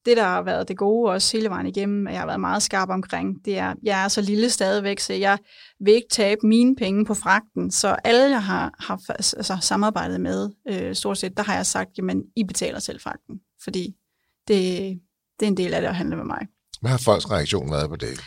det, 0.07 0.17
der 0.17 0.23
har 0.23 0.43
været 0.43 0.69
det 0.69 0.77
gode 0.77 1.12
også 1.12 1.37
hele 1.37 1.49
vejen 1.49 1.67
igennem, 1.67 2.07
at 2.07 2.12
jeg 2.12 2.21
har 2.21 2.27
været 2.27 2.41
meget 2.41 2.62
skarp 2.62 2.89
omkring, 2.89 3.45
det 3.45 3.59
er, 3.59 3.75
jeg 3.83 4.05
er 4.05 4.09
så 4.09 4.21
lille 4.21 4.51
stadigvæk, 4.51 5.01
så 5.01 5.12
jeg 5.12 5.39
vil 5.81 5.95
ikke 5.95 6.09
tabe 6.11 6.47
mine 6.47 6.77
penge 6.77 7.05
på 7.05 7.15
fragten. 7.15 7.71
Så 7.71 7.97
alle, 8.05 8.31
jeg 8.31 8.43
har, 8.43 8.75
har 8.81 9.01
altså, 9.09 9.59
samarbejdet 9.61 10.21
med, 10.21 10.51
øh, 10.69 10.95
stort 10.95 11.19
set, 11.19 11.37
der 11.37 11.43
har 11.43 11.55
jeg 11.55 11.67
sagt, 11.67 11.91
jamen, 11.99 12.23
I 12.37 12.45
betaler 12.45 12.79
selv 12.79 13.01
fragten, 13.01 13.41
fordi 13.62 13.95
det, 14.49 14.59
det 15.41 15.47
er 15.47 15.51
en 15.51 15.57
del 15.57 15.75
af 15.75 15.81
det 15.81 15.89
at 15.89 15.95
handle 15.95 16.17
med 16.17 16.25
mig. 16.25 16.47
Hvad 16.81 16.91
har 16.91 16.99
folks 16.99 17.31
reaktion 17.31 17.71
været 17.71 17.89
på 17.89 17.97
det? 17.97 18.21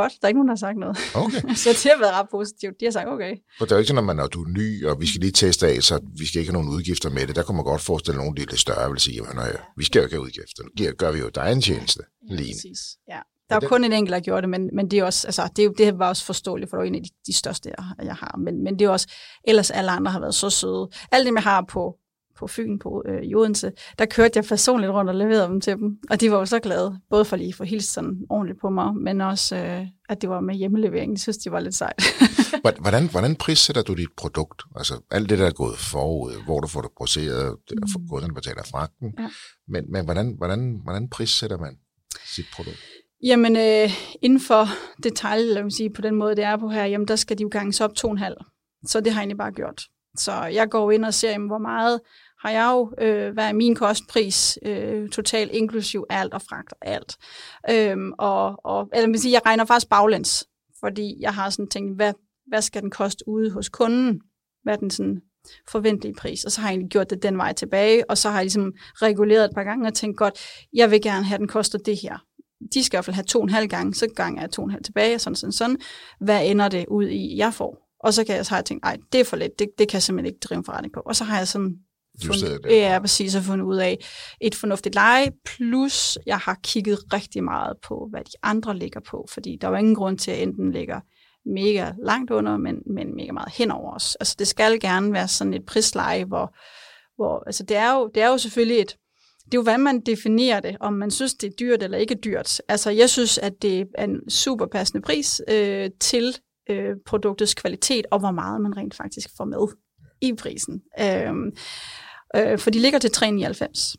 Godt, 0.00 0.12
der 0.20 0.24
er 0.26 0.28
ikke 0.28 0.38
nogen, 0.40 0.48
der 0.48 0.54
har 0.58 0.64
sagt 0.66 0.78
noget. 0.84 0.96
Okay. 1.22 1.54
så 1.64 1.68
det 1.82 1.90
har 1.94 1.98
været 2.04 2.14
ret 2.20 2.28
positivt. 2.36 2.74
De 2.80 2.84
har 2.88 2.92
sagt, 2.98 3.08
okay. 3.08 3.32
For 3.58 3.64
det 3.64 3.72
er 3.72 3.76
jo 3.76 3.80
ikke 3.80 3.88
sådan, 3.88 3.98
at 3.98 4.04
man, 4.10 4.16
når 4.16 4.26
du 4.26 4.40
er 4.44 4.48
ny, 4.48 4.86
og 4.86 5.00
vi 5.00 5.06
skal 5.06 5.20
lige 5.20 5.32
teste 5.32 5.66
af, 5.68 5.76
så 5.82 5.94
vi 6.18 6.26
skal 6.26 6.38
ikke 6.40 6.50
have 6.52 6.60
nogen 6.62 6.74
udgifter 6.76 7.10
med 7.10 7.26
det. 7.26 7.36
Der 7.36 7.42
kunne 7.42 7.56
man 7.56 7.64
godt 7.64 7.80
forestille, 7.80 8.18
nogen, 8.18 8.36
der 8.36 8.42
er 8.42 8.46
lidt 8.50 8.60
større, 8.60 8.90
vil 8.90 9.00
sige, 9.00 9.20
at 9.28 9.60
vi 9.76 9.84
skal 9.84 9.98
jo 9.98 10.04
ikke 10.04 10.14
have 10.16 10.22
udgifter. 10.28 10.62
Nu 10.62 10.70
giver- 10.76 10.92
gør 10.92 11.12
vi 11.12 11.18
jo 11.18 11.28
dig 11.28 11.52
en 11.52 11.60
tjeneste. 11.62 12.02
Lige. 12.30 12.54
Præcis. 12.54 12.80
Ja. 13.08 13.20
Der 13.48 13.56
er 13.56 13.60
det- 13.60 13.68
kun 13.68 13.84
en 13.84 13.92
enkelt, 13.92 14.12
der 14.12 14.20
gjorde 14.20 14.42
det, 14.42 14.50
men, 14.50 14.70
men 14.76 14.90
det, 14.90 14.98
er 14.98 15.04
også, 15.04 15.26
altså, 15.26 15.48
det, 15.56 15.64
er 15.64 15.68
det 15.70 15.98
var 15.98 16.08
også 16.08 16.24
forståeligt, 16.24 16.70
for 16.70 16.76
det 16.76 16.82
var 16.82 16.86
en 16.88 16.94
af 16.94 17.02
de, 17.02 17.10
de 17.26 17.32
største, 17.36 17.70
jeg, 17.78 18.06
jeg 18.06 18.14
har. 18.14 18.36
Men, 18.44 18.64
men 18.64 18.78
det 18.78 18.84
er 18.84 18.88
også, 18.88 19.06
ellers 19.48 19.70
alle 19.70 19.90
andre 19.90 20.12
har 20.12 20.20
været 20.20 20.34
så 20.34 20.50
søde. 20.50 20.88
Alle 21.12 21.26
dem, 21.26 21.34
jeg 21.36 21.42
har 21.42 21.64
på, 21.68 21.96
på 22.38 22.46
Fyn, 22.46 22.78
på 22.78 23.02
øh, 23.08 23.22
i 23.22 23.34
Odense, 23.34 23.72
der 23.98 24.06
kørte 24.06 24.32
jeg 24.36 24.44
personligt 24.44 24.92
rundt 24.92 25.10
og 25.10 25.16
leverede 25.16 25.48
dem 25.48 25.60
til 25.60 25.76
dem. 25.76 25.98
Og 26.10 26.20
de 26.20 26.30
var 26.30 26.38
jo 26.38 26.44
så 26.46 26.58
glade, 26.60 27.00
både 27.10 27.24
for 27.24 27.36
lige 27.36 27.48
at 27.48 27.54
få 27.54 27.64
hilst 27.64 27.92
sådan 27.92 28.16
ordentligt 28.30 28.60
på 28.60 28.70
mig, 28.70 28.94
men 28.96 29.20
også, 29.20 29.56
øh, 29.56 29.86
at 30.08 30.20
det 30.22 30.30
var 30.30 30.40
med 30.40 30.54
hjemmelevering. 30.54 31.12
Jeg 31.12 31.18
synes, 31.20 31.36
de 31.38 31.52
var 31.52 31.60
lidt 31.60 31.74
sejt. 31.74 32.02
Hvordan, 32.80 33.10
hvordan 33.10 33.36
prissætter 33.36 33.82
du 33.82 33.94
dit 33.94 34.08
produkt? 34.16 34.62
Altså 34.76 35.00
alt 35.10 35.30
det, 35.30 35.38
der 35.38 35.46
er 35.46 35.50
gået 35.52 35.78
forud, 35.78 36.32
hvor 36.44 36.60
du 36.60 36.68
får 36.68 36.80
det 36.80 36.90
produceret, 36.96 37.56
det 37.68 37.78
er 37.82 37.86
for- 37.92 38.00
kunderne 38.10 38.34
betaler 38.34 38.62
fragten. 38.70 39.14
Ja. 39.18 39.28
Men, 39.68 39.92
men 39.92 40.04
hvordan, 40.04 40.34
hvordan, 40.38 40.80
hvordan 40.84 41.08
prissætter 41.08 41.58
man 41.58 41.76
sit 42.34 42.46
produkt? 42.56 42.78
Jamen, 43.22 43.56
øh, 43.56 43.90
inden 44.22 44.40
for 44.40 44.66
detalj, 45.02 45.42
lad 45.42 45.62
mig 45.62 45.72
sige, 45.72 45.90
på 45.90 46.00
den 46.00 46.14
måde, 46.14 46.36
det 46.36 46.44
er 46.44 46.56
på 46.56 46.68
her, 46.68 46.84
jamen, 46.84 47.08
der 47.08 47.16
skal 47.16 47.38
de 47.38 47.42
jo 47.42 47.48
ganges 47.52 47.80
op 47.80 47.94
to 47.94 48.08
og 48.08 48.12
en 48.12 48.18
halv. 48.18 48.36
Så 48.86 49.00
det 49.00 49.12
har 49.12 49.20
jeg 49.20 49.22
egentlig 49.22 49.38
bare 49.38 49.52
gjort. 49.52 49.82
Så 50.18 50.32
jeg 50.44 50.70
går 50.70 50.90
ind 50.90 51.04
og 51.04 51.14
ser, 51.14 51.30
jamen, 51.30 51.48
hvor 51.48 51.58
meget 51.58 52.00
har 52.42 52.50
jeg 52.50 52.70
jo, 52.72 52.92
øh, 53.04 53.32
hvad 53.32 53.48
er 53.48 53.52
min 53.52 53.74
kostpris, 53.74 54.58
øh, 54.62 55.08
totalt 55.08 55.52
inklusiv 55.52 56.04
alt 56.10 56.34
og 56.34 56.42
fragt 56.42 56.72
og 56.72 56.88
alt. 56.88 57.16
Øhm, 57.70 58.12
og, 58.18 58.64
og, 58.64 58.88
eller 58.94 59.08
man 59.08 59.18
siger, 59.18 59.32
jeg 59.32 59.46
regner 59.46 59.64
faktisk 59.64 59.90
baglæns, 59.90 60.44
fordi 60.80 61.16
jeg 61.20 61.34
har 61.34 61.50
sådan 61.50 61.68
tænkt, 61.68 61.96
hvad, 61.96 62.12
hvad 62.46 62.62
skal 62.62 62.82
den 62.82 62.90
koste 62.90 63.28
ude 63.28 63.50
hos 63.50 63.68
kunden? 63.68 64.20
Hvad 64.62 64.74
er 64.74 64.78
den 64.78 64.90
sådan 64.90 65.20
forventelige 65.68 66.14
pris? 66.14 66.44
Og 66.44 66.52
så 66.52 66.60
har 66.60 66.68
jeg 66.68 66.72
egentlig 66.72 66.90
gjort 66.90 67.10
det 67.10 67.22
den 67.22 67.38
vej 67.38 67.52
tilbage, 67.52 68.10
og 68.10 68.18
så 68.18 68.28
har 68.28 68.36
jeg 68.36 68.44
ligesom 68.44 68.72
reguleret 68.94 69.44
et 69.44 69.54
par 69.54 69.64
gange 69.64 69.86
og 69.86 69.94
tænkt, 69.94 70.16
godt, 70.16 70.38
jeg 70.72 70.90
vil 70.90 71.02
gerne 71.02 71.24
have, 71.24 71.34
at 71.34 71.40
den 71.40 71.48
koster 71.48 71.78
det 71.78 71.96
her. 72.02 72.18
De 72.74 72.84
skal 72.84 72.96
i 72.96 72.98
hvert 72.98 73.04
fald 73.04 73.14
have 73.14 73.24
to 73.24 73.38
og 73.38 73.44
en 73.44 73.50
halv 73.50 73.68
gange, 73.68 73.94
så 73.94 74.06
ganger 74.16 74.42
jeg 74.42 74.50
to 74.50 74.62
og 74.62 74.66
en 74.66 74.72
halv 74.72 74.84
tilbage, 74.84 75.14
og 75.14 75.20
sådan, 75.20 75.36
sådan, 75.36 75.52
sådan. 75.52 75.76
Hvad 76.20 76.46
ender 76.46 76.68
det 76.68 76.84
ud 76.88 77.08
i, 77.08 77.36
jeg 77.36 77.54
får? 77.54 77.86
Og 78.00 78.14
så, 78.14 78.24
kan 78.24 78.36
jeg, 78.36 78.46
så 78.46 78.50
har 78.50 78.58
jeg 78.58 78.64
tænkt, 78.64 78.84
nej, 78.84 78.96
det 79.12 79.20
er 79.20 79.24
for 79.24 79.36
lidt, 79.36 79.58
det, 79.58 79.68
det 79.78 79.88
kan 79.88 79.94
jeg 79.94 80.02
simpelthen 80.02 80.26
ikke 80.26 80.40
drive 80.40 80.58
en 80.58 80.64
forretning 80.64 80.94
på. 80.94 81.00
Og 81.00 81.16
så 81.16 81.24
har 81.24 81.36
jeg 81.36 81.48
sådan 81.48 81.76
Fundet, 82.24 82.60
ja, 82.70 82.98
præcis, 83.00 83.34
og 83.34 83.42
fundet 83.42 83.64
ud 83.64 83.76
af 83.76 83.98
et 84.40 84.54
fornuftigt 84.54 84.94
leje, 84.94 85.30
plus 85.44 86.18
jeg 86.26 86.38
har 86.38 86.58
kigget 86.62 86.98
rigtig 87.12 87.44
meget 87.44 87.76
på, 87.82 88.08
hvad 88.10 88.20
de 88.20 88.32
andre 88.42 88.76
ligger 88.76 89.00
på, 89.00 89.26
fordi 89.30 89.58
der 89.60 89.68
var 89.68 89.78
ingen 89.78 89.94
grund 89.94 90.18
til, 90.18 90.30
at 90.30 90.42
enten 90.42 90.72
ligger 90.72 91.00
mega 91.46 91.92
langt 92.04 92.30
under, 92.30 92.56
men, 92.56 92.76
men 92.86 93.16
mega 93.16 93.32
meget 93.32 93.52
hen 93.52 93.70
over 93.70 93.94
os. 93.94 94.14
Altså 94.14 94.36
det 94.38 94.48
skal 94.48 94.80
gerne 94.80 95.12
være 95.12 95.28
sådan 95.28 95.54
et 95.54 95.66
prisleje, 95.66 96.24
hvor, 96.24 96.54
hvor 97.16 97.42
altså 97.46 97.62
det 97.62 97.76
er, 97.76 97.94
jo, 97.94 98.10
det 98.14 98.22
er 98.22 98.28
jo 98.28 98.38
selvfølgelig 98.38 98.80
et, 98.80 98.96
det 99.44 99.54
er 99.54 99.58
jo, 99.58 99.62
hvad 99.62 99.78
man 99.78 100.00
definerer 100.00 100.60
det, 100.60 100.76
om 100.80 100.92
man 100.92 101.10
synes, 101.10 101.34
det 101.34 101.46
er 101.46 101.54
dyrt 101.60 101.82
eller 101.82 101.98
ikke 101.98 102.14
dyrt. 102.14 102.60
Altså, 102.68 102.90
jeg 102.90 103.10
synes, 103.10 103.38
at 103.38 103.62
det 103.62 103.86
er 103.94 104.04
en 104.04 104.30
super 104.30 104.66
passende 104.66 105.02
pris 105.02 105.40
øh, 105.48 105.90
til 106.00 106.36
øh, 106.70 106.94
produktets 107.06 107.54
kvalitet, 107.54 108.06
og 108.10 108.18
hvor 108.18 108.30
meget 108.30 108.60
man 108.60 108.76
rent 108.76 108.94
faktisk 108.94 109.28
får 109.36 109.44
med 109.44 109.68
i 110.20 110.32
prisen. 110.34 110.82
Øh, 111.00 111.32
øh, 112.36 112.58
for 112.58 112.70
de 112.70 112.80
ligger 112.80 112.98
til 112.98 113.10
399 113.10 113.96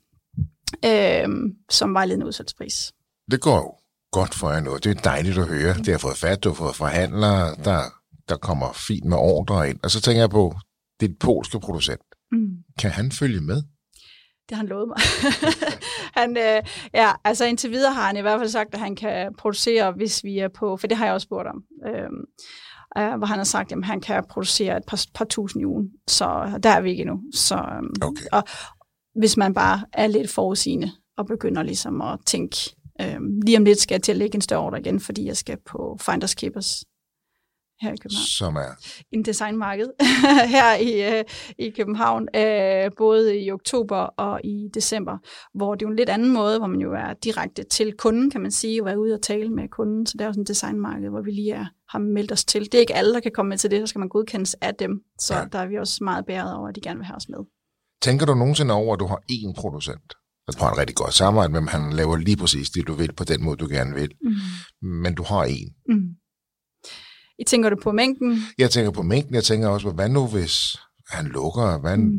øh, 0.85 1.27
som 1.69 1.93
vejledende 1.93 2.25
udsalgspris. 2.25 2.93
Det 3.31 3.41
går 3.41 3.55
jo 3.55 3.73
godt 4.11 4.35
for 4.35 4.51
jer 4.51 4.59
nu. 4.59 4.77
Det 4.77 4.97
er 4.97 5.01
dejligt 5.01 5.37
at 5.37 5.47
høre. 5.47 5.73
Det 5.73 5.87
har 5.87 5.97
fået 5.97 6.17
fat, 6.17 6.43
du 6.43 6.49
har 6.49 6.55
fået 6.55 6.75
forhandlere, 6.75 7.55
der, 7.63 7.81
der 8.29 8.37
kommer 8.37 8.73
fint 8.73 9.05
med 9.05 9.17
ordre 9.17 9.69
ind. 9.69 9.79
Og 9.83 9.91
så 9.91 10.01
tænker 10.01 10.21
jeg 10.21 10.29
på, 10.29 10.55
det 10.99 11.09
er 11.09 11.13
polske 11.19 11.59
producent. 11.59 12.01
Mm. 12.31 12.49
Kan 12.79 12.91
han 12.91 13.11
følge 13.11 13.41
med? 13.41 13.63
Det 14.49 14.55
har 14.55 14.57
han 14.57 14.67
lovet 14.67 14.87
mig. 14.87 14.97
han, 16.21 16.37
øh, 16.37 16.63
ja, 16.93 17.11
altså 17.23 17.45
indtil 17.45 17.71
videre 17.71 17.93
har 17.93 18.07
han 18.07 18.17
i 18.17 18.21
hvert 18.21 18.39
fald 18.39 18.49
sagt, 18.49 18.73
at 18.73 18.79
han 18.79 18.95
kan 18.95 19.35
producere, 19.37 19.91
hvis 19.91 20.23
vi 20.23 20.39
er 20.39 20.47
på, 20.47 20.77
for 20.77 20.87
det 20.87 20.97
har 20.97 21.05
jeg 21.05 21.13
også 21.13 21.25
spurgt 21.25 21.47
om, 21.47 21.63
øh, 21.87 22.09
øh, 22.97 23.17
hvor 23.17 23.25
han 23.25 23.37
har 23.37 23.43
sagt, 23.43 23.71
at 23.71 23.85
han 23.85 24.01
kan 24.01 24.23
producere 24.29 24.77
et 24.77 24.83
par, 24.87 25.05
par 25.13 25.25
tusind 25.25 25.61
i 25.61 25.65
ugen. 25.65 25.89
Så 26.07 26.59
der 26.63 26.69
er 26.69 26.81
vi 26.81 26.89
ikke 26.89 27.01
endnu. 27.01 27.21
Så, 27.33 27.55
øh, 27.55 28.07
Okay. 28.07 28.25
Og 28.31 28.43
hvis 29.15 29.37
man 29.37 29.53
bare 29.53 29.81
er 29.93 30.07
lidt 30.07 30.31
forudsigende 30.31 30.91
og 31.17 31.25
begynder 31.25 31.63
ligesom 31.63 32.01
at 32.01 32.19
tænke, 32.25 32.75
øh, 33.01 33.17
lige 33.45 33.57
om 33.57 33.65
lidt 33.65 33.79
skal 33.79 33.95
jeg 33.95 34.03
til 34.03 34.11
at 34.11 34.17
lægge 34.17 34.35
en 34.35 34.41
større 34.41 34.61
ordre 34.61 34.79
igen, 34.79 34.99
fordi 34.99 35.25
jeg 35.25 35.37
skal 35.37 35.57
på 35.65 35.97
Finders 36.01 36.35
Keepers 36.35 36.83
her 37.81 37.93
i 37.93 37.95
København 38.01 38.27
Som 38.37 38.55
er... 38.55 38.71
en 39.11 39.25
designmarked 39.25 39.87
her 40.55 40.75
i, 40.75 41.17
øh, 41.19 41.23
i 41.59 41.69
København, 41.69 42.27
øh, 42.35 42.91
både 42.97 43.39
i 43.39 43.51
oktober 43.51 43.95
og 43.97 44.41
i 44.43 44.67
december, 44.73 45.17
hvor 45.53 45.75
det 45.75 45.81
er 45.85 45.87
jo 45.87 45.91
en 45.91 45.95
lidt 45.97 46.09
anden 46.09 46.33
måde, 46.33 46.57
hvor 46.57 46.67
man 46.67 46.79
jo 46.81 46.93
er 46.93 47.13
direkte 47.13 47.63
til 47.63 47.93
kunden, 47.93 48.29
kan 48.31 48.41
man 48.41 48.51
sige, 48.51 48.83
og 48.83 48.89
er 48.91 48.95
ude 48.95 49.13
og 49.13 49.21
tale 49.21 49.49
med 49.49 49.69
kunden. 49.69 50.05
Så 50.05 50.13
det 50.13 50.21
er 50.21 50.25
jo 50.25 50.33
sådan 50.33 50.41
et 50.41 50.47
designmarked, 50.47 51.09
hvor 51.09 51.21
vi 51.21 51.31
lige 51.31 51.51
er, 51.53 51.65
har 51.89 51.99
meldt 51.99 52.31
os 52.31 52.45
til. 52.45 52.61
Det 52.65 52.73
er 52.73 52.79
ikke 52.79 52.95
alle, 52.95 53.13
der 53.13 53.19
kan 53.19 53.31
komme 53.35 53.49
med 53.49 53.57
til 53.57 53.71
det, 53.71 53.79
så 53.81 53.87
skal 53.87 53.99
man 53.99 54.09
godkendes 54.09 54.53
af 54.61 54.75
dem. 54.75 55.01
Så 55.19 55.33
Ja. 55.35 55.45
der 55.51 55.59
er 55.59 55.67
vi 55.67 55.75
også 55.77 56.03
meget 56.03 56.25
bæret 56.25 56.55
over, 56.55 56.67
at 56.67 56.75
de 56.75 56.81
gerne 56.81 56.97
vil 56.97 57.05
have 57.05 57.15
os 57.17 57.29
med. 57.29 57.39
Tænker 58.01 58.25
du 58.25 58.33
nogensinde 58.33 58.73
over, 58.73 58.93
at 58.93 58.99
du 58.99 59.05
har 59.07 59.21
én 59.31 59.53
producent? 59.61 60.13
Du 60.59 60.63
har 60.63 60.71
et 60.71 60.77
rigtig 60.77 60.95
godt 60.95 61.13
samarbejde 61.13 61.51
med 61.53 61.59
ham. 61.61 61.67
Han 61.67 61.93
laver 61.93 62.15
lige 62.17 62.37
præcis 62.37 62.69
det, 62.69 62.87
du 62.87 62.93
vil, 62.93 63.13
på 63.13 63.23
den 63.23 63.43
måde, 63.43 63.57
du 63.57 63.67
gerne 63.67 63.93
vil. 63.95 64.11
Mm. 64.21 64.87
Men 64.87 65.15
du 65.15 65.23
har 65.23 65.43
en. 65.43 65.69
Mm. 65.89 66.09
I 67.39 67.43
tænker 67.43 67.69
du 67.69 67.75
på 67.83 67.91
mængden? 67.91 68.39
Jeg 68.57 68.69
tænker 68.71 68.91
på 68.91 69.01
mængden. 69.01 69.35
Jeg 69.35 69.43
tænker 69.43 69.67
også 69.67 69.87
på, 69.87 69.93
hvad 69.93 70.09
nu 70.09 70.27
hvis 70.27 70.77
han 71.09 71.25
lukker? 71.25 71.79
Hvad, 71.79 71.97
Mm. 71.97 72.11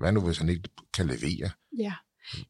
hvad 0.00 0.12
nu 0.12 0.20
hvis 0.20 0.38
han 0.38 0.48
ikke 0.48 0.62
kan 0.94 1.06
levere? 1.06 1.50
Ja. 1.78 1.92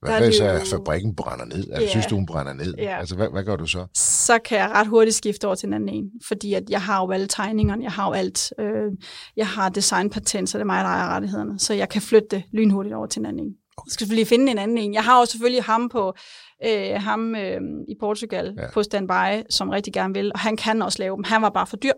Hvad 0.00 0.10
er 0.20 0.24
hvis 0.24 0.36
det 0.36 0.54
jo... 0.54 0.76
fabrikken 0.76 1.16
brænder 1.16 1.44
ned? 1.44 1.56
Altså, 1.70 1.80
Ja. 1.82 1.88
synes 1.90 2.06
du, 2.06 2.14
hun 2.14 2.26
brænder 2.26 2.52
ned? 2.52 2.74
Ja. 2.78 2.98
Altså, 2.98 3.16
hvad, 3.16 3.28
hvad 3.32 3.44
gør 3.44 3.56
du 3.56 3.66
så? 3.66 3.86
så 3.94 4.38
kan 4.44 4.58
jeg 4.58 4.70
ret 4.70 4.86
hurtigt 4.86 5.16
skifte 5.16 5.44
over 5.46 5.54
til 5.54 5.66
en 5.66 5.72
anden 5.72 5.88
en, 5.88 6.10
fordi 6.28 6.54
at 6.54 6.62
jeg 6.70 6.82
har 6.82 7.00
jo 7.06 7.10
alle 7.10 7.26
tegningerne, 7.26 7.82
jeg 7.82 7.92
har 7.92 8.06
jo 8.08 8.12
alt, 8.12 8.52
øh, 8.60 8.92
jeg 9.36 9.46
har 9.46 9.68
designpatent, 9.68 10.48
så 10.48 10.58
det 10.58 10.62
er 10.62 10.66
mig, 10.66 10.84
der 10.84 10.90
ejer 10.90 11.08
rettighederne, 11.08 11.58
så 11.58 11.74
jeg 11.74 11.88
kan 11.88 12.02
flytte 12.02 12.28
det 12.30 12.42
lynhurtigt 12.52 12.94
over 12.94 13.06
til 13.06 13.20
en 13.20 13.26
anden 13.26 13.46
en. 13.46 13.52
Jeg 13.86 13.92
skal 13.92 14.00
selvfølgelig 14.00 14.26
finde 14.26 14.52
en 14.52 14.58
anden 14.58 14.78
en. 14.78 14.94
Jeg 14.94 15.04
har 15.04 15.18
jo 15.18 15.24
selvfølgelig 15.24 15.64
ham 15.64 15.88
på 15.88 16.14
øh, 16.64 17.02
ham 17.02 17.34
øh, 17.34 17.60
i 17.88 17.94
Portugal 18.00 18.54
ja. 18.58 18.70
på 18.72 18.82
standby, 18.82 19.42
som 19.50 19.68
rigtig 19.68 19.92
gerne 19.92 20.14
vil, 20.14 20.32
og 20.32 20.38
han 20.38 20.56
kan 20.56 20.82
også 20.82 20.98
lave 20.98 21.16
dem. 21.16 21.24
Han 21.24 21.42
var 21.42 21.50
bare 21.50 21.66
for 21.66 21.76
dyr, 21.76 21.92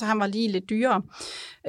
så 0.00 0.04
han 0.06 0.18
var 0.18 0.26
lige 0.26 0.52
lidt 0.52 0.70
dyrere. 0.70 1.02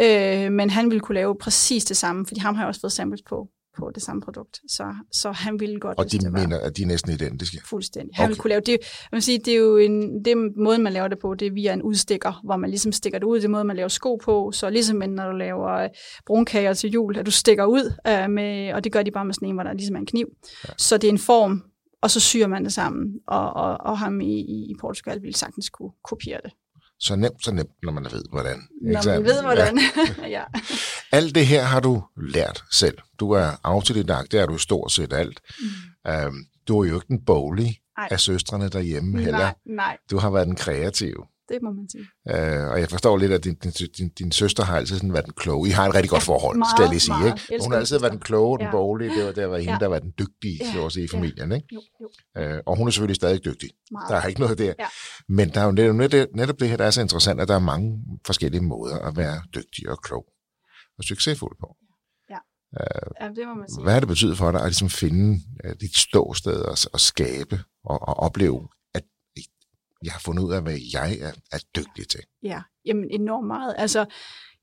Øh, 0.02 0.52
men 0.52 0.70
han 0.70 0.90
ville 0.90 1.00
kunne 1.00 1.16
lave 1.16 1.36
præcis 1.36 1.86
det 1.86 1.98
samme, 1.98 2.26
fordi 2.26 2.40
ham 2.40 2.56
har 2.56 2.64
jeg 2.64 2.68
også 2.68 2.82
fået 2.82 2.92
samples 2.92 3.22
på, 3.22 3.48
på 3.78 3.92
det 3.96 4.04
samme 4.04 4.22
produkt. 4.22 4.60
Så, 4.68 4.96
så 5.12 5.32
han 5.32 5.60
ville 5.60 5.80
godt, 5.80 5.98
Og 5.98 6.12
de 6.12 6.18
det 6.18 6.34
var- 6.34 6.40
mener, 6.40 6.60
at 6.60 6.78
de 6.78 6.82
er 6.84 6.88
næsten 6.88 7.12
identiske. 7.12 7.58
Fuldstændig. 7.66 8.16
Han 8.16 8.32
okay. 8.32 8.40
Kunne 8.40 8.50
lave 8.50 8.62
det. 8.62 8.78
Man 9.12 9.16
vil 9.18 9.24
sige, 9.24 9.40
det 9.46 9.54
er 9.54 9.58
jo 9.58 9.78
en, 9.78 10.26
det 10.26 10.38
måden, 10.58 10.84
man 10.84 10.94
laver 10.94 11.08
det 11.08 11.18
på, 11.22 11.34
det 11.34 11.48
er 11.48 11.52
via 11.52 11.74
en 11.74 11.82
udstikker, 11.82 12.42
hvor 12.44 12.58
man 12.58 12.70
ligesom 12.70 12.92
stikker 12.92 13.20
det 13.20 13.26
ud. 13.26 13.38
Det 13.38 13.46
er 13.46 13.50
måden, 13.50 13.68
man 13.68 13.76
laver 13.76 13.90
sko 13.90 14.16
på. 14.16 14.52
Så 14.52 14.70
ligesom 14.70 14.98
når 15.10 15.32
du 15.32 15.38
laver 15.38 15.72
øh, 15.72 15.90
brunkager 16.28 16.74
til 16.74 16.90
jul, 16.92 17.18
at 17.18 17.26
du 17.26 17.32
stikker 17.32 17.66
ud 17.66 17.94
øh, 18.08 18.30
med, 18.30 18.74
og 18.74 18.84
det 18.84 18.92
gør 18.92 19.04
de 19.04 19.12
bare 19.12 19.26
med 19.26 19.34
sådan 19.34 19.48
en, 19.48 19.54
hvor 19.56 19.64
der 19.64 19.74
ligesom 19.74 19.96
er 19.96 20.00
en 20.00 20.06
kniv. 20.06 20.28
Ja. 20.68 20.74
Så 20.78 20.98
det 20.98 21.08
er 21.08 21.12
en 21.12 21.20
form, 21.20 21.64
og 22.02 22.12
så 22.12 22.20
syr 22.20 22.48
man 22.48 22.64
det 22.64 22.74
sammen, 22.74 23.06
og, 23.28 23.54
og, 23.54 23.78
og 23.80 23.98
ham 24.00 24.22
i, 24.22 24.40
i, 24.40 24.76
Portugal 24.82 25.22
ville 25.22 25.36
sagtens 25.38 25.70
kunne 25.70 25.92
kopiere 26.10 26.40
det. 26.44 26.52
Så 27.00 27.16
nemt, 27.16 27.44
så 27.44 27.54
nemt, 27.54 27.70
når 27.84 27.92
man 27.92 28.04
ved, 28.12 28.24
hvordan. 28.32 28.58
Når 28.82 29.06
man 29.06 29.24
ved, 29.24 29.42
hvordan. 29.42 29.80
Ja. 30.22 30.28
ja. 30.30 30.44
Alt 31.14 31.36
det 31.36 31.46
her 31.48 31.64
har 31.64 31.80
du 31.80 32.04
lært 32.34 32.64
selv. 32.72 32.98
Du 33.20 33.32
er 33.32 33.50
autodidakt, 33.64 34.32
det 34.32 34.40
er 34.40 34.46
du 34.46 34.58
stort 34.58 34.92
set 34.92 35.14
alt. 35.14 35.40
Mm. 36.06 36.12
Øhm, 36.12 36.46
du 36.68 36.80
er 36.84 36.90
jo 36.90 36.96
ikke 36.96 37.08
den 37.08 37.26
boglige 37.26 37.80
af 37.98 38.20
søstrene 38.20 38.70
derhjemme 38.70 39.20
heller. 39.20 39.38
Nej, 39.38 39.56
nej, 39.66 39.98
Du 40.12 40.18
har 40.18 40.30
været 40.30 40.48
den 40.48 40.56
kreative. 40.56 41.26
det 41.50 41.58
må 41.64 41.72
man 41.72 41.90
sige. 41.90 42.04
Øh, 42.64 42.68
og 42.72 42.80
jeg 42.80 42.90
forstår 42.90 43.18
lidt, 43.18 43.32
at 43.32 43.44
din, 43.44 43.54
din, 43.56 43.72
din, 43.98 44.10
din 44.10 44.32
søster 44.32 44.64
har 44.64 44.78
altid 44.78 44.96
sådan 44.96 45.14
været 45.14 45.26
den 45.26 45.34
kloge. 45.38 45.68
I 45.68 45.72
har 45.72 45.88
et 45.90 45.96
rigtig 45.96 46.10
godt 46.10 46.24
forhold, 46.24 46.58
meget, 46.58 46.72
skal 46.72 46.84
jeg 46.84 46.90
lige 46.90 47.00
sige. 47.00 47.18
meget. 47.20 47.42
Ikke? 47.52 47.64
Hun 47.64 47.72
har 47.72 47.80
altid 47.80 48.00
været 48.00 48.12
den 48.12 48.20
kloge, 48.20 48.58
den 48.58 48.66
Ja. 48.66 48.72
boglige. 48.72 49.10
Det 49.18 49.26
var 49.26 49.32
der 49.32 49.46
var 49.46 49.58
hende, 49.58 49.72
Ja. 49.72 49.78
der 49.80 49.88
var 49.88 50.00
den 50.00 50.14
dygtige, 50.20 50.60
Ja. 50.62 50.74
så 50.74 50.90
sige, 50.90 51.04
i 51.04 51.08
Ja. 51.14 51.18
familien. 51.18 51.52
Ikke? 51.52 51.68
Jo, 51.74 51.82
jo, 52.02 52.42
Øh, 52.42 52.60
og 52.66 52.78
hun 52.78 52.88
er 52.88 52.92
selvfølgelig 52.92 53.16
stadig 53.16 53.46
dygtig. 53.46 53.70
meget. 53.92 54.10
Der 54.10 54.16
er 54.16 54.26
ikke 54.28 54.40
noget 54.42 54.58
der. 54.58 54.74
Ja. 54.80 54.86
Men 55.30 55.50
der 55.50 55.62
er 55.62 55.66
jo 55.66 55.72
netop, 55.72 55.96
netop, 55.96 56.28
netop 56.36 56.60
det 56.60 56.70
her, 56.70 56.78
der 56.78 56.86
er 56.86 56.92
så 56.92 57.02
interessant, 57.02 57.42
at 57.42 57.48
der 57.48 57.56
er 57.56 57.60
mange 57.60 58.00
forskellige 58.26 58.62
måder 58.64 59.00
at 59.00 59.18
være 59.18 59.42
dygtig 59.56 59.90
og 59.90 59.98
klog 60.04 60.26
og 61.04 61.08
succesfuld 61.08 61.56
på. 61.60 61.76
Ja, 63.22 63.28
det 63.28 63.48
må 63.48 63.54
man 63.54 63.70
sige. 63.70 63.84
Hvad 63.84 63.94
har 63.94 64.00
det 64.00 64.10
betydet 64.10 64.38
for 64.38 64.52
dig 64.52 64.62
at 64.62 64.68
ligesom 64.68 64.90
finde 64.90 65.42
uh, 65.66 65.72
dit 65.82 65.98
ståsted 65.98 66.62
og, 66.62 66.78
og 66.94 67.00
skabe 67.00 67.60
og, 67.84 68.02
og 68.02 68.20
opleve, 68.20 68.68
at 68.94 69.04
jeg 70.04 70.12
har 70.14 70.20
fundet 70.20 70.44
ud 70.44 70.54
af, 70.54 70.62
hvad 70.62 70.78
jeg 70.94 71.18
er, 71.22 71.32
er 71.52 71.60
dygtig 71.76 72.08
til? 72.08 72.20
Ja, 72.44 72.62
jamen 72.86 73.08
enormt 73.12 73.48
meget. 73.48 73.76
Altså, 73.78 74.06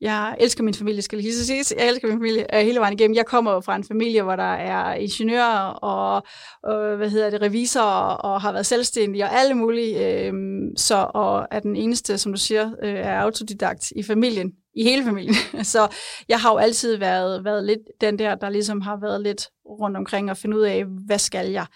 jeg 0.01 0.37
elsker 0.41 0.65
min 0.65 0.75
familie, 0.75 1.03
skal 1.03 1.17
jeg 1.17 1.23
lige 1.23 1.35
så 1.35 1.47
sige. 1.47 1.65
Jeg 1.79 1.89
elsker 1.89 2.09
min 2.09 2.17
familie 2.17 2.57
øh, 2.57 2.61
hele 2.61 2.81
vejen 2.81 2.93
igennem. 2.93 3.15
Jeg 3.15 3.27
kommer 3.27 3.53
jo 3.53 3.61
fra 3.61 3.77
en 3.77 3.85
familie, 3.85 4.23
hvor 4.23 4.37
der 4.37 4.53
er 4.53 4.95
ingeniører 4.95 5.67
og, 5.67 6.23
og 6.63 6.97
hvad 6.97 7.11
hedder 7.11 7.31
det, 7.31 7.43
revisorer 7.43 8.15
og 8.15 8.41
har 8.41 8.53
været 8.53 8.67
selvstændige 8.67 9.25
og 9.25 9.33
alle 9.33 9.55
mulige. 9.55 10.27
Øh, 10.27 10.33
så, 10.77 11.11
og 11.15 11.47
er 11.51 11.61
den 11.61 11.77
eneste, 11.77 12.19
som 12.19 12.33
du 12.33 12.39
siger, 12.39 12.71
øh, 12.83 12.95
er 12.95 13.21
autodidakt 13.21 13.91
i 13.97 14.03
familien, 14.03 14.53
i 14.75 14.85
hele 14.85 15.05
familien. 15.05 15.35
så 15.75 15.89
jeg 16.29 16.41
har 16.41 16.53
jo 16.53 16.57
altid 16.57 16.97
været, 16.97 17.45
været 17.45 17.65
lidt 17.65 17.81
den 18.01 18.19
der, 18.19 18.35
der 18.35 18.49
ligesom 18.49 18.81
har 18.81 18.97
været 18.97 19.21
lidt 19.21 19.49
rundt 19.67 19.97
omkring 19.97 20.31
og 20.31 20.37
finde 20.37 20.57
ud 20.57 20.63
af, 20.63 20.85
hvad 21.07 21.19
skal 21.19 21.51
jeg? 21.51 21.67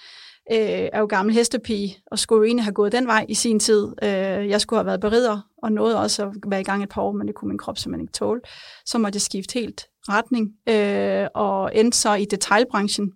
øh, 0.53 0.89
er 0.93 0.99
jo 0.99 1.07
gammel 1.07 1.35
hestepige, 1.35 1.97
og 2.07 2.19
skulle 2.19 2.39
jo 2.39 2.45
egentlig 2.45 2.65
have 2.65 2.75
gået 2.75 2.93
den 2.93 3.07
vej 3.07 3.27
i 3.29 3.35
sin 3.35 3.61
tid. 3.61 3.93
Øh, 4.03 4.49
jeg 4.49 4.61
skulle 4.61 4.79
have 4.79 4.87
været 4.87 5.01
berider, 5.01 5.41
og 5.63 5.73
nåede 5.73 6.01
også 6.01 6.23
at 6.23 6.33
være 6.47 6.61
i 6.61 6.65
gang 6.65 6.83
et 6.83 6.89
par 6.89 7.03
år, 7.03 7.13
men 7.13 7.27
det 7.27 7.35
kunne 7.35 7.49
min 7.49 7.59
krop 7.59 7.79
simpelthen 7.79 8.05
ikke 8.05 8.13
tåle. 8.13 8.41
Så 8.87 8.99
måtte 8.99 9.17
jeg 9.17 9.23
skifte 9.23 9.55
helt 9.55 9.87
retning, 10.09 10.53
øh, 10.69 11.29
og 11.35 11.71
endte 11.75 11.99
så 11.99 12.15
i 12.15 12.25
detaljbranchen, 12.25 13.13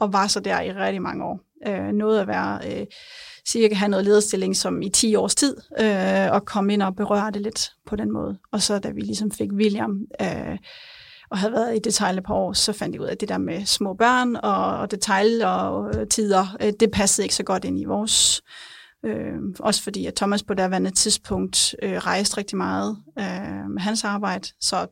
og 0.00 0.12
var 0.12 0.26
så 0.26 0.40
der 0.40 0.60
i 0.60 0.72
rigtig 0.72 1.02
mange 1.02 1.24
år. 1.24 1.40
Øh, 1.66 1.92
nåede 1.92 2.20
at 2.20 2.26
være 2.28 2.60
øh, 2.66 2.86
cirka 3.48 3.74
have 3.74 3.88
noget 3.88 4.04
lederstilling 4.04 4.56
som 4.56 4.82
i 4.82 4.88
10 4.88 5.14
års 5.14 5.34
tid, 5.34 5.56
øh, 5.80 6.32
og 6.32 6.44
komme 6.44 6.72
ind 6.72 6.82
og 6.82 6.96
berøre 6.96 7.30
det 7.30 7.42
lidt 7.42 7.72
på 7.86 7.96
den 7.96 8.12
måde. 8.12 8.38
Og 8.52 8.62
så 8.62 8.78
da 8.78 8.90
vi 8.90 9.00
ligesom 9.00 9.30
fik 9.30 9.52
William, 9.52 10.00
øh, 10.20 10.58
og 11.30 11.38
havde 11.38 11.52
været 11.52 11.76
i 11.76 11.78
detail 11.78 12.18
et 12.18 12.24
par 12.24 12.34
år, 12.34 12.52
så 12.52 12.72
fandt 12.72 12.94
jeg 12.94 13.00
ud 13.00 13.06
af, 13.06 13.12
at 13.12 13.20
det 13.20 13.28
der 13.28 13.38
med 13.38 13.66
små 13.66 13.94
børn 13.94 14.36
og, 14.36 14.78
og 14.78 14.90
detalj 14.90 15.44
og 15.44 15.90
øh, 15.96 16.06
tider, 16.06 16.56
øh, 16.62 16.72
det 16.80 16.90
passede 16.90 17.24
ikke 17.24 17.34
så 17.34 17.42
godt 17.42 17.64
ind 17.64 17.80
i 17.80 17.84
vores. 17.84 18.42
Øh, 19.04 19.34
også 19.60 19.82
fordi, 19.82 20.06
at 20.06 20.14
Thomas 20.14 20.42
på 20.42 20.54
derværende 20.54 20.90
tidspunkt 20.90 21.74
øh, 21.82 21.92
rejste 21.92 22.36
rigtig 22.36 22.56
meget 22.56 22.96
øh, 23.18 23.70
med 23.70 23.80
hans 23.80 24.04
arbejde, 24.04 24.48
så 24.60 24.86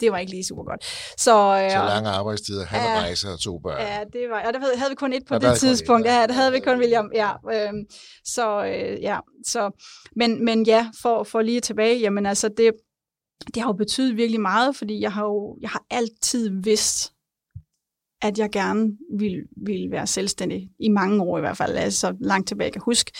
det 0.00 0.12
var 0.12 0.18
ikke 0.18 0.32
lige 0.32 0.44
super 0.44 0.64
godt. 0.64 0.84
Så, 1.20 1.60
øh, 1.64 1.70
Så 1.70 1.76
lange 1.76 2.08
arbejdstider, 2.08 2.64
han 2.64 2.80
Ja. 2.80 3.00
rejser 3.00 3.32
og 3.32 3.40
to 3.40 3.58
børn. 3.58 3.80
Ja, 3.80 4.04
det 4.12 4.30
var, 4.30 4.42
og 4.46 4.52
der 4.54 4.60
havde 4.76 4.90
vi 4.90 4.94
kun 4.94 5.12
et 5.12 5.22
på 5.28 5.34
der 5.34 5.38
det 5.38 5.46
kun 5.48 5.52
et, 5.52 5.58
tidspunkt. 5.60 6.06
ja. 6.06 6.20
Ja, 6.20 6.26
der 6.26 6.32
havde 6.32 6.52
vi 6.52 6.60
kun 6.60 6.78
William. 6.78 7.10
Ja, 7.14 7.30
øhm, 7.52 7.84
så 8.24 8.64
øh, 8.64 9.02
ja, 9.02 9.18
så, 9.46 9.70
men, 10.16 10.44
men 10.44 10.66
ja, 10.66 10.90
for, 11.02 11.22
for 11.22 11.42
lige 11.42 11.60
tilbage, 11.60 12.00
jamen 12.00 12.26
altså, 12.26 12.48
det, 12.48 12.72
det 13.54 13.62
har 13.62 13.68
jo 13.68 13.72
betydet 13.72 14.16
virkelig 14.16 14.40
meget, 14.40 14.76
fordi 14.76 15.00
jeg 15.00 15.12
har 15.12 15.22
jo 15.24 15.58
jeg 15.60 15.70
har 15.70 15.84
altid 15.90 16.50
vidst, 16.62 17.12
at 18.22 18.38
jeg 18.38 18.50
gerne 18.50 18.88
ville, 19.18 19.42
ville 19.66 19.90
være 19.90 20.06
selvstændig, 20.06 20.68
i 20.80 20.88
mange 20.88 21.22
år 21.22 21.38
i 21.38 21.40
hvert 21.40 21.56
fald, 21.56 21.76
altså 21.76 22.00
så 22.00 22.14
langt 22.20 22.48
tilbage 22.48 22.66
jeg 22.66 22.72
kan 22.72 22.82
huske. 22.84 23.12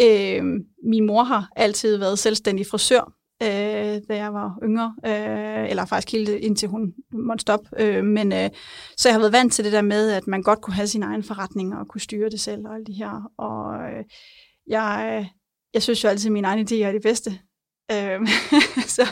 Øh, 0.00 0.42
min 0.90 1.06
mor 1.06 1.22
har 1.22 1.48
altid 1.56 1.96
været 1.96 2.18
selvstændig 2.18 2.66
frisør, 2.66 3.12
øh, 3.42 4.00
da 4.08 4.16
jeg 4.16 4.34
var 4.34 4.58
yngre, 4.62 4.94
øh, 5.06 5.70
eller 5.70 5.84
faktisk 5.84 6.12
helt 6.12 6.28
indtil 6.28 6.68
hun 6.68 6.94
måtte 7.12 7.42
stoppe. 7.42 7.68
Øh, 7.78 8.04
men 8.04 8.32
øh, 8.32 8.50
så 8.96 9.08
jeg 9.08 9.14
har 9.14 9.20
været 9.20 9.32
vant 9.32 9.52
til 9.52 9.64
det 9.64 9.72
der 9.72 9.82
med, 9.82 10.10
at 10.10 10.26
man 10.26 10.42
godt 10.42 10.60
kunne 10.60 10.74
have 10.74 10.86
sin 10.86 11.02
egen 11.02 11.22
forretning 11.22 11.76
og 11.76 11.88
kunne 11.88 12.00
styre 12.00 12.30
det 12.30 12.40
selv 12.40 12.66
og 12.66 12.74
alt 12.74 12.86
det 12.86 12.94
her. 12.94 13.32
Og 13.38 13.74
øh, 13.74 14.04
jeg, 14.66 15.28
jeg 15.74 15.82
synes 15.82 16.04
jo 16.04 16.08
altid, 16.08 16.28
at 16.28 16.32
mine 16.32 16.46
egne 16.46 16.66
idéer 16.70 16.84
er 16.84 16.92
de 16.92 17.00
bedste. 17.00 17.38
Øh, 17.92 18.28
så 18.96 19.06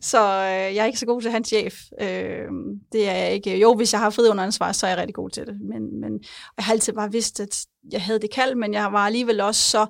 så 0.00 0.18
øh, 0.18 0.74
jeg 0.74 0.82
er 0.82 0.84
ikke 0.84 0.98
så 0.98 1.06
god 1.06 1.22
til 1.22 1.30
hans 1.30 1.48
chef. 1.48 1.74
Øh, 2.00 2.48
det 2.92 3.08
er 3.08 3.14
jeg 3.14 3.32
ikke. 3.32 3.58
Jo, 3.58 3.74
hvis 3.74 3.92
jeg 3.92 4.00
har 4.00 4.10
frihed 4.10 4.30
under 4.30 4.44
ansvar, 4.44 4.72
så 4.72 4.86
er 4.86 4.90
jeg 4.90 4.98
rigtig 4.98 5.14
god 5.14 5.30
til 5.30 5.46
det. 5.46 5.60
Men, 5.60 6.00
men 6.00 6.12
jeg 6.56 6.64
har 6.64 6.72
altid 6.72 6.92
bare 6.92 7.12
vidst, 7.12 7.40
at 7.40 7.66
jeg 7.92 8.02
havde 8.02 8.20
det 8.20 8.30
kald, 8.30 8.54
men 8.54 8.74
jeg 8.74 8.92
var 8.92 9.06
alligevel 9.06 9.40
også 9.40 9.70
så 9.70 9.86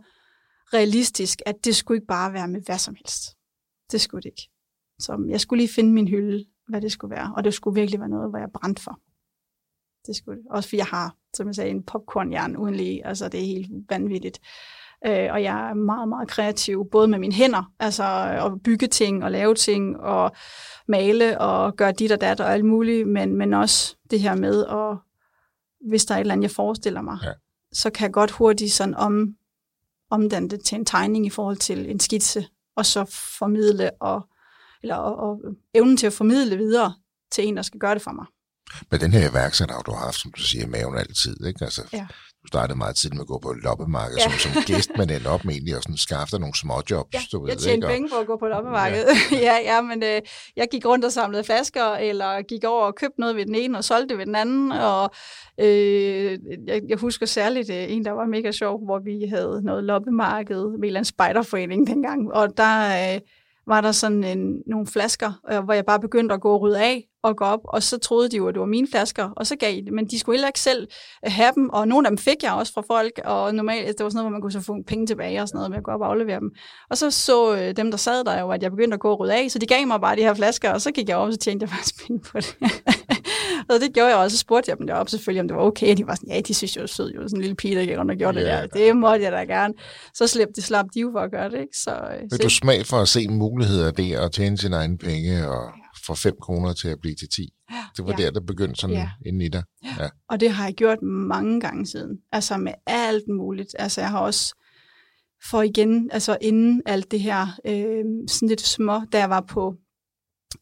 realistisk, 0.75 1.39
at 1.47 1.55
det 1.65 1.77
skulle 1.77 1.97
ikke 1.97 2.07
bare 2.07 2.33
være 2.33 2.49
med 2.49 2.61
hvad 2.67 2.79
som 2.79 2.95
helst. 2.95 3.23
Det 3.95 4.01
skulle 4.01 4.23
det 4.23 4.29
ikke. 4.29 4.51
Så 4.99 5.25
jeg 5.29 5.41
skulle 5.41 5.61
lige 5.63 5.75
finde 5.75 5.93
min 5.93 6.09
hylde, 6.09 6.45
hvad 6.69 6.81
det 6.81 6.93
skulle 6.93 7.17
være. 7.17 7.33
Og 7.37 7.45
det 7.45 7.55
skulle 7.55 7.81
virkelig 7.81 8.01
være 8.01 8.09
noget, 8.09 8.31
hvor 8.31 8.39
jeg 8.39 8.49
brændte 8.55 8.83
for. 8.83 9.01
Det 10.07 10.17
skulle 10.17 10.39
det. 10.39 10.47
Også 10.51 10.69
fordi 10.69 10.79
jeg 10.79 10.87
har, 10.87 11.17
som 11.37 11.47
jeg 11.47 11.55
sagde, 11.55 11.71
en 11.71 11.83
popcornhjern 11.83 12.57
uden 12.57 12.75
lige. 12.75 13.07
Altså, 13.07 13.29
det 13.29 13.41
er 13.41 13.45
helt 13.45 13.71
vanvittigt. 13.91 14.41
Øh, 15.07 15.29
og 15.33 15.43
jeg 15.43 15.71
er 15.71 15.75
meget, 15.75 16.09
meget 16.09 16.29
kreativ, 16.29 16.89
både 16.91 17.09
med 17.09 17.19
mine 17.19 17.33
hænder, 17.35 17.73
altså 17.79 18.05
at 18.45 18.63
bygge 18.63 18.87
ting 18.87 19.25
og 19.25 19.31
lave 19.31 19.55
ting 19.55 19.97
og 20.01 20.33
male 20.89 21.41
og 21.41 21.77
gøre 21.77 21.93
dit 21.93 22.13
og 22.13 22.21
dat 22.21 22.41
og 22.41 22.53
alt 22.53 22.65
muligt, 22.65 23.09
men, 23.09 23.37
men 23.37 23.55
også 23.55 23.97
det 24.11 24.21
her 24.21 24.35
med, 24.35 24.65
at 24.67 24.97
hvis 25.91 26.05
der 26.05 26.15
er 26.15 26.19
et 26.19 26.21
eller 26.21 26.33
andet, 26.33 26.43
jeg 26.43 26.51
forestiller 26.51 27.03
mig, 27.03 27.19
Ja. 27.23 27.33
så 27.73 27.91
kan 27.91 28.05
jeg 28.05 28.13
godt 28.13 28.31
hurtigt 28.31 28.73
sådan 28.73 28.95
om, 28.95 29.37
omdanne 30.11 30.49
det 30.49 30.65
til 30.65 30.77
en 30.79 30.85
tegning 30.85 31.27
i 31.27 31.31
forhold 31.31 31.57
til 31.57 31.91
en 31.91 32.01
skitse, 32.01 32.47
og 32.77 32.87
så 32.87 33.05
formidle 33.39 33.91
og, 34.01 34.29
eller, 34.83 34.97
og, 34.97 35.17
og 35.19 35.41
evnen 35.75 35.97
til 35.97 36.07
at 36.07 36.13
formidle 36.13 36.57
videre 36.57 36.95
til 37.33 37.47
en, 37.47 37.57
der 37.57 37.63
skal 37.63 37.81
gøre 37.81 37.95
det 37.95 38.03
for 38.03 38.13
mig. 38.13 38.27
Men 38.91 39.01
den 39.01 39.13
her 39.13 39.31
iværksætter, 39.31 39.83
du 39.83 39.93
har 39.93 40.05
haft, 40.05 40.17
som 40.21 40.33
du 40.33 40.41
siger, 40.41 40.67
i 40.67 40.69
maven 40.69 40.99
altid, 40.99 41.47
ikke? 41.47 41.65
Altså, 41.65 41.89
Ja. 41.93 42.07
Du 42.45 42.49
startede 42.49 42.79
meget 42.79 42.97
tidligt 42.97 43.15
med 43.17 43.23
at 43.25 43.27
gå 43.29 43.39
på 43.39 43.51
et 43.51 43.63
loppemarked 43.63 44.17
Ja. 44.17 44.23
som, 44.23 44.33
som 44.55 44.63
gæst, 44.63 44.91
men 44.99 45.11
endte 45.11 45.27
op 45.29 45.45
med 45.45 45.55
egentlig 45.55 45.77
og 45.77 45.83
sådan 45.83 45.97
skaffe 45.97 46.31
dig 46.33 46.41
nogle 46.41 46.55
småjobs, 46.59 47.15
Ja, 47.15 47.19
du 47.33 47.41
ved, 47.43 47.49
jeg 47.51 47.59
tjente 47.59 47.87
ikke? 47.87 47.95
Penge 47.95 48.09
på 48.09 48.17
at 48.17 48.27
gå 48.27 48.37
på 48.37 48.47
loppemarkedet. 48.47 49.07
Ja. 49.33 49.37
ja, 49.49 49.57
ja, 49.75 49.81
men 49.81 50.03
øh, 50.03 50.21
jeg 50.57 50.67
gik 50.71 50.87
rundt 50.87 51.05
og 51.05 51.13
samlede 51.13 51.45
flasker, 51.45 51.85
eller 51.95 52.43
gik 52.43 52.65
over 52.65 52.85
og 52.87 52.95
købte 52.95 53.21
noget 53.21 53.37
ved 53.37 53.47
den 53.47 53.55
ene 53.55 53.79
og 53.79 53.85
solgte 53.85 54.09
det 54.09 54.19
ved 54.19 54.27
den 54.27 54.35
anden. 54.35 54.73
Og 54.73 55.11
øh, 55.61 56.39
jeg, 56.67 56.81
jeg 56.89 56.99
husker 56.99 57.27
særligt 57.27 57.71
øh, 57.71 57.93
en, 57.93 58.05
der 58.05 58.11
var 58.13 58.27
mega 58.27 58.51
sjov, 58.53 58.85
hvor 58.85 58.99
vi 58.99 59.27
havde 59.31 59.61
noget 59.65 59.85
loppemarked 59.85 60.63
med 60.65 60.79
en 60.79 60.85
eller 60.85 61.01
anden 61.01 61.05
spejderforening 61.05 61.87
dengang. 61.87 62.33
Og 62.33 62.57
der 62.57 63.15
øh, 63.15 63.21
var 63.67 63.81
der 63.81 63.93
sådan 63.93 64.25
en, 64.25 64.63
nogle 64.67 64.87
flasker, 64.87 65.33
øh, 65.53 65.65
hvor 65.65 65.73
jeg 65.73 65.85
bare 65.85 66.01
begyndte 66.01 66.35
at 66.35 66.41
gå 66.41 66.53
og 66.55 66.61
rydde 66.61 66.81
af 66.81 67.05
og 67.23 67.37
gå 67.37 67.45
op, 67.45 67.61
og 67.65 67.83
så 67.83 67.99
troede 67.99 68.29
de 68.29 68.37
jo, 68.37 68.49
at 68.49 68.55
det 68.55 68.61
var 68.61 68.67
mine 68.67 68.87
flasker, 68.91 69.31
og 69.37 69.47
så 69.47 69.57
gav 69.57 69.75
I 69.75 69.81
det, 69.81 69.93
men 69.93 70.07
de 70.07 70.19
skulle 70.19 70.37
heller 70.37 70.49
ikke 70.49 70.61
selv 70.61 70.87
øh, 71.27 71.33
have 71.33 71.53
dem, 71.55 71.69
og 71.69 71.89
nogle 71.89 72.07
af 72.07 72.11
dem 72.11 72.19
fik 72.19 72.43
jeg 72.43 72.53
også 72.53 72.73
fra 72.73 72.83
folk, 72.87 73.21
og 73.25 73.55
normalt, 73.55 73.87
altså, 73.87 73.95
det 73.99 74.05
var 74.05 74.11
sådan 74.11 74.17
noget, 74.17 74.25
hvor 74.25 74.35
man 74.35 74.41
kunne 74.41 74.53
så 74.53 74.61
få 74.61 74.77
penge 74.87 75.07
tilbage 75.07 75.43
og 75.43 75.49
sådan 75.49 75.59
noget, 75.59 75.71
med 75.71 75.79
at 75.79 75.85
gå 75.85 75.91
op 75.91 76.01
og 76.01 76.07
aflevere 76.07 76.41
dem. 76.41 76.51
Og 76.91 76.97
så 76.97 77.11
så 77.11 77.57
øh, 77.57 77.77
dem, 77.77 77.91
der 77.91 77.99
sad 77.99 78.25
der 78.25 78.41
jo, 78.41 78.51
at 78.51 78.63
jeg 78.63 78.71
begyndte 78.71 78.95
at 78.95 79.01
gå 79.01 79.11
og 79.11 79.21
rydde 79.21 79.35
af, 79.35 79.51
så 79.51 79.59
de 79.59 79.67
gav 79.67 79.87
mig 79.87 80.01
bare 80.01 80.17
de 80.17 80.21
her 80.21 80.35
flasker, 80.35 80.73
og 80.73 80.81
så 80.81 80.93
gik 80.93 81.09
jeg 81.09 81.17
op, 81.17 81.27
og 81.27 81.33
så 81.33 81.39
tjente 81.39 81.65
jeg 81.65 81.71
faktisk 81.71 82.07
penge 82.07 82.21
på 82.21 82.39
det. 82.39 82.57
og 83.71 83.81
det 83.81 83.95
gjorde 83.95 84.09
jeg 84.09 84.17
også, 84.19 84.37
så 84.37 84.41
spurgte 84.41 84.71
jeg 84.71 84.79
dem 84.79 84.87
deroppe 84.87 85.11
selvfølgelig, 85.11 85.41
om 85.41 85.49
det 85.49 85.57
var 85.57 85.63
okay, 85.63 85.91
og 85.93 85.97
de 85.99 86.07
var 86.07 86.15
sådan, 86.15 86.31
ja, 86.35 86.41
de 86.41 86.55
synes 86.55 86.77
jo, 86.77 86.87
sød, 86.87 87.13
jo, 87.13 87.23
sådan 87.23 87.37
en 87.37 87.41
lille 87.41 87.57
pige, 87.57 87.75
der 87.77 87.85
gik 87.87 87.99
rundt 87.99 88.11
og 88.11 88.17
gjorde 88.17 88.41
Ja. 88.41 88.63
det 88.63 88.73
der. 88.75 88.79
Det 88.87 88.97
måtte 88.97 89.25
jeg 89.25 89.33
da 89.33 89.45
gerne. 89.45 89.75
Så 90.15 90.27
slap 90.27 90.49
de, 90.57 90.63
slap 90.63 90.87
de 90.95 91.01
jo 91.01 91.11
for 91.15 91.21
at 91.21 91.31
gøre 91.31 91.51
det, 91.51 91.61
ikke? 91.61 91.77
Så, 91.79 91.91
øh, 91.91 92.21
Vil 92.23 92.31
så 92.31 92.39
du 92.43 92.49
smag 92.49 92.87
for 92.87 92.97
at 92.97 93.09
se 93.09 93.29
muligheder 93.29 93.91
der 93.91 94.21
og 94.21 94.33
tjene 94.33 94.59
sine 94.59 94.77
egne 94.77 94.99
penge 94.99 95.49
og 95.49 95.73
få 96.07 96.15
5 96.15 96.35
kroner 96.43 96.73
til 96.73 96.89
at 96.89 96.99
blive 97.01 97.15
til 97.15 97.29
10? 97.37 97.49
Det 97.97 98.05
var 98.07 98.15
Ja. 98.19 98.25
der, 98.25 98.31
der 98.31 98.41
begyndte 98.41 98.81
sådan 98.81 98.97
Ja. 98.97 99.09
inden 99.27 99.43
i 99.43 99.49
dig. 99.49 99.63
Ja. 99.85 100.09
Og 100.31 100.41
det 100.41 100.51
har 100.51 100.65
jeg 100.65 100.75
gjort 100.75 101.03
mange 101.03 101.61
gange 101.61 101.87
siden. 101.87 102.17
Altså 102.33 102.57
med 102.57 102.73
alt 102.87 103.25
muligt. 103.29 103.69
Altså 103.79 104.01
jeg 104.01 104.11
har 104.11 104.19
også 104.21 104.55
for 105.51 105.63
igen, 105.63 106.11
altså 106.13 106.37
inden 106.41 106.83
alt 106.87 107.11
det 107.11 107.21
her, 107.21 107.47
øh, 107.67 108.05
sådan 108.29 108.49
lidt 108.49 108.61
små, 108.61 109.01
da 109.13 109.19
jeg 109.19 109.31
var 109.31 109.41
på 109.49 109.75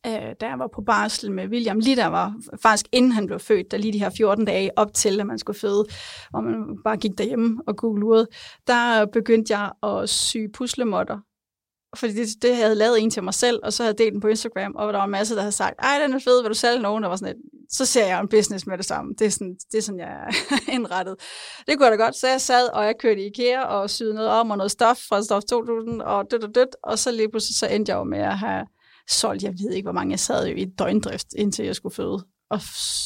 øh, 0.07 0.35
da 0.41 0.47
jeg 0.47 0.59
var 0.59 0.69
på 0.75 0.83
barsel 0.83 1.33
med 1.33 1.49
William, 1.49 1.79
lige 1.79 1.97
der 1.97 2.07
var 2.07 2.35
faktisk 2.63 2.87
inden 2.93 3.13
han 3.13 3.27
blev 3.27 3.39
født, 3.39 3.71
der 3.71 3.77
lige 3.77 3.93
de 3.93 3.99
her 3.99 4.11
14 4.17 4.45
dage 4.45 4.71
op 4.77 4.95
til, 4.95 5.21
at 5.21 5.27
man 5.27 5.39
skulle 5.39 5.59
føde, 5.59 5.85
og 6.33 6.45
man 6.45 6.55
bare 6.85 6.97
gik 6.97 7.19
derhjemme 7.19 7.63
og 7.67 7.77
googlede, 7.77 8.27
der 8.67 9.07
begyndte 9.07 9.59
jeg 9.59 9.73
at 9.83 10.09
sy 10.09 10.37
puslemotter. 10.55 11.19
Fordi 11.97 12.13
det, 12.13 12.43
det 12.43 12.57
havde 12.57 12.69
jeg 12.69 12.77
lavet 12.77 13.03
en 13.03 13.11
til 13.11 13.23
mig 13.23 13.35
selv, 13.35 13.61
og 13.63 13.73
så 13.73 13.83
havde 13.83 13.91
jeg 13.93 13.99
delt 13.99 14.13
den 14.13 14.21
på 14.21 14.29
Instagram, 14.29 14.75
og 14.75 14.93
der 14.93 14.99
var 14.99 15.05
en 15.05 15.11
masse, 15.11 15.35
der 15.35 15.41
havde 15.41 15.53
sagt, 15.53 15.75
ej, 15.79 15.99
den 16.03 16.15
er 16.15 16.19
fed, 16.19 16.43
vil 16.43 16.49
du 16.49 16.55
sælge 16.55 16.83
nogen? 16.83 17.03
Der 17.03 17.09
var 17.09 17.17
sådan 17.17 17.37
et, 17.37 17.43
så 17.71 17.87
ser 17.87 18.07
jeg 18.07 18.21
en 18.21 18.29
business 18.29 18.67
med 18.67 18.79
det 18.79 18.87
samme. 18.87 19.15
Det 19.19 19.27
er 19.27 19.31
sådan, 19.31 19.57
det 19.73 19.79
er 19.79 19.83
sådan 19.83 19.99
jeg 19.99 20.09
er 20.09 20.31
indrettet. 20.77 21.17
Det 21.67 21.79
kunne 21.79 21.87
jeg 21.87 21.99
da 21.99 22.05
godt. 22.05 22.17
Så 22.17 22.29
jeg 22.29 22.41
sad, 22.41 22.69
og 22.69 22.85
jeg 22.85 22.95
kørte 22.99 23.23
i 23.23 23.27
IKEA 23.27 23.63
og 23.63 23.91
syede 23.91 24.15
noget 24.15 24.31
om, 24.31 24.51
og 24.51 24.57
noget 24.57 24.71
stof 24.71 24.99
fra 25.09 25.23
Stof 25.23 25.43
2000, 25.43 26.03
og 26.03 26.31
dødt 26.31 26.45
og 26.45 26.55
dødt, 26.55 26.77
og 26.83 26.99
så 26.99 27.11
lige 27.11 27.31
pludselig 27.31 27.57
så 27.57 27.67
endte 27.67 27.91
jeg 27.93 27.99
jo 27.99 28.05
med 28.05 28.19
at 28.19 28.39
have 28.39 28.67
solgt, 29.11 29.43
jeg 29.43 29.55
ved 29.59 29.73
ikke, 29.73 29.87
hvor 29.87 29.93
mange 29.93 30.11
jeg 30.11 30.21
sad 30.21 30.49
jo 30.49 30.55
i 30.55 30.65
døgndrift, 30.65 31.27
indtil 31.37 31.65
jeg 31.65 31.77
skulle 31.77 31.95
føde, 31.95 32.27
og, 32.51 32.61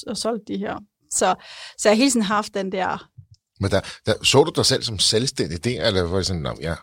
og 0.07 0.17
solgte 0.17 0.53
de 0.53 0.59
her. 0.59 0.79
Så, 1.11 1.35
så 1.79 1.89
jeg 1.89 1.91
har 1.91 1.97
hele 1.97 2.11
tiden 2.11 2.23
haft 2.27 2.55
den 2.55 2.73
der, 2.73 3.09
Men 3.61 3.71
der, 3.71 3.81
der, 4.07 4.25
så 4.25 4.45
du 4.45 4.53
dig 4.57 4.67
selv 4.67 4.83
som 4.83 4.99
selvstændig 4.99 5.65
der, 5.65 5.87
eller 5.87 6.03
var 6.03 6.17
det 6.17 6.27
sådan, 6.27 6.47
at 6.47 6.59
jeg, 6.61 6.77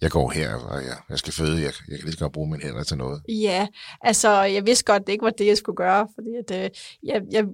jeg 0.00 0.10
går 0.10 0.30
her, 0.30 0.54
og 0.54 0.82
jeg, 0.84 0.96
jeg 1.08 1.18
skal 1.18 1.32
føde, 1.32 1.62
jeg, 1.62 1.72
jeg 1.88 1.98
kan 1.98 2.04
lige 2.04 2.12
så 2.12 2.18
godt 2.18 2.32
bruge 2.32 2.50
mine 2.50 2.62
hænder 2.62 2.82
til 2.82 2.96
noget? 2.96 3.22
ja, 3.28 3.66
altså 4.00 4.42
jeg 4.42 4.66
vidste 4.66 4.84
godt, 4.84 5.06
det 5.06 5.12
ikke 5.12 5.24
var 5.24 5.30
det, 5.30 5.46
jeg 5.46 5.56
skulle 5.56 5.76
gøre, 5.76 6.08
fordi 6.14 6.28
at, 6.38 6.64
øh, 6.64 6.70
jeg, 7.02 7.22
jeg 7.30 7.44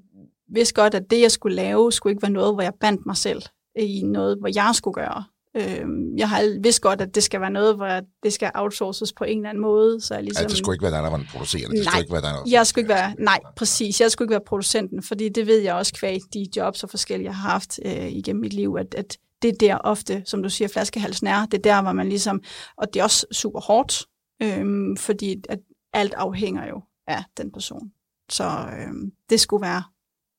vidste 0.54 0.74
godt, 0.74 0.94
at 0.94 1.10
det, 1.10 1.20
jeg 1.20 1.30
skulle 1.30 1.56
lave, 1.56 1.92
skulle 1.92 2.12
ikke 2.12 2.22
være 2.22 2.30
noget, 2.30 2.54
hvor 2.54 2.62
jeg 2.62 2.72
bandt 2.80 3.06
mig 3.06 3.16
selv 3.16 3.42
i 3.78 4.02
noget, 4.02 4.38
hvor 4.38 4.50
jeg 4.54 4.74
skulle 4.74 4.94
gøre. 4.94 5.24
Øh, 5.56 5.86
jeg 6.16 6.28
har 6.28 6.60
vidst 6.62 6.80
godt, 6.80 7.00
at 7.00 7.14
det 7.14 7.22
skal 7.22 7.40
være 7.40 7.50
noget, 7.50 7.76
hvor 7.76 8.00
det 8.22 8.32
skal 8.32 8.50
outsources 8.54 9.12
på 9.12 9.24
en 9.24 9.38
eller 9.38 9.48
anden 9.50 9.62
måde, 9.62 10.00
så 10.00 10.14
jeg 10.14 10.22
ligesom... 10.22 10.42
Altså, 10.42 10.54
det 10.54 10.58
skulle 10.58 10.74
ikke 10.74 10.82
være 10.82 10.92
dig, 10.92 11.02
der 11.02 11.10
var 11.10 11.24
producerende. 11.32 11.76
Det 11.76 11.84
Nej, 11.84 11.90
skulle 11.90 12.02
ikke 12.02 12.12
være 12.12 12.22
dig, 12.22 12.30
der 12.30 12.50
Jeg 12.50 12.66
skulle 12.66 12.82
ikke 12.82 12.94
være, 12.94 13.14
nej, 13.18 13.40
præcis. 13.56 14.00
Jeg 14.00 14.10
skulle 14.10 14.26
ikke 14.26 14.32
være 14.32 14.44
producenten, 14.46 15.02
fordi 15.02 15.28
det 15.28 15.46
ved 15.46 15.58
jeg 15.60 15.74
også 15.74 15.92
kvæg 15.94 16.20
de 16.34 16.46
jobs 16.56 16.82
og 16.84 16.90
forskellige, 16.90 17.26
jeg 17.26 17.36
har 17.36 17.50
haft 17.50 17.80
øh, 17.84 18.12
igennem 18.12 18.40
mit 18.40 18.52
liv, 18.52 18.76
at, 18.78 18.94
at 18.94 19.18
det 19.42 19.48
er 19.48 19.56
der 19.60 19.78
ofte, 19.78 20.22
som 20.26 20.42
du 20.42 20.48
siger, 20.48 20.68
flaskehalsen 20.68 21.26
er. 21.26 21.46
Det 21.46 21.58
er 21.58 21.62
der, 21.62 21.82
hvor 21.82 21.92
man 21.92 22.08
ligesom, 22.08 22.42
og 22.76 22.94
det 22.94 23.00
er 23.00 23.04
også 23.04 23.26
super 23.32 23.60
hårdt, 23.60 24.06
øhm, 24.42 24.96
fordi 24.96 25.36
at 25.48 25.58
alt 25.92 26.14
afhænger 26.14 26.68
jo 26.68 26.82
af 27.06 27.24
den 27.36 27.52
person. 27.52 27.90
Så 28.30 28.44
øhm, 28.78 29.12
det 29.30 29.40
skulle 29.40 29.62
være, 29.62 29.82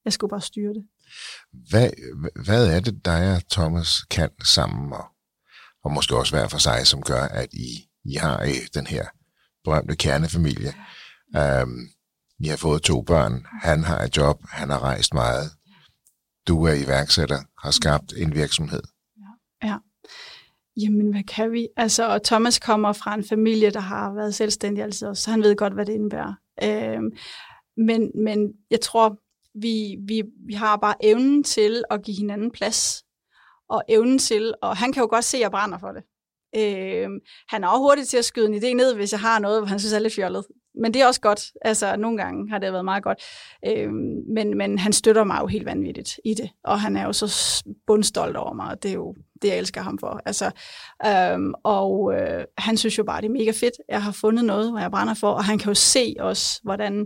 jeg 0.06 0.14
skulle 0.14 0.30
bare 0.30 0.42
styre 0.42 0.74
det. 0.74 0.84
Hvad, 1.70 1.90
hvad 2.46 2.76
er 2.76 2.80
det, 2.80 3.06
dig 3.06 3.36
og 3.36 3.42
Thomas 3.52 4.02
kan 4.12 4.30
sammen, 4.44 4.94
og, 4.94 5.06
og 5.84 5.92
måske 5.92 6.18
også 6.18 6.36
hver 6.36 6.48
for 6.48 6.58
sig, 6.58 6.88
som 6.88 7.02
gør, 7.02 7.22
at 7.22 7.48
I, 7.54 7.90
I 8.06 8.16
har 8.16 8.42
øh, 8.42 8.68
den 8.74 8.88
her 8.88 9.06
berømte 9.64 9.96
kernefamilie? 9.96 10.74
Um, 11.38 11.88
I 12.40 12.48
har 12.48 12.58
fået 12.58 12.82
to 12.82 13.02
børn, 13.02 13.46
han 13.62 13.84
har 13.84 14.00
et 14.00 14.18
job, 14.18 14.42
han 14.50 14.70
har 14.70 14.80
rejst 14.80 15.14
meget. 15.14 15.52
Du 16.48 16.64
er 16.64 16.74
iværksætter, 16.74 17.40
har 17.64 17.72
skabt 17.72 18.14
en 18.18 18.36
virksomhed. 18.36 18.82
Ja. 19.64 19.76
Jamen, 20.78 21.12
hvad 21.12 21.24
kan 21.24 21.52
vi? 21.52 21.68
Altså, 21.78 22.08
og 22.08 22.24
Thomas 22.24 22.60
kommer 22.60 22.94
fra 22.94 23.14
en 23.14 23.24
familie, 23.30 23.70
der 23.70 23.80
har 23.80 24.14
været 24.14 24.36
selvstændig 24.36 24.84
altid 24.84 25.16
så 25.16 25.32
han 25.32 25.42
ved 25.42 25.56
godt, 25.56 25.74
hvad 25.74 25.86
det 25.86 25.94
indebærer. 25.94 26.34
Øhm, 26.64 27.12
men, 27.78 28.12
men 28.26 28.54
jeg 28.72 28.82
tror, 28.82 29.18
vi, 29.56 29.98
vi, 30.08 30.24
vi 30.48 30.54
har 30.54 30.78
bare 30.78 30.96
evnen 31.06 31.44
til 31.44 31.84
at 31.92 32.04
give 32.04 32.18
hinanden 32.18 32.52
plads, 32.52 33.04
og 33.70 33.84
evnen 33.90 34.20
til, 34.20 34.54
og 34.62 34.78
han 34.78 34.94
kan 34.94 35.02
jo 35.02 35.08
godt 35.10 35.26
se, 35.26 35.38
at 35.38 35.42
jeg 35.42 35.52
brænder 35.52 35.78
for 35.78 35.92
det. 35.92 36.04
Øh, 36.56 37.10
han 37.48 37.64
er 37.64 37.68
også 37.68 37.80
hurtig 37.80 38.08
til 38.08 38.18
at 38.18 38.26
skyde 38.26 38.48
en 38.48 38.64
idé 38.64 38.74
ned, 38.74 38.96
hvis 38.96 39.12
jeg 39.12 39.20
har 39.20 39.40
noget, 39.40 39.60
hvor 39.60 39.68
han 39.68 39.80
synes 39.80 39.94
er 39.94 40.00
lidt 40.00 40.14
fjollet. 40.14 40.46
Men 40.76 40.94
det 40.94 41.02
er 41.02 41.08
også 41.08 41.22
godt. 41.22 41.42
Altså, 41.62 41.96
nogle 41.96 42.18
gange 42.18 42.50
har 42.50 42.60
det 42.60 42.72
været 42.72 42.86
meget 42.86 43.04
godt. 43.04 43.20
Øh, 43.68 43.92
men, 44.36 44.58
men 44.58 44.80
han 44.80 44.94
støtter 44.94 45.24
mig 45.24 45.38
jo 45.42 45.48
helt 45.48 45.66
vanvittigt 45.66 46.20
i 46.26 46.34
det. 46.34 46.50
Og 46.64 46.82
han 46.82 46.98
er 46.98 47.06
jo 47.06 47.14
så 47.14 47.64
bundstolt 47.88 48.38
over 48.38 48.54
mig, 48.54 48.68
og 48.68 48.84
det 48.84 48.92
er 48.92 48.96
jo 48.96 49.16
det, 49.42 49.48
jeg 49.48 49.58
elsker 49.58 49.82
ham 49.82 49.98
for. 50.00 50.22
Altså, 50.26 50.52
øhm, 51.06 51.54
og 51.64 52.14
øh, 52.14 52.46
han 52.58 52.78
synes 52.78 52.98
jo 52.98 53.04
bare, 53.04 53.22
det 53.22 53.28
er 53.28 53.32
mega 53.32 53.52
fedt. 53.52 53.74
Jeg 53.90 54.04
har 54.04 54.12
fundet 54.12 54.46
noget, 54.46 54.70
hvor 54.72 54.80
jeg 54.80 54.92
brænder 54.92 55.14
for, 55.14 55.32
og 55.32 55.44
han 55.44 55.58
kan 55.58 55.68
jo 55.68 55.76
se 55.76 56.16
også, 56.20 56.60
hvordan 56.64 57.06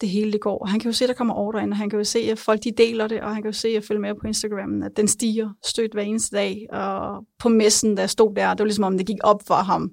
det 0.00 0.08
hele 0.08 0.32
det 0.32 0.40
går. 0.40 0.66
Han 0.66 0.80
kan 0.80 0.90
jo 0.90 0.96
se, 0.96 1.04
at 1.04 1.08
der 1.08 1.14
kommer 1.14 1.34
ordre 1.34 1.62
ind, 1.62 1.70
og 1.70 1.76
han 1.76 1.90
kan 1.90 1.98
jo 1.98 2.04
se, 2.04 2.18
at 2.18 2.38
folk 2.38 2.64
de 2.64 2.72
deler 2.72 3.06
det, 3.06 3.20
og 3.20 3.34
han 3.34 3.42
kan 3.42 3.48
jo 3.48 3.58
se 3.58 3.68
at 3.68 3.84
følge 3.84 4.00
med 4.00 4.14
på 4.14 4.26
Instagram, 4.26 4.82
at 4.82 4.96
den 4.96 5.08
stiger 5.08 5.50
stødt 5.64 5.92
hver 5.92 6.02
eneste 6.02 6.36
dag. 6.36 6.66
Og 6.72 7.24
på 7.38 7.48
messen, 7.48 7.96
der 7.96 8.06
stod 8.06 8.34
der, 8.34 8.50
det 8.50 8.58
var 8.58 8.64
ligesom 8.64 8.84
om, 8.84 8.98
det 8.98 9.06
gik 9.06 9.16
op 9.24 9.42
for 9.46 9.54
ham. 9.54 9.90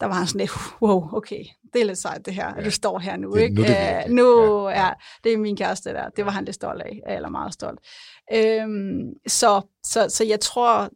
Der 0.00 0.06
var 0.06 0.14
han 0.14 0.26
sådan 0.26 0.38
lidt, 0.40 0.50
wow, 0.82 1.08
okay, 1.16 1.44
det 1.72 1.80
er 1.80 1.84
lidt 1.86 1.98
sejt 1.98 2.26
det 2.26 2.34
her, 2.34 2.46
ja. 2.48 2.58
at 2.58 2.64
du 2.64 2.70
står 2.70 2.98
her 2.98 3.16
nu. 3.16 3.32
Det- 3.32 3.42
ikke? 3.42 3.54
nu 3.54 3.62
er 3.62 3.66
det 3.66 3.74
Øh, 3.76 3.96
virkelig. 3.96 4.14
nu 4.16 4.68
Ja, 4.68 4.70
ja. 4.80 4.84
ja, 4.86 4.90
det 5.24 5.32
er 5.32 5.38
min 5.38 5.56
kæreste 5.56 5.90
der. 5.90 6.08
Det 6.08 6.24
var 6.24 6.30
han 6.30 6.44
lidt 6.44 6.54
stolt 6.54 6.82
af, 6.82 7.00
eller 7.16 7.28
meget 7.28 7.52
stolt. 7.52 7.78
Øhm, 8.34 9.00
så, 9.26 9.60
så, 9.86 10.06
så 10.08 10.24
jeg 10.24 10.40
tror, 10.40 10.88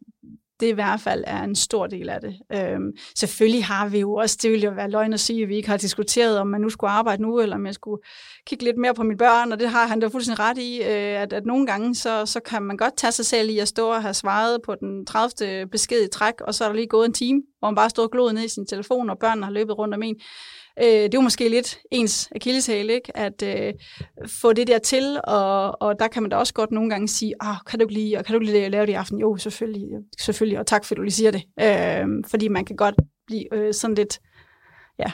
det 0.61 0.67
i 0.67 0.73
hvert 0.73 1.01
fald 1.01 1.25
er 1.27 1.43
en 1.43 1.55
stor 1.55 1.87
del 1.87 2.09
af 2.09 2.21
det. 2.21 2.35
Øhm, 2.53 2.93
selvfølgelig 3.17 3.65
har 3.65 3.89
vi 3.89 4.01
jo 4.01 4.15
også, 4.15 4.39
det 4.43 4.51
ville 4.51 4.65
jo 4.65 4.73
være 4.73 4.91
løgn 4.91 5.13
at 5.13 5.21
sige, 5.21 5.43
at 5.43 5.49
vi 5.49 5.57
ikke 5.57 5.69
har 5.69 5.77
diskuteret, 5.77 6.39
om 6.39 6.47
man 6.47 6.61
nu 6.61 6.69
skulle 6.69 6.91
arbejde 6.91 7.23
nu, 7.23 7.41
eller 7.41 7.57
om 7.57 7.67
jeg 7.67 7.75
skulle 7.75 8.03
kigge 8.47 8.65
lidt 8.65 8.77
mere 8.79 8.95
på 8.95 9.03
mine 9.03 9.19
børn, 9.19 9.53
og 9.53 9.61
det 9.61 9.69
har 9.69 9.87
han 9.87 10.01
da 10.01 10.07
fuldstændig 10.07 10.45
ret 10.45 10.59
i, 10.59 10.79
øh, 10.83 11.23
at, 11.23 11.33
at 11.33 11.47
nogle 11.47 11.67
gange, 11.67 11.95
så, 11.95 12.27
så 12.27 12.41
kan 12.41 12.63
man 12.63 12.77
godt 12.77 12.97
tage 12.97 13.13
sig 13.13 13.27
selv 13.27 13.51
i 13.51 13.59
at 13.59 13.69
stå 13.69 13.89
og 13.89 14.03
have 14.03 14.15
svaret 14.15 14.59
på 14.65 14.75
den 14.75 15.07
30. 15.07 15.67
besked 15.67 16.05
i 16.05 16.09
træk, 16.09 16.41
og 16.41 16.55
så 16.55 16.65
er 16.65 16.69
der 16.69 16.77
lige 16.77 16.87
gået 16.87 17.07
en 17.07 17.15
time, 17.15 17.43
hvor 17.59 17.69
man 17.69 17.75
bare 17.75 17.91
står 17.91 18.03
og 18.03 18.11
glod 18.11 18.33
ned 18.33 18.45
i 18.45 18.49
sin 18.49 18.67
telefon, 18.67 19.11
og 19.11 19.19
børnene 19.19 19.47
har 19.47 19.53
løbet 19.53 19.79
rundt 19.79 19.95
om 19.95 20.03
en. 20.03 20.17
Øh, 20.83 20.87
det 20.87 21.05
er 21.05 21.09
jo 21.15 21.21
måske 21.21 21.49
lidt 21.49 21.79
ens 21.93 22.29
akilleshæl, 22.35 22.91
ikke? 22.91 23.17
At 23.17 23.43
øh, 23.43 23.75
få 24.41 24.53
det 24.53 24.67
der 24.67 24.79
til, 24.79 25.21
og, 25.25 25.83
og 25.83 25.95
der 25.99 26.09
kan 26.09 26.23
man 26.23 26.31
da 26.31 26.37
også 26.37 26.55
godt 26.55 26.71
nogle 26.71 26.91
gange 26.91 27.09
sige, 27.09 27.35
oh, 27.41 27.57
kan 27.67 27.79
du 27.79 27.85
ikke 27.85 27.95
lige, 27.95 28.19
og 28.19 28.25
kan 28.25 28.35
du 28.35 28.41
ikke 28.41 28.53
lige 28.53 28.69
lave 28.69 28.87
det 28.87 28.93
i 28.93 28.95
aften? 28.95 29.19
Jo, 29.19 29.37
selvfølgelig, 29.37 29.89
selvfølgelig, 30.21 30.59
og 30.59 30.67
tak 30.67 30.85
for, 30.85 30.95
at 30.95 30.97
du 30.97 31.03
lige 31.03 31.13
siger 31.13 31.31
det. 31.31 31.43
Øh, 31.61 32.07
fordi 32.31 32.49
man 32.49 32.65
kan 32.65 32.77
godt 32.77 32.95
blive 33.27 33.55
øh, 33.55 33.75
sådan 33.75 33.95
lidt, 33.95 34.19
ja, 34.99 35.13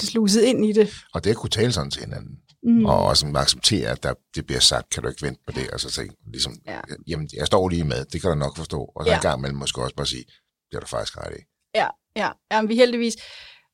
sluset 0.00 0.42
ind 0.42 0.66
i 0.66 0.72
det. 0.72 0.94
Og 1.14 1.24
det 1.24 1.30
at 1.30 1.36
kunne 1.36 1.50
tale 1.50 1.72
sådan 1.72 1.90
til 1.90 2.02
hinanden, 2.04 2.38
Mm. 2.66 2.84
og 2.86 2.98
også 3.06 3.32
acceptere, 3.36 3.90
at 3.90 4.02
der, 4.02 4.14
det 4.34 4.46
bliver 4.46 4.60
sagt, 4.60 4.90
kan 4.90 5.02
du 5.02 5.08
ikke 5.08 5.22
vente 5.26 5.40
på 5.46 5.52
det, 5.52 5.70
og 5.70 5.80
så 5.80 5.90
tænke, 5.90 6.14
ligesom, 6.32 6.56
ja. 6.66 6.80
jamen, 7.06 7.28
jeg 7.36 7.46
står 7.46 7.68
lige 7.68 7.84
med, 7.84 8.04
det 8.04 8.20
kan 8.20 8.30
du 8.30 8.36
nok 8.36 8.56
forstå, 8.56 8.80
og 8.96 9.04
så 9.04 9.10
Ja. 9.10 9.16
en 9.16 9.22
gang 9.22 9.38
imellem 9.38 9.58
måske 9.58 9.82
også 9.82 9.96
bare 9.96 10.06
sige, 10.06 10.24
det 10.70 10.76
er 10.76 10.80
du 10.80 10.86
faktisk 10.86 11.18
ret 11.18 11.36
i. 11.38 11.42
Ja, 11.74 11.86
ja. 12.16 12.28
Jamen, 12.52 12.68
vi 12.68 12.74
heldigvis, 12.76 13.16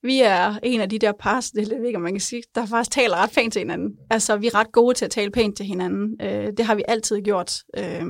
vi 0.03 0.21
er 0.21 0.59
en 0.63 0.81
af 0.81 0.89
de 0.89 0.99
der 0.99 1.13
par, 1.13 1.51
det 1.55 1.71
ved 1.71 1.87
ikke, 1.87 1.97
om 1.97 2.03
man 2.03 2.13
kan 2.13 2.21
sige, 2.21 2.43
der 2.55 2.67
faktisk 2.67 2.91
taler 2.91 3.17
ret 3.17 3.31
pænt 3.35 3.53
til 3.53 3.61
hinanden. 3.61 3.97
Altså, 4.11 4.37
vi 4.37 4.47
er 4.47 4.55
ret 4.55 4.73
gode 4.73 4.95
til 4.95 5.05
at 5.05 5.11
tale 5.11 5.31
pænt 5.31 5.57
til 5.57 5.67
hinanden. 5.67 6.17
Øh, 6.23 6.53
det 6.57 6.65
har 6.65 6.75
vi 6.75 6.83
altid 6.89 7.21
gjort. 7.23 7.53
Øh, 7.79 8.05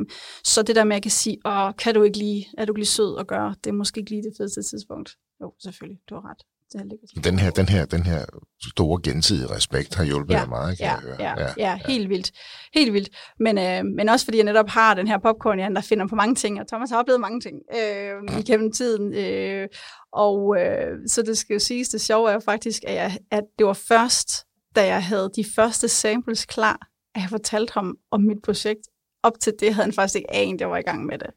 så 0.45 0.63
det 0.63 0.77
der 0.77 0.85
med, 0.85 0.93
at 0.93 0.97
jeg 0.97 1.03
kan 1.03 1.11
sige, 1.11 1.37
åh, 1.45 1.73
kan 1.79 1.95
du 1.95 2.03
ikke 2.03 2.19
lige, 2.19 2.47
er 2.59 2.65
du 2.65 2.73
ikke 2.73 2.81
lige 2.81 2.87
sød 2.87 3.19
at 3.19 3.27
gøre, 3.27 3.55
det 3.65 3.71
er 3.71 3.75
måske 3.75 4.01
ikke 4.01 4.11
lige 4.11 4.23
det 4.23 4.33
fedeste 4.39 4.63
tidspunkt. 4.63 5.11
Jo, 5.41 5.53
selvfølgelig, 5.63 6.01
du 6.11 6.15
har 6.15 6.31
ret. 6.31 6.43
Det 6.73 6.81
er 6.81 6.85
lidt 6.85 7.25
Den 7.25 7.39
her, 7.39 7.51
den 7.51 7.69
her, 7.69 7.85
den 7.85 8.03
her 8.03 8.25
store 8.69 9.01
gensidige 9.03 9.51
respekt 9.51 9.95
har 9.95 10.05
hjulpet 10.05 10.35
Ja, 10.35 10.41
dig 10.41 10.49
meget, 10.49 10.79
kan 10.79 10.87
ja, 10.87 10.93
jeg 10.93 11.01
høre. 11.01 11.17
ja, 11.21 11.35
ja, 11.41 11.53
ja, 11.57 11.79
helt 11.87 12.09
vildt. 12.09 12.31
Helt 12.75 12.93
vildt. 12.93 13.09
Men, 13.41 13.59
øh, 13.59 13.85
men 13.97 14.09
også 14.09 14.25
fordi 14.27 14.37
jeg 14.37 14.45
netop 14.45 14.69
har 14.69 14.95
den 14.95 15.09
her 15.09 15.19
popcorn 15.19 15.75
der 15.75 15.81
finder 15.81 16.07
på 16.07 16.15
mange 16.15 16.35
ting, 16.35 16.61
og 16.61 16.69
Thomas 16.69 16.91
har 16.91 16.99
oplevet 16.99 17.21
mange 17.21 17.41
ting 17.41 17.57
øh, 17.75 18.39
igennem 18.41 18.73
tiden. 18.73 19.15
Øh, 19.15 19.69
og 20.13 20.57
øh, 20.61 20.89
så 21.07 21.23
det 21.23 21.39
skal 21.39 21.55
jo 21.55 21.61
siges, 21.61 21.89
det 21.89 22.01
sjove 22.01 22.29
er 22.31 22.35
jo 22.35 22.41
faktisk, 22.45 22.83
at, 22.87 22.95
jeg, 22.95 23.19
at 23.31 23.45
det 23.59 23.67
var 23.67 23.73
først, 23.73 24.47
da 24.77 24.87
jeg 24.87 25.05
havde 25.05 25.31
de 25.37 25.45
første 25.57 25.89
samples 25.89 26.47
klar, 26.47 26.79
at 27.15 27.21
jeg 27.21 27.31
fortalte 27.31 27.73
ham 27.75 27.97
om 28.11 28.21
mit 28.21 28.39
projekt. 28.45 28.81
Op 29.23 29.33
til 29.41 29.53
det 29.61 29.75
havde 29.75 29.85
han 29.85 29.93
faktisk 29.93 30.17
ikke 30.17 30.35
anet, 30.35 30.61
jeg 30.61 30.71
var 30.71 30.77
i 30.79 30.83
gang 30.83 31.07
med 31.07 31.19
det. 31.19 31.31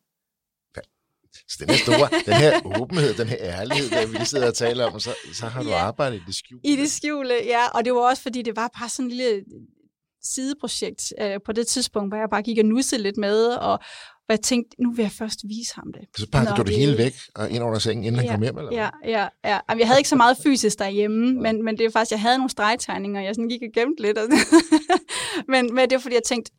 Så 1.49 1.55
den 1.59 1.69
her 1.69 1.77
store, 1.77 2.09
den 2.25 2.33
her 2.33 2.81
åbenhed, 2.81 3.13
den 3.13 3.27
her 3.27 3.37
ærlighed, 3.39 3.89
der 3.89 4.07
vi 4.07 4.13
lige 4.13 4.25
sidder 4.25 4.47
og 4.47 4.53
taler 4.53 4.85
om, 4.85 4.93
og 4.93 5.01
så, 5.01 5.09
så 5.33 5.45
har 5.47 5.63
du 5.63 5.69
Ja. 5.69 5.75
arbejdet 5.75 6.17
i 6.17 6.21
det 6.27 6.35
skjulte. 6.35 6.67
I 6.67 6.75
det 6.75 6.91
skjule, 6.91 7.33
ja. 7.45 7.67
Og 7.73 7.85
det 7.85 7.93
var 7.93 7.99
også, 7.99 8.21
fordi 8.21 8.41
det 8.41 8.55
var 8.55 8.69
bare 8.79 8.89
sådan 8.89 9.05
en 9.05 9.11
lille 9.17 9.43
sideprojekt 10.23 11.13
øh, 11.21 11.39
på 11.45 11.51
det 11.51 11.67
tidspunkt, 11.67 12.09
hvor 12.09 12.17
jeg 12.17 12.29
bare 12.31 12.41
gik 12.41 12.57
og 12.57 12.65
nussede 12.65 13.01
lidt 13.01 13.17
med, 13.17 13.45
og 13.47 13.79
hvor 14.25 14.33
jeg 14.33 14.41
tænkte, 14.41 14.81
nu 14.83 14.91
vil 14.93 15.03
jeg 15.03 15.11
først 15.11 15.39
vise 15.47 15.75
ham 15.75 15.93
det. 15.93 16.01
Så 16.17 16.27
pakker 16.31 16.49
Nå, 16.51 16.55
du 16.55 16.61
det 16.61 16.67
det- 16.67 16.77
hele 16.77 16.97
væk 16.97 17.13
og 17.35 17.49
ind 17.49 17.63
under 17.63 17.79
sengen, 17.79 18.03
inden 18.03 18.19
han 18.19 18.25
Ja, 18.25 18.31
kom 18.33 18.41
hjem? 18.41 18.57
Eller 18.57 18.69
hvad? 18.71 18.77
Ja, 18.79 18.89
ja, 19.19 19.27
ja. 19.51 19.59
Jamen, 19.69 19.79
jeg 19.79 19.87
havde 19.87 19.99
ikke 19.99 20.09
så 20.09 20.15
meget 20.15 20.37
fysisk 20.43 20.79
derhjemme, 20.79 21.33
men, 21.41 21.63
men 21.65 21.77
det 21.77 21.85
er 21.85 21.89
faktisk, 21.89 22.11
jeg 22.11 22.21
havde 22.21 22.37
nogle 22.37 22.49
stregtegninger, 22.49 23.21
jeg 23.21 23.35
sådan 23.35 23.49
gik 23.49 23.61
og 23.61 23.69
gemte 23.73 24.01
lidt. 24.01 24.17
Og 24.17 24.27
men, 25.53 25.75
men 25.75 25.89
det 25.89 25.95
var 25.95 25.99
fordi, 26.01 26.15
jeg 26.15 26.23
tænkte, 26.23 26.51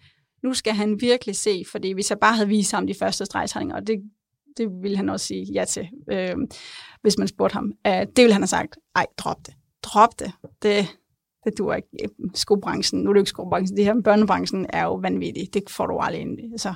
nu 0.45 0.55
skal 0.55 0.72
han 0.72 1.01
virkelig 1.01 1.37
se, 1.37 1.64
fordi 1.70 1.93
hvis 1.93 2.11
jeg 2.11 2.18
bare 2.18 2.35
havde 2.35 2.49
vist 2.49 2.72
ham 2.72 2.87
de 2.87 2.95
første 2.99 3.25
stregtegninger, 3.27 3.77
og 3.77 3.87
det, 3.87 3.95
det 4.57 4.68
ville 4.82 4.96
han 4.96 5.09
også 5.09 5.26
sige 5.26 5.52
ja 5.52 5.64
til, 5.64 5.88
øh, 6.12 6.36
hvis 7.02 7.18
man 7.18 7.28
spurgte 7.28 7.55
ham. 7.55 7.72
Uh, 7.88 7.92
det 7.92 8.18
ville 8.18 8.32
han 8.32 8.42
have 8.42 8.46
sagt, 8.46 8.76
ej, 8.94 9.07
drop 9.16 9.46
det. 9.46 9.55
Drop 9.82 10.18
det. 10.18 10.32
Det, 10.62 10.86
det 11.44 11.59
duer 11.59 11.74
ikke. 11.74 11.88
Øh, 12.02 12.09
skobranchen, 12.34 13.02
nu 13.02 13.11
er 13.11 13.14
det 13.14 13.20
ikke 13.20 13.28
skobranchen, 13.28 13.76
det 13.76 13.84
her 13.84 14.00
børnebranchen 14.05 14.66
er 14.68 14.84
jo 14.84 14.94
vanvittigt. 14.94 15.55
Det 15.55 15.70
får 15.70 15.86
du 15.86 15.98
aldrig 15.98 16.20
ind, 16.20 16.38
altså, 16.52 16.74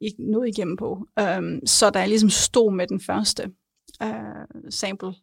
ikke 0.00 0.30
noget 0.30 0.48
igennem 0.48 0.76
på. 0.76 1.06
Øhm, 1.18 1.66
så 1.66 1.90
da 1.90 1.98
jeg 1.98 2.08
ligesom 2.08 2.30
stod 2.30 2.72
med 2.72 2.86
den 2.86 3.00
første 3.00 3.42
øh, 4.02 4.70
sample, 4.70 5.14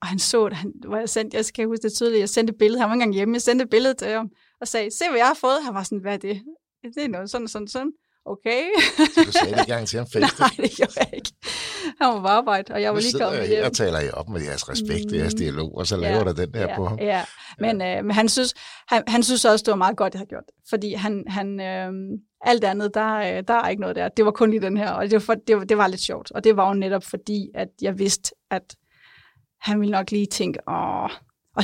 og 0.00 0.06
han 0.06 0.18
så 0.18 0.48
det, 0.48 0.56
han, 0.56 0.72
hvor 0.86 0.96
jeg 0.96 1.08
sendte, 1.08 1.36
jeg 1.36 1.44
skal 1.44 1.66
huske 1.66 1.82
det 1.82 1.92
tydeligt, 1.92 2.20
jeg 2.20 2.28
sendte 2.28 2.50
et 2.50 2.58
billede, 2.58 2.80
han 2.80 2.88
var 2.88 2.94
engang 2.94 3.14
hjemme, 3.14 3.34
jeg 3.34 3.42
sendte 3.42 3.62
et 3.62 3.70
billede 3.70 3.94
til 3.94 4.08
ham, 4.08 4.30
og 4.60 4.68
sagde, 4.68 4.90
se 4.90 5.04
hvad 5.08 5.18
jeg 5.18 5.26
har 5.26 5.34
fået. 5.34 5.64
Han 5.64 5.74
var 5.74 5.82
sådan, 5.82 5.98
hvad 5.98 6.12
er 6.12 6.18
det? 6.18 6.42
Det 6.82 7.04
er 7.04 7.08
noget 7.08 7.30
sådan, 7.30 7.48
sådan, 7.48 7.68
sådan. 7.68 7.92
Okay. 8.26 8.62
Så 9.14 9.20
du 9.26 9.32
sagde 9.32 9.46
det 9.46 9.60
ikke 9.60 9.60
engang 9.60 9.88
til 9.88 9.98
ham 9.98 10.06
face 10.12 10.40
Nej, 10.40 10.50
det 10.56 10.70
gjorde 10.76 10.92
jeg 10.96 11.08
ikke. 11.12 11.32
Han 12.00 12.08
var 12.14 12.20
på 12.20 12.26
arbejde, 12.26 12.74
og 12.74 12.82
jeg 12.82 12.90
var 12.90 13.00
Nu 13.00 13.00
lige 13.00 13.18
kommet 13.20 13.38
jeg 13.38 13.48
hjem. 13.48 13.64
og 13.64 13.72
taler 13.72 14.00
I 14.00 14.10
op 14.10 14.28
med 14.28 14.40
jeres 14.40 14.68
respekt, 14.68 15.10
mm. 15.10 15.16
jeres 15.18 15.34
dialog, 15.34 15.76
og 15.78 15.86
så 15.86 15.96
laver 15.96 16.16
Ja, 16.18 16.24
der 16.24 16.32
den 16.32 16.52
der 16.54 16.60
ja, 16.68 16.76
på 16.76 16.84
ham. 16.86 16.98
Ja, 16.98 17.24
men, 17.58 17.82
øh, 17.82 18.04
men 18.04 18.10
han, 18.10 18.28
synes, 18.28 18.54
han, 18.88 19.02
han 19.08 19.22
synes 19.22 19.44
også, 19.44 19.62
det 19.62 19.70
var 19.70 19.76
meget 19.76 19.96
godt, 19.96 20.14
jeg 20.14 20.20
har 20.20 20.26
gjort. 20.26 20.44
Fordi 20.70 20.92
han, 20.94 21.24
han, 21.28 21.60
øh, 21.60 21.92
alt 22.40 22.64
andet, 22.64 22.94
der, 22.94 23.16
øh, 23.16 23.42
der 23.48 23.54
er 23.54 23.68
ikke 23.68 23.80
noget 23.80 23.96
der. 23.96 24.08
Det 24.08 24.24
var 24.24 24.30
kun 24.30 24.50
lige 24.50 24.60
den 24.60 24.76
her, 24.76 24.90
og 24.90 25.04
det 25.04 25.12
var, 25.12 25.18
for, 25.18 25.34
det, 25.46 25.56
var, 25.56 25.64
det 25.64 25.78
var 25.78 25.86
lidt 25.86 26.00
sjovt. 26.00 26.32
Og 26.32 26.44
det 26.44 26.56
var 26.56 26.68
jo 26.68 26.74
netop 26.74 27.04
fordi, 27.04 27.48
at 27.54 27.68
jeg 27.82 27.98
vidste, 27.98 28.34
at 28.50 28.76
han 29.60 29.80
ville 29.80 29.92
nok 29.92 30.10
lige 30.10 30.26
tænke, 30.26 30.58
åh, 30.68 31.10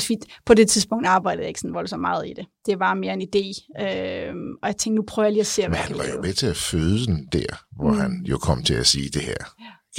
fordi 0.01 0.17
på 0.47 0.55
det 0.55 0.69
tidspunkt 0.69 1.07
arbejdede 1.07 1.43
jeg 1.43 1.49
ikke 1.49 1.61
sådan 1.61 1.75
voldsomt 1.75 2.01
meget 2.01 2.27
i 2.29 2.33
det. 2.37 2.47
Det 2.67 2.79
var 2.79 2.95
mere 2.95 3.13
en 3.13 3.23
idé. 3.23 3.47
Øh, 3.83 4.35
og 4.63 4.69
jeg 4.69 4.77
tænkte, 4.77 4.97
nu 4.97 5.03
prøver 5.09 5.27
jeg 5.27 5.33
lige 5.33 5.41
at 5.41 5.47
se, 5.47 5.63
Men 5.63 5.75
han 5.75 5.99
var 5.99 6.05
jo 6.15 6.21
med 6.23 6.33
til 6.33 6.47
at 6.47 6.57
føde 6.57 7.07
den 7.07 7.29
der, 7.33 7.65
hvor 7.77 7.91
mm. 7.91 7.99
han 7.99 8.25
jo 8.29 8.39
kom 8.39 8.63
til 8.63 8.75
at 8.75 8.87
sige 8.87 9.09
det 9.09 9.23
her. 9.23 9.37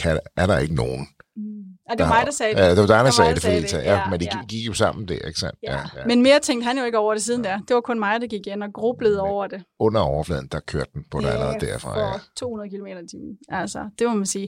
Kan, 0.02 0.20
er 0.38 0.48
der 0.48 0.58
ikke 0.60 0.76
nogen? 0.76 1.08
Mm. 1.36 1.64
Og 1.90 1.98
det 1.98 2.04
var 2.06 2.14
mig, 2.14 2.26
der 2.26 2.32
sagde 2.32 2.56
det. 2.56 2.60
Ja, 2.62 2.70
det 2.70 2.78
var 2.78 2.88
dig, 2.88 2.96
der 2.98 3.04
mig, 3.04 3.14
sagde 3.14 3.30
der 3.30 3.34
det, 3.36 3.44
fordi 3.44 3.62
det. 3.62 3.74
ja, 3.74 3.94
Ja, 3.94 4.10
men 4.10 4.20
de 4.20 4.26
ja. 4.34 4.40
gik, 4.50 4.68
jo 4.68 4.74
sammen 4.74 5.08
der, 5.08 5.14
ikke 5.28 5.40
sandt? 5.40 5.56
Ja. 5.64 5.78
Ja. 5.78 6.06
Men 6.06 6.22
mere 6.22 6.40
tænkte 6.40 6.66
han 6.68 6.78
jo 6.78 6.84
ikke 6.84 6.98
over 6.98 7.14
det 7.14 7.24
siden 7.24 7.44
der. 7.44 7.58
Det 7.68 7.74
var 7.74 7.82
kun 7.82 8.00
mig, 8.00 8.22
der 8.22 8.28
gik 8.28 8.48
igen 8.48 8.64
og 8.64 8.74
grublede 8.74 9.22
over 9.22 9.48
det. 9.48 9.64
Under 9.80 10.02
overfladen, 10.02 10.48
der 10.52 10.60
kørte 10.60 10.90
den 10.94 11.04
på 11.12 11.20
dig 11.22 11.32
allerede 11.32 11.60
derfra. 11.60 12.00
Ja. 12.00 12.12
for 12.14 12.22
200 12.38 12.70
km 12.70 12.86
i 12.86 13.08
timen. 13.08 13.38
Altså, 13.50 13.90
det 14.00 14.08
må 14.08 14.14
man 14.14 14.26
sige. 14.26 14.48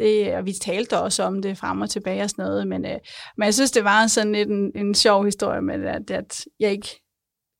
Det, 0.00 0.34
og 0.34 0.46
vi 0.46 0.52
talte 0.52 0.98
også 0.98 1.22
om 1.22 1.42
det 1.42 1.58
frem 1.58 1.80
og 1.80 1.90
tilbage 1.90 2.22
og 2.22 2.30
sådan 2.30 2.44
noget, 2.44 2.68
men, 2.68 2.84
øh, 2.84 2.98
men 3.36 3.44
jeg 3.44 3.54
synes, 3.54 3.70
det 3.70 3.84
var 3.84 4.06
sådan 4.06 4.32
lidt 4.32 4.48
en, 4.48 4.72
en 4.74 4.94
sjov 4.94 5.24
historie 5.24 5.62
med, 5.62 5.84
at, 5.84 6.10
at 6.10 6.44
jeg 6.60 6.70
ikke, 6.70 7.02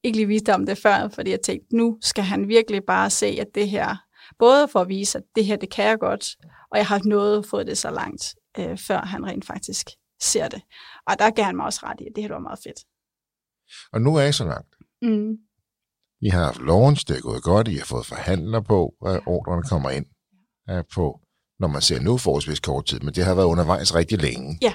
ikke 0.04 0.18
lige 0.18 0.26
vidste 0.26 0.54
om 0.54 0.66
det 0.66 0.78
før, 0.78 1.08
fordi 1.08 1.30
jeg 1.30 1.40
tænkte, 1.40 1.76
nu 1.76 1.98
skal 2.02 2.24
han 2.24 2.48
virkelig 2.48 2.82
bare 2.86 3.10
se, 3.10 3.26
at 3.26 3.46
det 3.54 3.68
her, 3.68 3.96
både 4.38 4.68
for 4.68 4.80
at 4.80 4.88
vise, 4.88 5.18
at 5.18 5.24
det 5.34 5.44
her, 5.44 5.56
det 5.56 5.70
kan 5.70 5.84
jeg 5.84 5.98
godt, 5.98 6.36
og 6.72 6.78
jeg 6.78 6.86
har 6.86 7.00
nået 7.04 7.46
fået 7.46 7.66
det 7.66 7.78
så 7.78 7.90
langt, 7.90 8.34
øh, 8.58 8.78
før 8.78 9.00
han 9.00 9.26
rent 9.26 9.46
faktisk 9.46 9.86
ser 10.22 10.48
det. 10.48 10.62
Og 11.06 11.18
der 11.18 11.30
gav 11.30 11.44
han 11.44 11.56
mig 11.56 11.66
også 11.66 11.80
ret 11.82 12.00
i, 12.00 12.06
at 12.06 12.12
det 12.14 12.24
her 12.24 12.32
var 12.32 12.38
meget 12.38 12.58
fedt. 12.64 12.80
Og 13.92 14.00
nu 14.00 14.16
er 14.16 14.22
I 14.22 14.32
så 14.32 14.44
langt. 14.44 14.74
Mm. 15.02 15.36
I 16.20 16.28
har 16.28 16.44
haft 16.44 16.62
launch, 16.62 17.08
det 17.08 17.16
er 17.16 17.20
gået 17.20 17.42
godt, 17.42 17.68
I 17.68 17.74
har 17.74 17.84
fået 17.84 18.06
forhandler 18.06 18.60
på, 18.60 18.94
og 19.00 19.22
ordrene 19.26 19.62
kommer 19.62 19.90
ind 19.90 20.06
øh, 20.70 20.84
på, 20.94 21.20
når 21.60 21.68
man 21.68 21.82
ser 21.82 22.00
nu 22.00 22.16
forholdsvis 22.16 22.60
kort 22.60 22.86
tid, 22.86 23.00
men 23.00 23.14
det 23.14 23.24
har 23.24 23.34
været 23.34 23.46
undervejs 23.46 23.94
rigtig 23.94 24.18
længe. 24.22 24.58
Ja. 24.62 24.74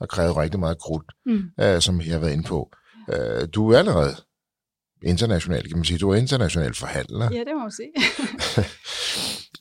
Og 0.00 0.08
krævet 0.08 0.36
rigtig 0.36 0.60
meget 0.60 0.78
krudt, 0.78 1.04
Mm. 1.26 1.42
øh, 1.60 1.80
som 1.80 2.00
I 2.00 2.04
har 2.04 2.18
været 2.18 2.32
inde 2.32 2.44
på. 2.44 2.70
Øh, 3.12 3.48
du 3.54 3.70
er 3.72 3.78
allerede 3.78 4.16
international, 5.04 5.68
kan 5.68 5.76
man 5.76 5.84
sige. 5.84 5.98
Du 5.98 6.10
er 6.10 6.16
international 6.16 6.74
forhandler. 6.74 7.28
Ja, 7.32 7.38
det 7.38 7.52
må 7.54 7.60
man 7.60 7.72
sige. 7.72 7.92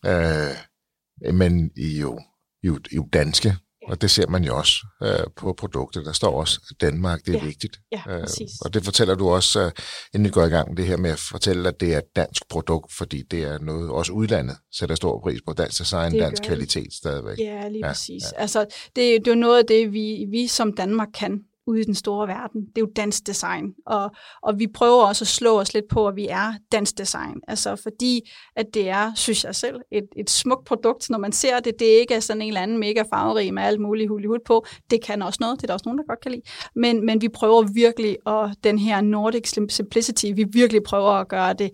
øh, 0.11 1.34
men 1.34 1.72
I 1.78 1.95
er 1.97 2.01
jo, 2.01 2.20
I 2.63 2.67
er 2.67 2.80
jo 2.95 3.07
danske, 3.13 3.55
og 3.90 4.02
det 4.02 4.12
ser 4.12 4.28
man 4.28 4.44
jo 4.44 4.58
også 4.58 4.74
øh, 5.04 5.20
på 5.36 5.54
produktet. 5.58 6.06
Der 6.06 6.12
står 6.12 6.40
også 6.40 6.76
Danmark, 6.82 7.20
det 7.26 7.36
er 7.36 7.40
Ja. 7.40 7.46
vigtigt. 7.46 7.78
Ja, 7.92 8.02
Øh, 8.10 8.28
og 8.62 8.74
det 8.74 8.84
fortæller 8.86 9.16
du 9.16 9.30
også, 9.30 9.60
øh, 9.62 9.72
inden 10.14 10.26
vi 10.26 10.32
går 10.32 10.44
i 10.46 10.50
gang, 10.50 10.78
det 10.78 10.86
her 10.86 10.98
med 10.98 11.10
at 11.12 11.20
fortælle, 11.20 11.70
at 11.70 11.80
det 11.80 11.94
er 11.94 11.98
et 11.98 12.16
dansk 12.16 12.44
produkt, 12.50 12.94
fordi 12.94 13.22
det 13.32 13.44
er 13.44 13.60
noget, 13.60 13.90
også 13.90 14.12
udlandet 14.12 14.58
sætter 14.74 14.96
stor 14.96 15.20
pris 15.22 15.40
på. 15.48 15.54
Dansk 15.54 15.80
design, 15.80 16.12
Det 16.12 16.22
dansk 16.22 16.42
gør 16.42 16.44
det. 16.44 16.48
kvalitet 16.48 16.94
stadigvæk. 16.94 17.38
Ja, 17.40 17.68
lige 17.68 17.86
ja, 17.86 17.92
præcis. 17.92 18.24
Ja. 18.38 18.42
Altså, 18.42 18.60
det, 18.60 18.70
det 18.96 19.28
er 19.28 19.32
jo 19.32 19.36
noget 19.36 19.58
af 19.60 19.66
det, 19.66 19.94
vi, 19.94 20.26
vi 20.32 20.48
som 20.48 20.74
Danmark 20.74 21.08
kan 21.14 21.40
ude 21.70 21.82
i 21.82 21.84
den 21.84 21.95
store 21.95 22.28
verden. 22.28 22.61
Det 22.61 22.78
er 22.78 22.82
jo 22.82 22.91
dansk 22.95 23.28
design, 23.28 23.74
og, 23.86 24.11
og 24.43 24.59
vi 24.59 24.67
prøver 24.67 25.03
også 25.03 25.24
at 25.24 25.28
slå 25.28 25.59
os 25.59 25.74
lidt 25.74 25.88
på, 25.89 26.07
at 26.07 26.15
vi 26.15 26.28
er 26.28 26.53
dansk 26.72 26.97
design. 26.97 27.36
Altså 27.47 27.76
fordi, 27.76 28.30
at 28.55 28.65
det 28.74 28.89
er, 28.89 29.11
synes 29.15 29.43
jeg 29.43 29.55
selv, 29.55 29.76
et, 29.91 30.07
et 30.17 30.30
smukt 30.30 30.65
produkt, 30.65 31.09
når 31.09 31.17
man 31.17 31.32
ser 31.32 31.59
det. 31.59 31.74
Det 31.80 31.86
ikke 31.86 32.13
er 32.13 32.20
sådan 32.20 32.41
en 32.41 32.47
eller 32.47 32.61
anden 32.61 32.80
mega 32.80 33.03
farverig 33.13 33.53
med 33.53 33.63
alt 33.63 33.82
muligt 33.82 34.09
hul 34.09 34.39
på. 34.45 34.65
Det 34.89 35.03
kan 35.03 35.22
også 35.22 35.38
noget, 35.41 35.57
det 35.57 35.63
er 35.63 35.67
der 35.67 35.74
også 35.74 35.86
nogen, 35.86 35.97
der 35.97 36.03
godt 36.07 36.22
kan 36.22 36.32
lide. 36.32 36.43
Men, 36.76 37.05
men 37.05 37.22
vi 37.22 37.30
prøver 37.30 37.63
virkelig, 37.74 38.17
og 38.26 38.51
den 38.63 38.80
her 38.80 39.01
Nordic 39.01 39.53
Simplicity, 39.70 40.26
vi 40.36 40.45
virkelig 40.53 40.84
prøver 40.84 41.11
at 41.11 41.28
gøre 41.28 41.53
det 41.53 41.72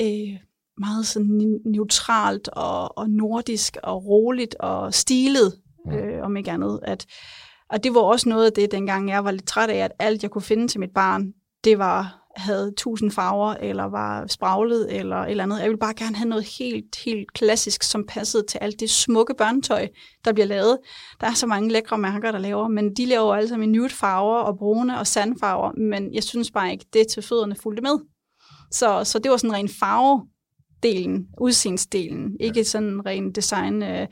øh, 0.00 0.38
meget 0.78 1.06
sådan 1.06 1.60
neutralt 1.66 2.48
og, 2.48 2.98
og 2.98 3.10
nordisk 3.10 3.76
og 3.82 4.06
roligt 4.06 4.54
og 4.54 4.94
stilet, 4.94 5.52
øh, 5.92 6.22
om 6.22 6.36
ikke 6.36 6.50
andet. 6.50 6.80
At, 6.82 7.06
og 7.72 7.84
det 7.84 7.94
var 7.94 8.00
også 8.00 8.28
noget 8.28 8.46
af 8.46 8.52
det, 8.52 8.72
dengang 8.72 9.08
jeg 9.08 9.24
var 9.24 9.30
lidt 9.30 9.46
træt 9.46 9.70
af, 9.70 9.78
at 9.78 9.92
alt 9.98 10.22
jeg 10.22 10.30
kunne 10.30 10.42
finde 10.42 10.68
til 10.68 10.80
mit 10.80 10.90
barn, 10.94 11.32
det 11.64 11.78
var 11.78 12.20
havde 12.36 12.72
tusind 12.76 13.10
farver, 13.10 13.54
eller 13.54 13.84
var 13.84 14.26
spraglet, 14.26 14.96
eller 14.98 15.16
et 15.16 15.30
eller 15.30 15.44
andet. 15.44 15.58
Jeg 15.58 15.68
ville 15.68 15.78
bare 15.78 15.94
gerne 15.94 16.16
have 16.16 16.28
noget 16.28 16.44
helt, 16.58 16.96
helt 17.04 17.32
klassisk, 17.32 17.82
som 17.82 18.06
passede 18.08 18.46
til 18.48 18.58
alt 18.58 18.80
det 18.80 18.90
smukke 18.90 19.34
børnetøj, 19.38 19.88
der 20.24 20.32
bliver 20.32 20.46
lavet. 20.46 20.78
Der 21.20 21.26
er 21.26 21.34
så 21.34 21.46
mange 21.46 21.72
lækre 21.72 21.98
mærker, 21.98 22.30
der 22.30 22.38
laver, 22.38 22.68
men 22.68 22.94
de 22.94 23.06
laver 23.06 23.34
altså 23.34 23.56
med 23.56 23.66
nude 23.66 23.90
farver 23.90 24.38
og 24.38 24.58
brune 24.58 24.98
og 24.98 25.06
sandfarver, 25.06 25.72
men 25.72 26.14
jeg 26.14 26.22
synes 26.22 26.50
bare 26.50 26.72
ikke, 26.72 26.86
det 26.92 27.08
til 27.08 27.22
fødderne 27.22 27.56
fulgte 27.62 27.82
med. 27.82 27.98
Så, 28.70 29.04
så 29.04 29.18
det 29.18 29.30
var 29.30 29.36
sådan 29.36 29.50
en 29.50 29.56
ren 29.56 29.68
farve 29.80 30.26
delen, 30.82 31.28
udseendsdelen. 31.40 32.36
Ikke 32.40 32.64
sådan 32.64 33.06
ren 33.06 33.32
design 33.32 33.82
øh, 33.82 34.08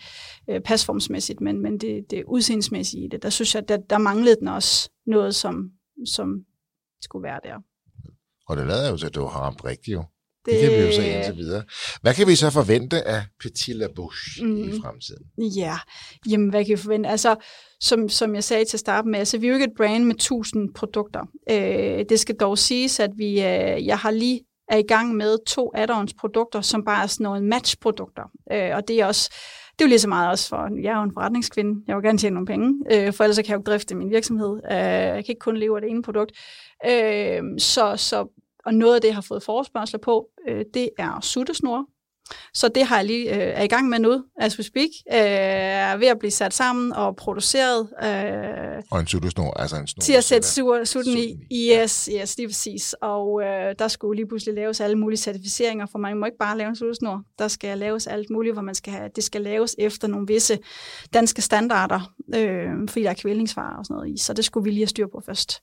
øh, 0.51 0.61
pasformsmæssigt, 0.61 1.41
men, 1.41 1.63
men 1.63 1.79
det, 1.79 2.05
det 2.11 2.25
udseendsmæssige 2.25 3.05
i 3.05 3.09
det. 3.09 3.23
Der 3.23 3.31
synes 3.31 3.55
jeg, 3.55 3.63
at 3.63 3.69
der, 3.69 3.77
der 3.91 3.99
manglede 3.99 4.37
den 4.41 4.49
også 4.49 4.91
noget, 5.07 5.35
som, 5.35 5.71
som 6.07 6.45
skulle 7.03 7.23
være 7.23 7.41
der. 7.45 7.55
Og 8.49 8.57
det 8.57 8.67
lader 8.67 8.91
jo 8.91 8.97
til, 8.97 9.07
at 9.07 9.15
du 9.15 9.25
har 9.25 9.41
ramt 9.41 9.65
rigtigt 9.65 9.95
jo. 9.95 10.05
Det, 10.45 10.53
det 10.53 10.61
kan 10.61 10.79
vi 10.79 10.87
jo 10.87 10.93
se 10.93 11.09
indtil 11.09 11.37
videre. 11.37 11.63
Hvad 12.03 12.15
kan 12.15 12.27
vi 12.27 12.35
så 12.35 12.51
forvente 12.51 13.03
af 13.03 13.23
Petit 13.41 13.77
La 13.77 13.87
Bouche 13.97 14.45
mm, 14.45 14.69
i 14.69 14.81
fremtiden? 14.81 15.25
Ja, 15.57 15.79
jamen 16.31 16.49
hvad 16.51 16.65
kan 16.65 16.77
vi 16.77 16.83
forvente? 16.83 17.09
Altså, 17.09 17.37
som, 17.81 18.09
som 18.09 18.35
jeg 18.35 18.45
sagde 18.45 18.65
til 18.65 18.77
at 18.77 18.81
starte 18.81 19.09
med, 19.09 19.19
altså 19.19 19.39
vi 19.39 19.47
er 19.47 19.51
jo 19.51 19.55
ikke 19.55 19.67
et 19.67 19.77
brand 19.77 20.05
med 20.05 20.15
1000 20.15 20.75
produkter. 20.75 21.21
Øh, 21.51 22.05
det 22.09 22.21
skal 22.21 22.35
dog 22.35 22.59
siges, 22.59 23.01
at 23.01 23.11
vi, 23.17 23.29
øh, 23.29 23.87
jeg 23.87 23.99
har 23.99 24.11
lige 24.11 24.41
er 24.69 24.77
i 24.77 24.83
gang 24.83 25.15
med 25.15 25.39
to 25.47 25.73
add-ons 25.75 26.15
produkter, 26.21 26.61
som 26.61 26.85
bare 26.85 27.03
er 27.03 27.07
sådan 27.07 27.25
nogle 27.25 27.45
matchprodukter. 27.45 28.23
Øh, 28.53 28.71
og 28.75 28.89
det 28.89 29.01
er 29.01 29.07
også 29.07 29.31
det 29.79 29.85
er 29.85 29.89
jo 29.89 29.91
lige 29.91 29.99
så 29.99 30.09
meget 30.09 30.31
også 30.31 30.49
for, 30.49 30.81
jeg 30.83 30.93
er 30.93 30.97
jo 30.97 31.03
en 31.03 31.13
forretningskvinde, 31.15 31.85
jeg 31.87 31.97
vil 31.97 32.05
gerne 32.05 32.19
tjene 32.19 32.35
nogle 32.35 32.47
penge, 32.47 32.85
øh, 32.93 33.13
for 33.13 33.25
ellers 33.25 33.37
kan 33.37 33.47
jeg 33.47 33.55
jo 33.55 33.59
ikke 33.59 33.71
drifte 33.71 33.95
min 33.95 34.11
virksomhed. 34.11 34.61
Øh, 34.71 34.77
jeg 34.77 35.25
kan 35.25 35.29
ikke 35.29 35.39
kun 35.39 35.57
leve 35.57 35.77
af 35.77 35.81
det 35.81 35.91
ene 35.91 36.03
produkt. 36.03 36.33
Øh, 36.87 37.43
så, 37.59 37.97
så, 37.97 38.27
og 38.65 38.75
noget 38.75 38.95
af 38.95 39.01
det, 39.01 39.09
jeg 39.09 39.17
har 39.17 39.27
fået 39.29 39.43
forespørgseler 39.43 39.99
på, 39.99 40.29
øh, 40.49 40.65
det 40.75 40.91
er 40.99 41.21
suttesnore, 41.21 41.87
så 42.55 42.69
det 42.69 42.85
har 42.85 42.97
jeg 42.97 43.05
lige 43.05 43.35
øh, 43.35 43.53
er 43.61 43.63
i 43.63 43.67
gang 43.67 43.89
med 43.89 43.99
nu, 43.99 44.25
as 44.41 44.59
we 44.59 44.65
speak, 44.65 44.89
øh, 45.13 45.19
er 45.19 45.97
ved 45.97 46.07
at 46.07 46.19
blive 46.19 46.31
sat 46.31 46.55
sammen 46.55 46.93
og 46.93 47.17
produceret. 47.17 47.89
Øh, 48.03 48.83
og 48.91 49.01
en 49.01 49.07
suttesnor, 49.07 49.51
altså 49.51 49.77
en 49.77 49.87
snor. 49.87 50.01
Til 50.01 50.13
at 50.13 50.25
sætte 50.25 50.49
sutten 50.87 51.17
i. 51.17 51.71
Yes, 51.71 52.09
yes, 52.13 52.37
lige 52.37 52.49
præcis. 52.49 52.95
Og 53.01 53.43
øh, 53.43 53.75
der 53.79 53.89
skulle 53.89 54.17
lige 54.17 54.29
pludselig 54.29 54.55
laves 54.55 54.81
alle 54.81 54.99
mulige 54.99 55.19
certificeringer, 55.19 55.87
for 55.93 55.99
man 55.99 56.17
må 56.17 56.27
ikke 56.27 56.39
bare 56.39 56.59
lave 56.59 56.69
en 56.69 56.77
suttesnor. 56.77 57.23
Der 57.39 57.49
skal 57.49 57.79
laves 57.79 58.07
alt 58.07 58.31
muligt, 58.31 58.55
hvor 58.55 58.63
man 58.63 58.75
skal 58.75 58.93
have, 58.93 59.11
det 59.17 59.25
skal 59.25 59.43
laves 59.43 59.77
efter 59.79 60.09
nogle 60.09 60.27
visse 60.27 60.59
danske 61.13 61.43
standarder, 61.43 62.15
øh, 62.35 62.89
fordi 62.89 63.03
der 63.03 63.11
er 63.11 63.15
kvælningsvarer 63.15 63.79
og 63.79 63.85
sådan 63.85 63.95
noget 63.95 64.15
i. 64.15 64.23
Så 64.23 64.33
det 64.33 64.45
skulle 64.45 64.65
vi 64.65 64.71
lige 64.71 64.81
have 64.81 64.87
styr 64.87 65.07
på 65.07 65.23
først. 65.27 65.63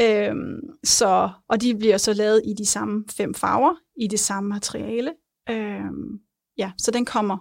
Øhm, 0.00 0.60
så, 0.84 1.30
og 1.48 1.60
de 1.60 1.74
bliver 1.74 1.96
så 1.96 2.12
lavet 2.12 2.42
i 2.44 2.54
de 2.58 2.66
samme 2.66 3.04
fem 3.16 3.34
farver, 3.34 3.74
i 4.00 4.06
det 4.06 4.20
samme 4.20 4.48
materiale, 4.48 5.12
Øhm, 5.52 6.20
ja, 6.58 6.72
så 6.78 6.90
den 6.90 7.04
kommer 7.04 7.38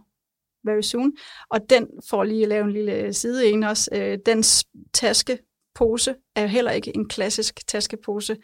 very 0.66 0.82
soon. 0.82 1.14
Og 1.49 1.59
den 1.70 1.88
får 2.09 2.24
lige 2.24 2.43
at 2.43 2.49
lave 2.49 2.64
en 2.64 2.74
lille 2.74 3.14
side 3.14 3.49
en 3.49 3.64
også. 3.64 3.89
Øh, 3.95 4.18
dens 4.26 4.66
taskepose 4.93 6.16
er 6.36 6.45
heller 6.45 6.72
ikke 6.72 6.95
en 6.95 7.09
klassisk 7.09 7.68
taskepose. 7.68 8.38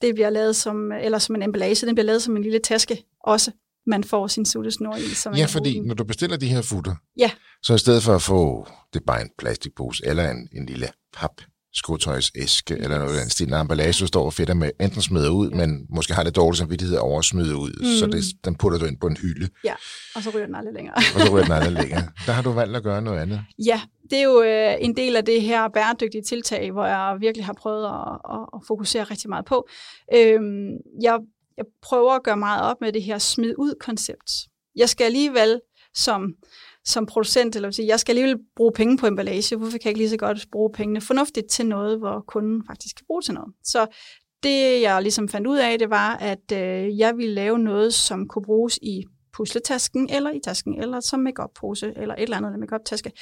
Det 0.00 0.14
bliver 0.14 0.30
lavet 0.30 0.56
som, 0.56 0.92
eller 0.92 1.18
som 1.18 1.34
en 1.34 1.42
emballage, 1.42 1.86
den 1.86 1.94
bliver 1.94 2.06
lavet 2.06 2.22
som 2.22 2.36
en 2.36 2.42
lille 2.42 2.58
taske 2.58 3.04
også 3.20 3.50
man 3.86 4.04
får 4.04 4.26
sin 4.26 4.46
suttesnor 4.46 4.96
i. 4.96 5.14
Som 5.14 5.34
ja, 5.34 5.46
fordi 5.46 5.80
når 5.80 5.94
du 5.94 6.04
bestiller 6.04 6.36
de 6.36 6.48
her 6.48 6.62
futter, 6.62 6.94
ja. 7.18 7.30
så 7.62 7.74
i 7.74 7.78
stedet 7.78 8.02
for 8.02 8.14
at 8.14 8.22
få 8.22 8.68
det 8.94 9.02
bare 9.06 9.22
en 9.22 9.30
plastikpose 9.38 10.06
eller 10.06 10.30
en, 10.30 10.48
en 10.52 10.66
lille 10.66 10.88
pap 11.12 11.40
skotøjsæske 11.74 12.74
eller 12.74 12.98
noget 12.98 13.14
af 13.14 13.20
den 13.20 13.30
stil. 13.30 13.48
Når 13.48 13.58
emballage 13.58 14.06
står 14.06 14.24
og 14.24 14.32
fedter 14.32 14.54
med, 14.54 14.70
enten 14.80 15.02
smider 15.02 15.30
ud, 15.30 15.50
men 15.50 15.86
måske 15.88 16.14
har 16.14 16.22
det 16.22 16.36
dårligt 16.36 16.58
samvittighed 16.58 16.96
over 16.96 17.18
at 17.18 17.24
smide 17.24 17.56
ud, 17.56 17.70
mm. 17.80 17.98
så 17.98 18.06
det, 18.06 18.24
den 18.44 18.54
putter 18.54 18.78
du 18.78 18.84
ind 18.84 18.98
på 19.00 19.06
en 19.06 19.16
hylde. 19.16 19.48
Ja, 19.64 19.74
og 20.14 20.22
så 20.22 20.30
ryger 20.30 20.46
den 20.46 20.54
aldrig 20.54 20.74
længere. 20.74 20.94
og 20.96 21.20
så 21.20 21.32
ryger 21.32 21.44
den 21.44 21.52
aldrig 21.52 21.72
længere. 21.82 22.02
Der 22.26 22.32
har 22.32 22.42
du 22.42 22.52
valgt 22.52 22.76
at 22.76 22.82
gøre 22.82 23.02
noget 23.02 23.20
andet. 23.20 23.44
Ja, 23.66 23.80
det 24.10 24.18
er 24.18 24.22
jo 24.22 24.42
øh, 24.42 24.74
en 24.80 24.96
del 24.96 25.16
af 25.16 25.24
det 25.24 25.42
her 25.42 25.68
bæredygtige 25.68 26.22
tiltag, 26.22 26.72
hvor 26.72 26.86
jeg 26.86 27.16
virkelig 27.20 27.46
har 27.46 27.52
prøvet 27.52 27.84
at, 27.86 28.34
at, 28.34 28.46
at 28.54 28.60
fokusere 28.66 29.04
rigtig 29.04 29.28
meget 29.30 29.44
på. 29.44 29.68
Øhm, 30.14 30.70
jeg, 31.02 31.18
jeg 31.56 31.64
prøver 31.82 32.12
at 32.12 32.22
gøre 32.22 32.36
meget 32.36 32.62
op 32.62 32.76
med 32.80 32.92
det 32.92 33.02
her 33.02 33.18
smid 33.18 33.54
ud 33.58 33.74
koncept. 33.80 34.30
Jeg 34.76 34.88
skal 34.88 35.04
alligevel 35.04 35.60
som 35.94 36.34
som 36.84 37.06
producent, 37.06 37.56
eller 37.56 37.70
sige, 37.70 37.88
jeg 37.88 38.00
skal 38.00 38.12
alligevel 38.12 38.38
bruge 38.56 38.72
penge 38.72 38.98
på 38.98 39.06
emballage, 39.06 39.56
hvorfor 39.56 39.78
kan 39.78 39.84
jeg 39.84 39.90
ikke 39.90 40.00
lige 40.00 40.10
så 40.10 40.16
godt 40.16 40.46
bruge 40.52 40.72
pengene 40.72 41.00
fornuftigt 41.00 41.50
til 41.50 41.66
noget, 41.66 41.98
hvor 41.98 42.24
kunden 42.28 42.62
faktisk 42.66 42.96
kan 42.96 43.06
bruge 43.06 43.22
til 43.22 43.34
noget. 43.34 43.52
Så 43.64 43.86
det, 44.42 44.82
jeg 44.82 45.02
ligesom 45.02 45.28
fandt 45.28 45.46
ud 45.46 45.56
af, 45.56 45.78
det 45.78 45.90
var, 45.90 46.16
at 46.16 46.52
øh, 46.52 46.98
jeg 46.98 47.16
ville 47.16 47.34
lave 47.34 47.58
noget, 47.58 47.94
som 47.94 48.28
kunne 48.28 48.44
bruges 48.44 48.78
i 48.82 49.04
pusletasken, 49.36 50.10
eller 50.10 50.30
i 50.30 50.40
tasken, 50.44 50.82
eller 50.82 51.00
som 51.00 51.20
makeup 51.20 51.50
pose 51.60 51.92
eller 51.96 52.14
et 52.14 52.22
eller 52.22 52.36
andet 52.36 52.58
make 52.58 52.84
taske 52.84 53.12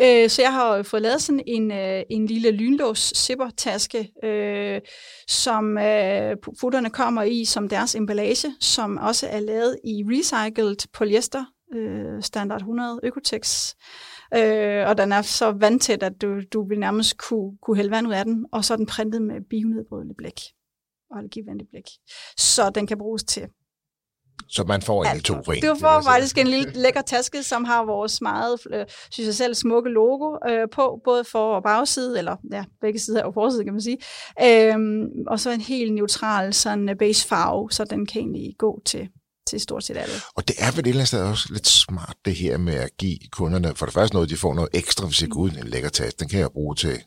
Øh, 0.00 0.30
så 0.30 0.42
jeg 0.42 0.52
har 0.52 0.82
fået 0.82 1.02
lavet 1.02 1.22
sådan 1.22 1.42
en, 1.46 1.72
øh, 1.72 2.02
en 2.10 2.26
lille 2.26 2.50
lynlås 2.50 3.12
zipper-taske, 3.16 4.10
øh, 4.24 4.80
som 5.28 5.78
øh, 5.78 6.36
futterne 6.60 6.90
kommer 6.90 7.22
i 7.22 7.44
som 7.44 7.68
deres 7.68 7.94
emballage, 7.94 8.48
som 8.60 8.98
også 8.98 9.26
er 9.28 9.40
lavet 9.40 9.78
i 9.84 10.04
recycled 10.06 10.76
polyester, 10.92 11.44
øh, 11.74 12.22
standard 12.22 12.60
100 12.60 13.00
Økotex. 13.02 13.74
Øh, 14.34 14.88
og 14.88 14.98
den 14.98 15.12
er 15.12 15.22
så 15.22 15.50
vandtæt, 15.50 16.02
at 16.02 16.22
du, 16.22 16.40
du 16.52 16.68
vil 16.68 16.78
nærmest 16.78 17.18
kunne, 17.18 17.58
kunne 17.62 17.76
hælde 17.76 17.90
vand 17.90 18.06
ud 18.06 18.12
af 18.12 18.24
den, 18.24 18.46
og 18.52 18.64
så 18.64 18.74
er 18.74 18.76
den 18.76 18.86
printet 18.86 19.22
med 19.22 19.40
bionedbrydende 19.50 20.14
blæk 20.18 20.40
og 21.10 21.18
allergivenlig 21.18 21.66
blæk. 21.68 21.88
Så 22.36 22.70
den 22.70 22.86
kan 22.86 22.98
bruges 22.98 23.24
til 23.24 23.48
så 24.48 24.64
man 24.64 24.82
får 24.82 25.04
en 25.04 25.20
to 25.20 25.34
på 25.44 25.52
en. 25.52 25.62
Du 25.62 25.74
får 25.80 26.00
faktisk 26.00 26.38
en 26.38 26.46
lille 26.46 26.72
lækker 26.74 27.00
taske, 27.00 27.42
som 27.42 27.64
har 27.64 27.84
vores 27.84 28.20
meget, 28.20 28.60
øh, 28.72 28.84
synes 29.10 29.26
jeg 29.26 29.34
selv, 29.34 29.54
smukke 29.54 29.90
logo 29.90 30.36
øh, 30.48 30.68
på, 30.72 31.00
både 31.04 31.24
for 31.24 31.54
og 31.54 31.62
bagside, 31.62 32.18
eller 32.18 32.36
ja, 32.52 32.64
begge 32.80 32.98
sider 32.98 33.24
og 33.24 33.34
forside, 33.34 33.64
kan 33.64 33.72
man 33.72 33.82
sige. 33.82 33.98
Øhm, 34.42 35.06
og 35.26 35.40
så 35.40 35.50
en 35.50 35.60
helt 35.60 35.94
neutral 35.94 36.54
sådan 36.54 36.96
base 36.98 37.28
farve, 37.28 37.70
så 37.70 37.84
den 37.84 38.06
kan 38.06 38.20
egentlig 38.20 38.54
gå 38.58 38.82
til 38.84 39.08
til 39.46 39.60
stort 39.60 39.84
set 39.84 39.96
alle. 39.96 40.14
Og 40.34 40.48
det 40.48 40.56
er 40.58 40.70
vel 40.70 40.80
et 40.80 40.86
eller 40.86 40.94
andet 40.94 41.08
sted 41.08 41.22
også 41.22 41.48
lidt 41.52 41.66
smart, 41.66 42.16
det 42.24 42.34
her 42.34 42.58
med 42.58 42.74
at 42.74 42.90
give 42.98 43.18
kunderne, 43.32 43.74
for 43.74 43.86
det 43.86 43.92
første 43.92 44.14
noget, 44.14 44.30
de 44.30 44.36
får 44.36 44.54
noget 44.54 44.70
ekstra, 44.72 45.06
hvis 45.06 45.18
de 45.18 45.26
går 45.26 45.40
ud 45.40 45.50
en 45.50 45.68
lækker 45.68 45.88
taske. 45.88 46.18
Den 46.20 46.28
kan 46.28 46.40
jeg 46.40 46.50
bruge 46.50 46.74
til 46.74 46.98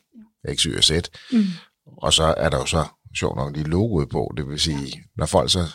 X, 0.54 0.62
Y 0.62 0.76
og 0.76 0.84
Z. 0.84 0.90
Mm. 1.32 1.44
Og 1.86 2.12
så 2.12 2.34
er 2.36 2.48
der 2.48 2.58
jo 2.58 2.66
så 2.66 2.84
sjovt 3.18 3.36
nok 3.36 3.56
lige 3.56 3.68
logoet 3.68 4.08
på. 4.08 4.32
Det 4.36 4.48
vil 4.48 4.60
sige, 4.60 5.04
når 5.16 5.26
folk 5.26 5.50
så 5.50 5.66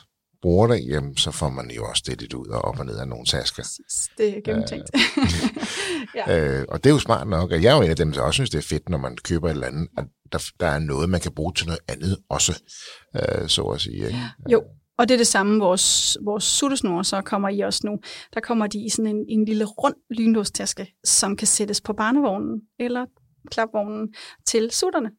bruger 0.41 0.67
det, 0.67 0.87
jamen, 0.87 1.17
så 1.17 1.31
får 1.31 1.49
man 1.49 1.71
jo 1.71 1.85
også 1.85 2.03
det 2.05 2.21
lidt 2.21 2.33
ud 2.33 2.47
og 2.47 2.61
op 2.61 2.79
og 2.79 2.85
ned 2.85 2.97
af 2.97 3.07
nogle 3.07 3.25
tasker. 3.25 3.63
Præcis. 3.63 4.09
Det 4.17 4.37
er 4.37 4.41
gennemtænkt. 4.45 4.89
ja. 6.15 6.37
øh, 6.59 6.65
og 6.69 6.83
det 6.83 6.89
er 6.89 6.93
jo 6.93 6.99
smart 6.99 7.27
nok, 7.27 7.51
at 7.51 7.63
jeg 7.63 7.71
er 7.71 7.75
jo 7.75 7.81
en 7.81 7.89
af 7.89 7.95
dem, 7.95 8.11
der 8.11 8.21
også 8.21 8.37
synes, 8.37 8.49
det 8.49 8.57
er 8.57 8.61
fedt, 8.61 8.89
når 8.89 8.97
man 8.97 9.17
køber 9.17 9.47
et 9.47 9.51
eller 9.51 9.67
andet, 9.67 9.87
at 9.97 10.05
der, 10.31 10.39
der 10.59 10.67
er 10.67 10.79
noget, 10.79 11.09
man 11.09 11.21
kan 11.21 11.31
bruge 11.31 11.53
til 11.53 11.65
noget 11.65 11.79
andet 11.87 12.17
også, 12.29 12.61
øh, 13.15 13.49
så 13.49 13.61
at 13.61 13.81
sige. 13.81 14.07
Ikke? 14.07 14.19
Jo, 14.49 14.63
og 14.97 15.07
det 15.07 15.13
er 15.13 15.17
det 15.17 15.27
samme, 15.27 15.59
vores, 15.59 16.17
vores 16.21 16.43
suttesnore 16.43 17.03
så 17.03 17.21
kommer 17.21 17.49
i 17.49 17.59
også 17.59 17.81
nu. 17.87 17.99
Der 18.33 18.39
kommer 18.39 18.67
de 18.67 18.85
i 18.85 18.89
sådan 18.89 19.15
en, 19.15 19.25
en 19.29 19.45
lille 19.45 19.65
rund 19.65 19.95
lynlåstaske, 20.09 20.95
som 21.03 21.37
kan 21.37 21.47
sættes 21.47 21.81
på 21.81 21.93
barnevognen 21.93 22.61
eller 22.79 23.05
klapvognen 23.51 24.13
til 24.45 24.71
sutterne. 24.71 25.11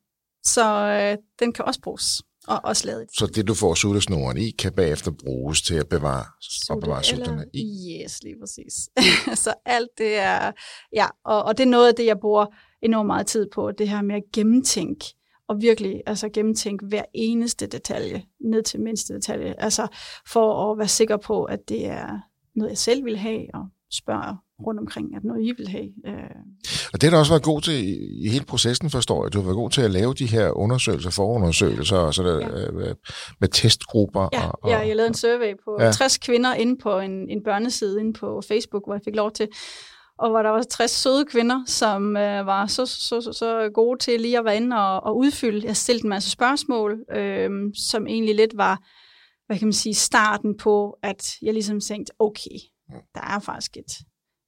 Så 0.45 0.65
øh, 0.75 1.17
den 1.39 1.53
kan 1.53 1.65
også 1.65 1.81
bruges 1.81 2.23
og 2.49 2.61
også 2.65 2.87
lavet. 2.87 3.07
Så 3.19 3.27
det, 3.27 3.49
du 3.49 3.55
får 3.55 3.75
suttesnoren 3.75 4.37
i, 4.39 4.51
kan 4.51 4.73
bagefter 4.73 5.11
bruges 5.11 5.63
til 5.63 5.75
at 5.75 5.89
bevare, 5.89 6.25
Sutte, 6.41 6.71
opbevare 6.71 7.05
sutterne 7.05 7.45
i? 7.55 7.65
Yes, 8.03 8.23
lige 8.23 8.37
præcis. 8.41 8.75
så 9.45 9.55
alt 9.65 9.89
det 9.99 10.17
er, 10.17 10.53
ja, 10.93 11.07
og, 11.25 11.43
og 11.43 11.59
det 11.59 11.65
er 11.65 11.71
noget 11.71 11.89
af 11.89 11.95
det, 11.95 12.07
jeg 12.07 12.19
bruger 12.21 12.47
enormt 12.83 13.07
meget 13.07 13.27
tid 13.27 13.47
på, 13.55 13.73
det 13.73 13.89
her 13.89 14.03
med 14.03 14.15
at 14.17 14.23
gennemtænke 14.33 15.16
og 15.49 15.61
virkelig 15.61 16.03
altså 16.07 16.29
gennemtænke 16.29 16.87
hver 16.87 17.05
eneste 17.15 17.67
detalje, 17.67 18.23
ned 18.41 18.63
til 18.63 18.81
mindste 18.81 19.15
detalje, 19.15 19.55
altså 19.59 19.87
for 20.27 20.73
at 20.73 20.79
være 20.79 20.89
sikker 20.89 21.17
på, 21.17 21.45
at 21.45 21.69
det 21.69 21.87
er 21.87 22.19
noget, 22.55 22.71
jeg 22.71 22.79
selv 22.79 23.05
vil 23.05 23.17
have, 23.17 23.47
og 23.55 23.67
spørge 23.93 24.37
rundt 24.67 24.81
omkring, 24.81 25.17
at 25.17 25.25
noget 25.25 25.43
I 25.43 25.53
vil 25.59 25.69
have. 25.69 25.89
Øh. 26.07 26.31
Og 26.93 27.01
det 27.01 27.03
har 27.03 27.11
du 27.11 27.17
også 27.17 27.33
været 27.33 27.43
god 27.43 27.61
til 27.61 27.75
i, 27.75 28.25
i 28.25 28.29
hele 28.29 28.45
processen, 28.45 28.91
forstår 28.91 29.25
jeg. 29.25 29.33
Du 29.33 29.39
har 29.39 29.45
været 29.45 29.57
god 29.57 29.71
til 29.71 29.83
at 29.83 29.91
lave 29.91 30.15
de 30.15 30.27
her 30.27 30.51
undersøgelser, 30.51 31.11
forundersøgelser, 31.11 31.97
og 31.97 32.15
så 32.15 32.23
der, 32.23 32.39
ja. 32.39 32.89
øh, 32.89 32.95
med 33.41 33.49
testgrupper. 33.49 34.29
Ja, 34.33 34.47
og, 34.47 34.59
og, 34.63 34.71
ja, 34.71 34.79
jeg 34.79 34.97
lavede 34.97 35.09
en 35.09 35.15
survey 35.15 35.55
på 35.65 35.77
ja. 35.81 35.93
60 35.93 36.19
kvinder 36.19 36.55
inde 36.55 36.79
på 36.83 36.99
en, 36.99 37.31
en 37.31 37.43
børneside 37.45 38.01
inde 38.01 38.13
på 38.13 38.43
Facebook, 38.49 38.87
hvor 38.87 38.95
jeg 38.95 39.03
fik 39.05 39.17
lov 39.17 39.33
til 39.33 39.49
og 40.19 40.31
hvor 40.31 40.43
der 40.43 40.51
var 40.51 40.63
60 40.63 40.91
søde 40.91 41.25
kvinder, 41.25 41.63
som 41.67 42.17
øh, 42.17 42.47
var 42.47 42.67
så, 42.67 42.87
så, 42.87 43.21
så, 43.21 43.33
så 43.33 43.71
gode 43.75 43.99
til 43.99 44.21
lige 44.21 44.39
at 44.39 44.45
være 44.45 44.57
inde 44.57 44.77
og, 44.77 45.05
og 45.05 45.17
udfylde. 45.17 45.67
Jeg 45.67 45.77
stillede 45.77 46.05
en 46.05 46.09
masse 46.09 46.31
spørgsmål, 46.31 47.05
øh, 47.13 47.51
som 47.75 48.07
egentlig 48.07 48.35
lidt 48.35 48.57
var, 48.57 48.83
hvad 49.47 49.59
kan 49.59 49.67
man 49.67 49.73
sige, 49.73 49.95
starten 49.95 50.57
på, 50.57 50.99
at 51.03 51.35
jeg 51.43 51.53
ligesom 51.53 51.81
tænkte, 51.81 52.13
okay, 52.19 52.59
der 53.15 53.21
er 53.21 53.39
faktisk 53.39 53.77
et, 53.77 53.93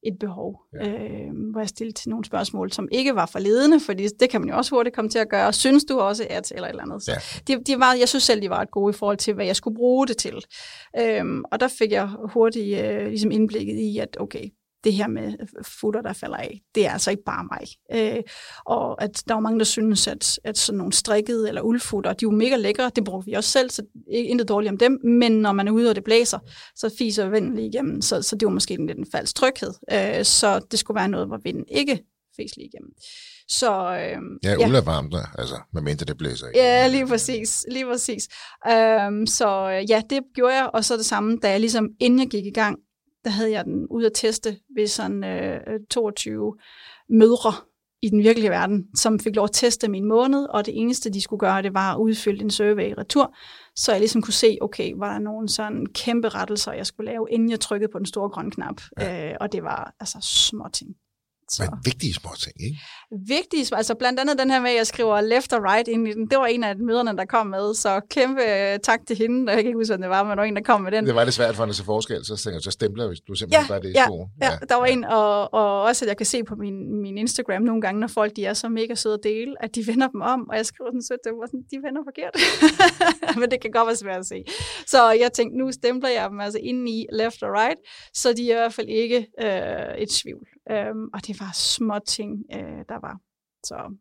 et 0.03 0.19
behov, 0.21 0.61
ja. 0.83 0.91
øh, 0.91 1.51
hvor 1.53 1.61
jeg 1.61 1.69
stillede 1.69 2.11
nogle 2.11 2.25
spørgsmål, 2.25 2.73
som 2.73 2.89
ikke 2.93 3.15
var 3.15 3.27
for 3.27 3.39
ledende, 3.39 3.81
fordi 3.81 4.09
det 4.21 4.31
kan 4.31 4.41
man 4.41 4.51
jo 4.51 4.57
også 4.57 4.75
hurtigt 4.75 4.95
komme 4.95 5.11
til 5.11 5.19
at 5.19 5.29
gøre. 5.29 5.53
Synes 5.53 5.85
du 5.85 6.01
også, 6.01 6.27
at, 6.31 6.53
eller 6.53 6.65
et 6.65 6.71
eller 6.71 6.83
andet. 6.83 7.09
Ja. 7.09 7.15
De, 7.49 7.65
de 7.65 7.79
var, 7.79 7.95
jeg 7.95 8.09
synes 8.09 8.23
selv, 8.23 8.43
de 8.43 8.51
var 8.51 8.63
et 8.63 8.71
gode 8.71 8.91
i 8.91 8.99
forhold 8.99 9.17
til, 9.17 9.35
hvad 9.35 9.47
jeg 9.47 9.57
skulle 9.57 9.77
bruge 9.77 10.07
det 10.07 10.17
til. 10.17 10.45
Øhm, 10.99 11.45
og 11.53 11.61
der 11.61 11.69
fik 11.69 11.93
jeg 11.93 12.11
hurtigt 12.33 12.85
øh, 12.85 13.07
ligesom 13.07 13.31
indblikket 13.31 13.77
i, 13.77 13.99
at 13.99 14.17
okay, 14.21 14.51
det 14.85 14.93
her 14.93 15.07
med 15.07 15.33
futter, 15.63 16.03
der 16.03 16.13
falder 16.13 16.37
af, 16.37 16.61
det 16.75 16.87
er 16.87 16.91
altså 16.91 17.11
ikke 17.11 17.23
bare 17.27 17.45
mig. 17.45 17.67
Øh, 17.93 18.23
og 18.67 19.03
at 19.03 19.23
der 19.29 19.35
er 19.35 19.41
mange, 19.41 19.59
der 19.59 19.65
synes, 19.65 20.07
at, 20.07 20.39
at 20.45 20.59
sådan 20.59 20.77
nogle 20.79 20.93
strikkede 20.93 21.49
eller 21.49 21.63
uldfutter, 21.63 22.13
de 22.13 22.25
er 22.25 22.27
jo 22.27 22.31
mega 22.31 22.57
lækre, 22.57 22.91
det 22.97 23.05
bruger 23.05 23.23
vi 23.23 23.33
også 23.33 23.51
selv, 23.51 23.71
så 23.71 23.83
ikke 24.13 24.29
intet 24.29 24.49
dårligt 24.49 24.71
om 24.71 24.79
dem, 24.79 25.01
men 25.05 25.33
når 25.33 25.53
man 25.53 25.69
er 25.69 25.73
ude 25.73 25.91
og 25.91 25.97
det 25.97 26.05
blæser, 26.05 26.39
så 26.77 26.95
fiser 26.99 27.29
vinden 27.29 27.55
lige 27.55 27.69
igennem, 27.69 28.03
så, 28.03 28.23
så 28.23 28.37
det 28.37 28.47
var 28.47 28.53
måske 28.53 28.75
en 28.75 28.87
lidt 28.87 28.99
en 28.99 29.07
falsk 29.13 29.35
tryghed. 29.35 29.73
Øh, 29.93 30.25
så 30.25 30.61
det 30.71 30.79
skulle 30.79 30.99
være 31.01 31.09
noget, 31.09 31.27
hvor 31.27 31.41
vinden 31.45 31.65
ikke 31.69 32.05
fes 32.37 32.57
lige 32.57 32.67
igennem. 32.67 32.93
Så, 33.51 33.71
øh, 33.73 34.19
ja, 34.43 34.57
Ulla 34.67 34.79
ja. 34.79 34.85
varmt 34.85 35.13
der, 35.13 35.35
altså, 35.39 35.55
medmindre 35.73 36.05
det 36.05 36.17
blæser. 36.19 36.47
Ikke? 36.47 36.59
Ja, 36.59 36.87
lige 36.87 37.07
præcis. 37.07 37.67
Lige 37.71 37.87
præcis. 37.87 38.29
Øh, 38.67 39.27
så 39.27 39.49
ja, 39.89 40.03
det 40.11 40.23
gjorde 40.35 40.55
jeg, 40.55 40.71
og 40.75 40.85
så 40.85 40.97
det 40.97 41.05
samme, 41.05 41.39
da 41.43 41.51
jeg 41.51 41.61
ligesom, 41.61 41.89
inden 42.01 42.21
jeg 42.21 42.29
gik 42.29 42.47
i 42.47 42.51
gang, 42.51 42.79
der 43.25 43.31
havde 43.31 43.51
jeg 43.51 43.65
den 43.65 43.87
ud 43.91 44.05
at 44.05 44.13
teste 44.15 44.57
ved 44.77 44.87
sådan 44.87 45.25
øh, 45.25 45.61
22 45.91 46.57
mødre 47.09 47.53
i 48.03 48.09
den 48.09 48.23
virkelige 48.23 48.51
verden, 48.51 48.87
som 48.97 49.21
fik 49.21 49.37
lov 49.37 49.45
at 49.45 49.51
teste 49.53 49.89
min 49.89 50.05
måned, 50.05 50.47
og 50.49 50.67
det 50.67 50.81
eneste, 50.81 51.11
de 51.11 51.21
skulle 51.21 51.41
gøre, 51.41 51.63
det 51.63 51.75
var 51.75 51.95
at 51.95 51.99
udfylde 51.99 52.41
en 52.41 52.51
survey 52.51 52.91
i 52.91 52.95
retur, 52.95 53.35
så 53.77 53.93
jeg 53.93 54.01
ligesom 54.01 54.23
kunne 54.23 54.35
se, 54.35 54.59
okay, 54.61 54.93
var 54.97 55.13
der 55.13 55.19
nogle 55.19 55.49
sådan 55.49 55.87
kæmpe 55.87 56.29
rettelser, 56.29 56.73
jeg 56.73 56.87
skulle 56.87 57.11
lave, 57.11 57.27
inden 57.31 57.51
jeg 57.51 57.61
trykkede 57.61 57.93
på 57.93 57.99
den 57.99 58.07
store 58.07 58.31
grønne 58.31 58.51
knap, 58.51 58.81
ja. 58.99 59.31
øh, 59.31 59.37
og 59.41 59.53
det 59.53 59.63
var 59.63 59.95
altså 60.01 60.19
små 60.23 60.69
ting. 60.73 60.91
Så. 61.51 61.63
Men 61.63 61.81
vigtige 61.85 62.15
små 62.15 62.31
ting, 62.39 62.55
ikke? 62.67 62.79
Vigtige 63.27 63.77
altså 63.77 63.95
blandt 63.95 64.21
andet 64.21 64.39
den 64.39 64.51
her 64.51 64.61
med, 64.61 64.71
at 64.71 64.77
jeg 64.77 64.87
skriver 64.87 65.21
left 65.21 65.53
og 65.53 65.61
right 65.63 65.89
ind 65.89 66.09
i 66.09 66.13
den, 66.13 66.27
det 66.31 66.39
var 66.39 66.47
en 66.47 66.65
af 66.65 66.77
møderne, 66.77 67.17
der 67.17 67.25
kom 67.25 67.47
med, 67.47 67.75
så 67.75 68.01
kæmpe 68.11 68.41
uh, 68.41 68.81
tak 68.83 69.01
til 69.07 69.17
hende, 69.17 69.53
jeg 69.53 69.57
kan 69.57 69.67
ikke 69.67 69.79
huske, 69.79 69.91
hvad 69.91 69.99
det 69.99 70.11
var, 70.11 70.23
men 70.23 70.31
der 70.31 70.37
var 70.37 70.45
en, 70.45 70.57
der 70.57 70.63
kom 70.63 70.81
med 70.81 70.93
den. 70.93 71.07
Det 71.07 71.15
var 71.15 71.25
lidt 71.25 71.35
svært 71.35 71.57
for 71.57 71.63
hende 71.63 71.73
at 71.73 71.77
se 71.77 71.85
forskel, 71.85 72.25
så 72.25 72.37
tænker 72.37 72.57
jeg, 72.57 72.63
så 72.63 72.71
stempler 72.71 73.07
hvis 73.07 73.21
du 73.21 73.35
simpelthen 73.35 73.65
ja, 73.65 73.73
bare 73.73 73.81
det 73.81 73.89
i 73.89 73.93
ja, 73.93 74.05
skoen. 74.05 74.29
Ja, 74.43 74.51
ja, 74.51 74.59
der 74.69 74.75
var 74.75 74.87
ja. 74.87 74.93
en, 74.93 75.05
og, 75.05 75.55
og 75.55 75.83
også, 75.83 76.05
at 76.05 76.09
jeg 76.09 76.17
kan 76.17 76.27
se 76.27 76.45
på 76.45 76.55
min, 76.55 77.03
min 77.03 77.19
Instagram 77.19 77.63
nogle 77.63 77.81
gange, 77.81 78.01
når 78.01 78.09
folk 78.09 78.37
de 78.37 78.45
er 78.45 78.55
så 78.55 78.69
mega 78.69 78.95
søde 78.95 79.15
at 79.15 79.21
dele, 79.23 79.55
at 79.65 79.75
de 79.75 79.87
vender 79.87 80.09
dem 80.09 80.21
om, 80.21 80.49
og 80.51 80.57
jeg 80.57 80.67
skriver 80.67 80.91
sådan 80.91 81.03
sødt, 81.03 81.21
det 81.25 81.33
var 81.33 81.47
sådan, 81.47 81.65
de 81.71 81.77
vender 81.87 82.03
forkert. 82.09 82.35
men 83.41 83.51
det 83.51 83.61
kan 83.61 83.71
godt 83.71 83.87
være 83.87 83.97
svært 83.97 84.21
at 84.21 84.27
se. 84.27 84.45
Så 84.87 85.11
jeg 85.11 85.33
tænkte, 85.33 85.59
nu 85.59 85.73
stempler 85.73 86.11
jeg 86.11 86.31
dem 86.31 86.41
altså 86.41 86.59
ind 86.63 86.89
i 86.89 87.07
left 87.13 87.43
og 87.43 87.51
right, 87.53 87.81
så 88.15 88.33
de 88.33 88.43
er 88.51 88.55
i 88.57 88.59
hvert 88.59 88.75
fald 88.75 88.89
ikke 88.89 89.27
øh, 89.45 90.03
et 90.03 90.13
svivl. 90.13 90.47
Øhm, 90.71 91.09
og 91.15 91.27
det 91.27 91.41
var 91.41 91.51
små 91.55 91.99
ting, 92.07 92.45
øh, 92.55 92.85
der 92.89 93.01
var. 93.01 93.19
Så 93.65 93.97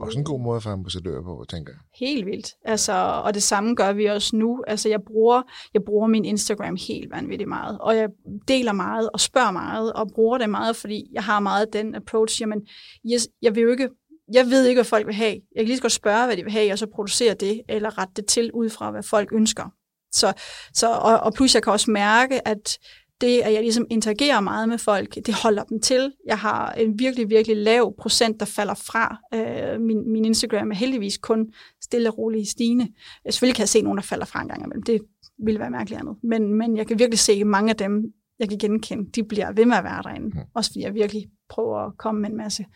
også 0.00 0.18
en 0.18 0.24
god 0.24 0.40
måde 0.40 0.60
for 0.60 0.70
ambassadør 0.70 1.22
på, 1.22 1.44
tænker 1.48 1.72
jeg. 1.72 1.80
Helt 2.06 2.26
vildt. 2.26 2.54
Altså, 2.64 2.92
og 3.24 3.34
det 3.34 3.42
samme 3.42 3.74
gør 3.74 3.92
vi 3.92 4.06
også 4.06 4.36
nu. 4.36 4.64
Altså, 4.66 4.88
jeg 4.88 5.00
bruger, 5.02 5.42
jeg 5.74 5.82
bruger 5.86 6.06
min 6.06 6.24
Instagram 6.24 6.76
helt 6.88 7.10
vanvittigt 7.10 7.48
meget, 7.48 7.78
og 7.78 7.96
jeg 7.96 8.08
deler 8.48 8.72
meget 8.72 9.10
og 9.10 9.20
spørger 9.20 9.50
meget 9.50 9.92
og 9.92 10.08
bruger 10.14 10.38
det 10.38 10.50
meget, 10.50 10.76
fordi 10.76 11.06
jeg 11.12 11.24
har 11.24 11.40
meget 11.40 11.72
den 11.72 11.94
approach, 11.94 12.40
jamen, 12.40 12.66
jeg, 13.04 13.20
jeg 13.42 13.54
vil 13.54 13.62
jo 13.62 13.70
ikke 13.70 13.88
jeg 14.32 14.46
ved 14.46 14.66
ikke, 14.66 14.78
hvad 14.78 14.84
folk 14.84 15.06
vil 15.06 15.14
have. 15.14 15.40
Jeg 15.54 15.60
kan 15.60 15.64
lige 15.64 15.76
så 15.76 15.82
godt 15.82 15.92
spørge, 15.92 16.26
hvad 16.26 16.36
de 16.36 16.42
vil 16.42 16.52
have, 16.52 16.72
og 16.72 16.78
så 16.78 16.86
producere 16.94 17.34
det, 17.34 17.62
eller 17.68 17.98
rette 17.98 18.14
det 18.16 18.26
til 18.26 18.50
ud 18.52 18.70
fra, 18.70 18.90
hvad 18.90 19.02
folk 19.02 19.32
ønsker. 19.32 19.64
Så, 20.12 20.32
så, 20.74 20.90
og, 20.90 21.20
og 21.20 21.34
plus 21.34 21.54
jeg 21.54 21.62
kan 21.62 21.72
også 21.72 21.90
mærke, 21.90 22.48
at 22.48 22.78
det, 23.22 23.40
at 23.40 23.52
jeg 23.52 23.62
ligesom 23.62 23.86
interagerer 23.90 24.40
meget 24.40 24.68
med 24.68 24.78
folk, 24.78 25.14
det 25.14 25.34
holder 25.34 25.64
dem 25.64 25.80
til. 25.80 26.12
Jeg 26.26 26.38
har 26.38 26.72
en 26.72 26.98
virkelig, 26.98 27.30
virkelig 27.30 27.56
lav 27.56 27.94
procent, 27.98 28.40
der 28.40 28.46
falder 28.46 28.74
fra. 28.74 29.18
Øh, 29.34 29.80
min, 29.80 30.12
min 30.12 30.24
Instagram 30.24 30.70
er 30.70 30.74
heldigvis 30.74 31.18
kun 31.18 31.52
stille 31.82 32.10
og 32.10 32.18
roligt 32.18 32.48
stigende. 32.48 32.88
Selvfølgelig 33.30 33.56
kan 33.56 33.62
jeg 33.62 33.68
se 33.68 33.82
nogen, 33.82 33.96
der 33.96 34.02
falder 34.02 34.26
fra 34.26 34.42
en 34.42 34.48
gang 34.48 34.64
imellem. 34.64 34.82
Det 34.82 35.00
ville 35.44 35.60
være 35.60 35.70
mærkeligt 35.70 36.00
andet. 36.00 36.16
Men, 36.22 36.54
men 36.54 36.76
jeg 36.76 36.86
kan 36.86 36.98
virkelig 36.98 37.18
se, 37.18 37.32
at 37.32 37.46
mange 37.46 37.70
af 37.70 37.76
dem, 37.76 38.02
jeg 38.38 38.48
kan 38.48 38.58
genkende, 38.58 39.10
de 39.10 39.24
bliver 39.24 39.52
ved 39.52 39.66
med 39.66 39.76
at 39.76 39.84
være 39.84 40.02
derinde. 40.02 40.26
Mm. 40.26 40.40
Også 40.54 40.70
fordi 40.70 40.82
jeg 40.82 40.94
virkelig 40.94 41.30
prøver 41.48 41.78
at 41.78 41.92
komme 41.98 42.20
med 42.20 42.30
en 42.30 42.36
masse 42.36 42.66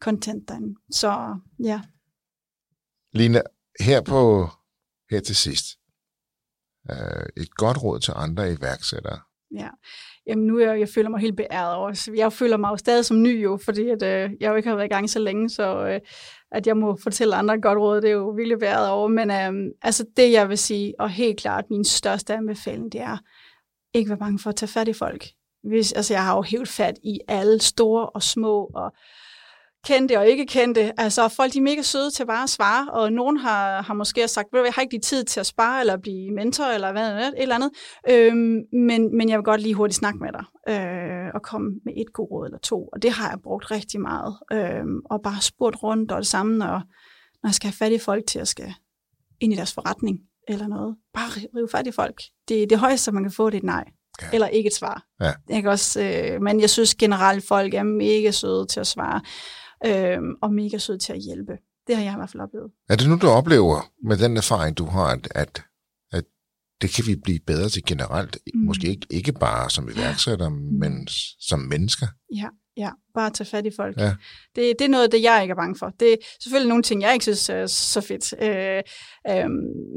content 0.00 0.48
derinde. 0.48 0.74
Så 0.90 1.36
ja. 1.64 1.80
Lina, 3.12 3.42
her 3.80 4.00
på 4.00 4.48
her 5.10 5.20
til 5.20 5.36
sidst, 5.36 5.66
øh, 6.90 7.42
et 7.42 7.54
godt 7.54 7.82
råd 7.82 8.00
til 8.00 8.12
andre 8.16 8.52
iværksættere, 8.52 9.18
Ja, 9.58 9.68
jamen 10.26 10.46
nu 10.46 10.58
er 10.58 10.70
jeg, 10.70 10.80
jeg 10.80 10.88
føler 10.88 11.08
mig 11.08 11.20
helt 11.20 11.36
beæret 11.36 11.74
over. 11.74 12.10
Jeg 12.16 12.32
føler 12.32 12.56
mig 12.56 12.70
jo 12.70 12.76
stadig 12.76 13.04
som 13.04 13.22
ny 13.22 13.44
jo, 13.44 13.58
fordi 13.64 13.88
at, 13.88 14.02
øh, 14.02 14.30
jeg 14.40 14.50
jo 14.50 14.54
ikke 14.54 14.68
har 14.68 14.76
været 14.76 14.86
i 14.86 14.92
gang 14.92 15.10
så 15.10 15.18
længe, 15.18 15.48
så 15.48 15.86
øh, 15.86 16.00
at 16.52 16.66
jeg 16.66 16.76
må 16.76 16.96
fortælle 17.02 17.36
andre 17.36 17.60
godt 17.60 17.78
råd, 17.78 18.00
det 18.00 18.10
er 18.10 18.14
jo 18.14 18.28
virkelig 18.28 18.58
beæret 18.58 18.88
over. 18.88 19.08
Men 19.08 19.30
øh, 19.30 19.72
altså 19.82 20.04
det, 20.16 20.32
jeg 20.32 20.48
vil 20.48 20.58
sige, 20.58 20.94
og 20.98 21.10
helt 21.10 21.40
klart 21.40 21.64
min 21.70 21.84
største 21.84 22.34
anbefaling, 22.34 22.92
det 22.92 23.00
er 23.00 23.18
ikke 23.94 24.08
være 24.08 24.18
bange 24.18 24.38
for 24.38 24.50
at 24.50 24.56
tage 24.56 24.70
fat 24.70 24.88
i 24.88 24.92
folk. 24.92 25.26
Hvis, 25.62 25.92
altså 25.92 26.14
jeg 26.14 26.24
har 26.24 26.36
jo 26.36 26.42
helt 26.42 26.68
fat 26.68 26.98
i 27.02 27.20
alle 27.28 27.60
store 27.60 28.06
og 28.06 28.22
små, 28.22 28.70
og 28.74 28.92
kendte 29.86 30.18
og 30.18 30.28
ikke 30.28 30.46
kendte. 30.46 31.00
Altså, 31.00 31.28
folk 31.28 31.52
de 31.52 31.58
er 31.58 31.62
mega 31.62 31.82
søde 31.82 32.10
til 32.10 32.26
bare 32.26 32.42
at 32.42 32.50
svare, 32.50 32.90
og 32.90 33.12
nogen 33.12 33.36
har, 33.36 33.82
har 33.82 33.94
måske 33.94 34.28
sagt, 34.28 34.48
jeg 34.52 34.72
har 34.74 34.82
ikke 34.82 34.94
lige 34.94 35.00
tid 35.00 35.24
til 35.24 35.40
at 35.40 35.46
spare, 35.46 35.80
eller 35.80 35.96
blive 35.96 36.30
mentor, 36.34 36.64
eller 36.64 36.92
hvad 36.92 37.28
et 37.28 37.34
eller 37.36 37.54
andet, 37.54 37.70
øhm, 38.10 38.62
men, 38.72 39.16
men 39.16 39.28
jeg 39.28 39.38
vil 39.38 39.44
godt 39.44 39.60
lige 39.60 39.74
hurtigt 39.74 39.98
snakke 39.98 40.18
med 40.18 40.28
dig, 40.32 40.44
øh, 40.74 41.30
og 41.34 41.42
komme 41.42 41.70
med 41.84 41.92
et 41.96 42.12
god 42.12 42.30
råd 42.30 42.46
eller 42.46 42.58
to, 42.58 42.88
og 42.92 43.02
det 43.02 43.10
har 43.10 43.30
jeg 43.30 43.38
brugt 43.42 43.70
rigtig 43.70 44.00
meget, 44.00 44.36
øh, 44.52 44.84
og 45.10 45.22
bare 45.22 45.42
spurgt 45.42 45.82
rundt, 45.82 46.12
og 46.12 46.18
det 46.18 46.26
samme, 46.26 46.58
når, 46.58 46.82
når 47.42 47.48
jeg 47.48 47.54
skal 47.54 47.66
have 47.66 47.86
fat 47.86 47.92
i 47.92 47.98
folk 47.98 48.26
til 48.26 48.38
at 48.38 48.48
skal 48.48 48.74
ind 49.40 49.52
i 49.52 49.56
deres 49.56 49.74
forretning, 49.74 50.18
eller 50.48 50.66
noget. 50.66 50.96
Bare 51.14 51.28
rive 51.56 51.68
fat 51.68 51.86
i 51.86 51.90
folk. 51.90 52.22
Det, 52.48 52.70
det 52.70 52.78
højeste, 52.78 53.12
man 53.12 53.22
kan 53.22 53.32
få, 53.32 53.50
det 53.50 53.54
er 53.54 53.60
et 53.60 53.64
nej. 53.64 53.84
Ja. 54.22 54.26
Eller 54.32 54.46
ikke 54.46 54.66
et 54.66 54.74
svar. 54.74 55.04
Ja. 55.20 55.32
Jeg 55.48 55.62
kan 55.62 55.70
også, 55.70 56.02
øh, 56.02 56.42
men 56.42 56.60
jeg 56.60 56.70
synes 56.70 56.94
generelt, 56.94 57.48
folk 57.48 57.74
er 57.74 57.82
mega 57.82 58.30
søde 58.30 58.66
til 58.66 58.80
at 58.80 58.86
svare 58.86 59.20
øh, 59.86 60.18
og 60.42 60.52
mega 60.54 60.78
sød 60.78 60.98
til 60.98 61.12
at 61.12 61.18
hjælpe. 61.18 61.52
Det 61.86 61.96
har 61.96 62.02
jeg 62.02 62.12
i 62.12 62.16
hvert 62.16 62.30
fald 62.30 62.42
oplevet. 62.42 62.70
Er 62.88 62.96
det 62.96 63.08
nu, 63.08 63.16
du 63.16 63.28
oplever 63.28 63.92
med 64.04 64.16
den 64.16 64.36
erfaring, 64.36 64.78
du 64.78 64.84
har, 64.84 65.06
at, 65.06 65.28
at, 65.34 65.62
at 66.12 66.24
det 66.82 66.90
kan 66.94 67.06
vi 67.06 67.16
blive 67.16 67.40
bedre 67.46 67.68
til 67.68 67.82
generelt? 67.86 68.38
Mm. 68.54 68.60
Måske 68.60 68.88
ikke, 68.88 69.06
ikke 69.10 69.32
bare 69.32 69.70
som 69.70 69.88
iværksætter, 69.88 70.44
ja. 70.44 70.50
men 70.50 71.08
som 71.40 71.58
mennesker? 71.58 72.06
Ja, 72.34 72.48
ja. 72.76 72.90
Bare 73.14 73.30
tage 73.30 73.48
fat 73.48 73.66
i 73.66 73.70
folk. 73.76 73.96
Ja. 73.96 74.14
Det, 74.56 74.74
det 74.78 74.84
er 74.84 74.88
noget 74.88 75.04
af 75.04 75.10
det, 75.10 75.22
jeg 75.22 75.42
ikke 75.42 75.52
er 75.52 75.56
bange 75.56 75.76
for. 75.78 75.92
Det 76.00 76.12
er 76.12 76.16
selvfølgelig 76.42 76.68
nogle 76.68 76.82
ting, 76.82 77.02
jeg 77.02 77.12
ikke 77.12 77.22
synes 77.22 77.48
er 77.48 77.66
så 77.66 78.00
fedt. 78.00 78.34
Øh, 78.42 78.82
øh, 79.30 79.50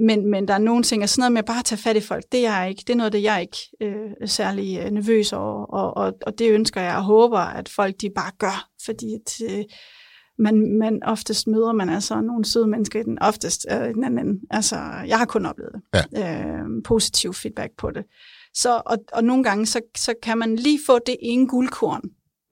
men, 0.05 0.31
men 0.31 0.47
der 0.47 0.53
er 0.53 0.57
nogle 0.57 0.83
ting, 0.83 1.09
sådan 1.09 1.21
noget 1.21 1.31
med 1.31 1.43
bare 1.43 1.59
at 1.59 1.65
tage 1.65 1.79
fat 1.79 1.95
i 1.95 2.01
folk, 2.01 2.23
det 2.31 2.45
er 2.45 2.59
jeg 2.59 2.69
ikke. 2.69 2.83
Det 2.87 2.89
er 2.89 2.97
noget 2.97 3.05
af 3.05 3.11
det, 3.11 3.23
jeg 3.23 3.41
ikke 3.41 3.57
øh, 3.81 4.11
er 4.21 4.25
særlig 4.25 4.79
øh, 4.79 4.91
nervøs 4.91 5.33
over. 5.33 5.65
Og, 5.65 5.97
og, 5.97 6.13
og 6.25 6.39
det 6.39 6.51
ønsker 6.51 6.81
jeg 6.81 6.95
og 6.95 7.03
håber, 7.03 7.39
at 7.39 7.69
folk 7.69 7.95
de 8.01 8.09
bare 8.15 8.31
gør. 8.39 8.69
Fordi 8.85 9.05
at, 9.13 9.51
øh, 9.51 9.63
man, 10.39 10.77
man 10.79 11.03
oftest 11.03 11.47
møder 11.47 11.71
man 11.71 11.89
altså 11.89 12.21
nogle 12.21 12.45
søde 12.45 12.67
mennesker 12.67 12.99
i 12.99 13.03
den 13.03 13.19
oftest 13.21 13.65
øh, 13.71 13.93
den 13.93 14.03
anden 14.03 14.27
ende. 14.27 14.41
Altså, 14.51 14.75
jeg 15.07 15.17
har 15.17 15.25
kun 15.25 15.45
oplevet 15.45 15.71
det. 15.73 16.05
Ja. 16.13 16.43
Øh, 16.43 16.65
positiv 16.85 17.33
feedback 17.33 17.71
på 17.77 17.91
det. 17.91 18.03
Så, 18.53 18.81
og, 18.85 18.97
og 19.13 19.23
nogle 19.23 19.43
gange, 19.43 19.65
så, 19.65 19.81
så 19.97 20.13
kan 20.23 20.37
man 20.37 20.55
lige 20.55 20.79
få 20.87 20.99
det 21.05 21.17
ene 21.21 21.47
guldkorn, 21.47 22.01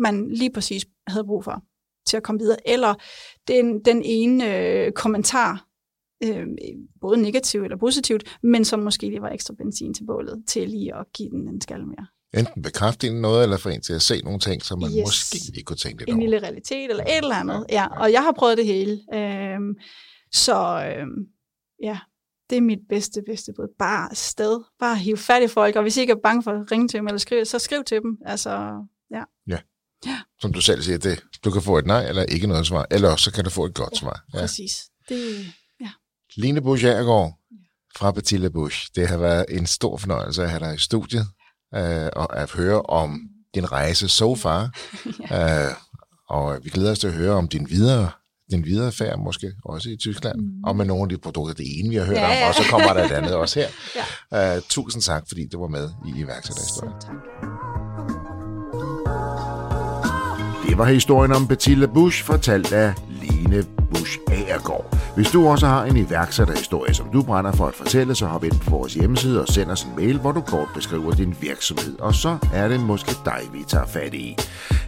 man 0.01 0.29
lige 0.29 0.51
præcis 0.53 0.85
havde 1.07 1.25
brug 1.25 1.43
for 1.43 1.63
til 2.07 2.17
at 2.17 2.23
komme 2.23 2.39
videre. 2.39 2.69
Eller 2.69 2.93
den, 3.47 3.85
den 3.85 4.01
ene 4.05 4.57
øh, 4.57 4.91
kommentar, 4.91 5.65
øh, 6.23 6.47
både 7.01 7.21
negativt 7.21 7.63
eller 7.63 7.77
positivt, 7.77 8.37
men 8.43 8.65
som 8.65 8.79
måske 8.79 9.07
lige 9.07 9.21
var 9.21 9.29
ekstra 9.29 9.53
benzin 9.57 9.93
til 9.93 10.05
bålet, 10.05 10.43
til 10.47 10.69
lige 10.69 10.95
at 10.95 11.05
give 11.13 11.29
den 11.29 11.47
en 11.47 11.61
skal 11.61 11.87
mere. 11.87 12.07
Enten 12.33 12.61
bekræfte 12.61 13.07
en 13.07 13.21
noget, 13.21 13.43
eller 13.43 13.57
få 13.57 13.69
en 13.69 13.81
til 13.81 13.93
at 13.93 14.01
se 14.01 14.21
nogle 14.21 14.39
ting, 14.39 14.61
som 14.63 14.79
man 14.79 14.89
yes. 14.89 15.01
måske 15.05 15.37
ikke 15.47 15.63
kunne 15.65 15.77
tænke 15.77 15.97
lidt 15.97 16.09
En 16.09 16.15
over. 16.15 16.21
lille 16.21 16.39
realitet, 16.39 16.89
eller 16.89 17.03
et 17.03 17.17
eller 17.17 17.35
andet. 17.35 17.65
Ja, 17.69 17.87
og 17.87 18.11
jeg 18.11 18.23
har 18.23 18.31
prøvet 18.31 18.57
det 18.57 18.65
hele. 18.65 18.99
Øhm, 19.13 19.75
så 20.31 20.55
øhm, 20.97 21.25
ja, 21.83 21.99
det 22.49 22.57
er 22.57 22.61
mit 22.61 22.79
bedste, 22.89 23.21
bedste 23.25 23.53
bud. 23.55 23.67
Bare 23.79 24.15
sted. 24.15 24.59
Bare 24.79 24.97
hive 24.97 25.17
fat 25.17 25.43
i 25.43 25.47
folk, 25.47 25.75
og 25.75 25.81
hvis 25.81 25.97
I 25.97 26.01
ikke 26.01 26.11
er 26.11 26.21
bange 26.23 26.43
for 26.43 26.51
at 26.51 26.71
ringe 26.71 26.87
til 26.87 26.97
dem 26.97 27.07
eller 27.07 27.19
skrive, 27.19 27.45
så 27.45 27.59
skriv 27.59 27.83
til 27.83 28.01
dem. 28.01 28.17
Altså, 28.25 28.83
Ja. 29.11 29.23
Ja, 29.47 29.57
Ja. 30.05 30.17
Som 30.39 30.53
du 30.53 30.61
selv 30.61 30.81
siger, 30.81 30.97
det, 30.97 31.23
du 31.43 31.51
kan 31.51 31.61
få 31.61 31.77
et 31.77 31.85
nej 31.85 32.07
eller 32.07 32.23
ikke 32.23 32.47
noget 32.47 32.67
svar, 32.67 32.87
eller 32.91 33.09
også 33.09 33.23
så 33.23 33.31
kan 33.31 33.43
du 33.43 33.49
få 33.49 33.65
et 33.65 33.73
godt 33.73 33.97
svar. 33.97 34.23
Ja. 34.33 34.39
Præcis. 34.39 34.71
Det, 35.09 35.45
ja. 35.81 35.89
Line 36.35 36.61
Busch 36.61 36.85
Agergaard 36.85 37.33
fra 37.97 38.11
Betilla 38.11 38.49
Busch. 38.49 38.89
Det 38.95 39.07
har 39.07 39.17
været 39.17 39.45
en 39.49 39.65
stor 39.65 39.97
fornøjelse 39.97 40.43
at 40.43 40.49
have 40.49 40.59
dig 40.59 40.75
i 40.75 40.77
studiet 40.77 41.27
øh, 41.75 42.09
og 42.13 42.37
at 42.37 42.51
høre 42.51 42.81
om 42.81 43.19
din 43.55 43.71
rejse 43.71 44.09
so 44.09 44.35
far. 44.35 44.77
ja. 45.31 45.67
øh, 45.67 45.73
og 46.29 46.59
vi 46.63 46.69
glæder 46.69 46.91
os 46.91 46.99
til 46.99 47.07
at 47.07 47.13
høre 47.13 47.33
om 47.33 47.47
din 47.47 47.69
videre 47.69 48.11
din 48.51 48.65
videre 48.65 48.91
færd, 48.91 49.19
måske 49.19 49.51
også 49.65 49.89
i 49.89 49.97
Tyskland, 49.97 50.39
mm. 50.39 50.63
og 50.63 50.75
med 50.75 50.85
nogle 50.85 51.03
af 51.03 51.09
de 51.09 51.17
produkter, 51.17 51.53
det 51.53 51.79
ene, 51.79 51.89
vi 51.89 51.95
har 51.95 52.05
hørt 52.05 52.15
ja, 52.15 52.31
ja. 52.31 52.43
om, 52.43 52.47
og 52.47 52.55
så 52.55 52.63
kommer 52.69 52.93
der 52.93 53.05
et 53.05 53.11
andet 53.11 53.35
også 53.35 53.59
her. 53.59 53.67
ja. 54.31 54.57
uh, 54.57 54.63
tusind 54.69 55.01
tak, 55.03 55.23
fordi 55.27 55.47
du 55.47 55.59
var 55.61 55.67
med 55.67 55.89
i 56.07 56.19
iværksætterhistorien. 56.19 56.93
Tak. 57.01 58.20
Det 60.71 60.77
var 60.77 60.85
historien 60.85 61.31
om 61.31 61.47
Betilla 61.47 61.85
Busch, 61.85 62.23
fortalt 62.23 62.73
af 62.73 62.93
Line 63.09 63.63
Busch 63.89 64.19
Agergaard. 64.27 64.97
Hvis 65.15 65.31
du 65.31 65.47
også 65.47 65.67
har 65.67 65.83
en 65.83 65.97
iværksætterhistorie, 65.97 66.93
som 66.93 67.09
du 67.13 67.21
brænder 67.21 67.51
for 67.51 67.67
at 67.67 67.73
fortælle, 67.73 68.15
så 68.15 68.25
hop 68.25 68.43
ind 68.43 68.59
på 68.59 68.69
vores 68.69 68.93
hjemmeside 68.93 69.41
og 69.41 69.47
send 69.47 69.71
os 69.71 69.83
en 69.83 69.95
mail, 69.95 70.19
hvor 70.19 70.31
du 70.31 70.41
kort 70.41 70.67
beskriver 70.75 71.11
din 71.11 71.35
virksomhed. 71.41 71.99
Og 71.99 72.13
så 72.13 72.37
er 72.53 72.67
det 72.67 72.79
måske 72.79 73.11
dig, 73.25 73.41
vi 73.53 73.63
tager 73.67 73.85
fat 73.85 74.13
i. 74.13 74.37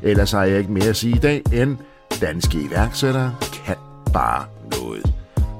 Ellers 0.01 0.31
har 0.31 0.43
jeg 0.43 0.59
ikke 0.59 0.71
mere 0.71 0.87
at 0.87 0.95
sige 0.95 1.15
i 1.15 1.19
dag, 1.19 1.43
end 1.53 1.77
danske 2.21 2.57
iværksættere 2.61 3.35
kan 3.65 3.75
bare 4.13 4.45
noget. 4.79 5.13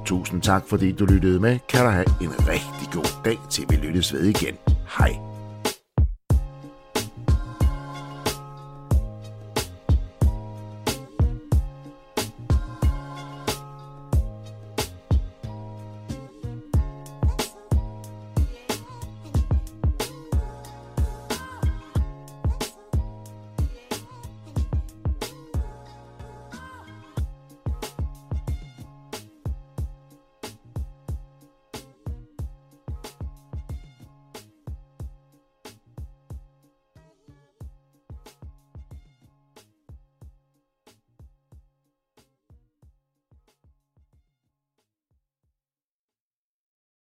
Tusind 0.04 0.42
tak, 0.42 0.62
fordi 0.68 0.92
du 0.92 1.04
lyttede 1.04 1.40
med. 1.40 1.58
Kan 1.68 1.84
du 1.84 1.90
have 1.90 2.06
en 2.20 2.48
rigtig 2.48 2.88
god 2.92 3.22
dag, 3.24 3.38
til 3.50 3.64
vi 3.68 3.76
lyttes 3.76 4.12
ved 4.12 4.24
igen. 4.24 4.54
Hej. 4.98 5.33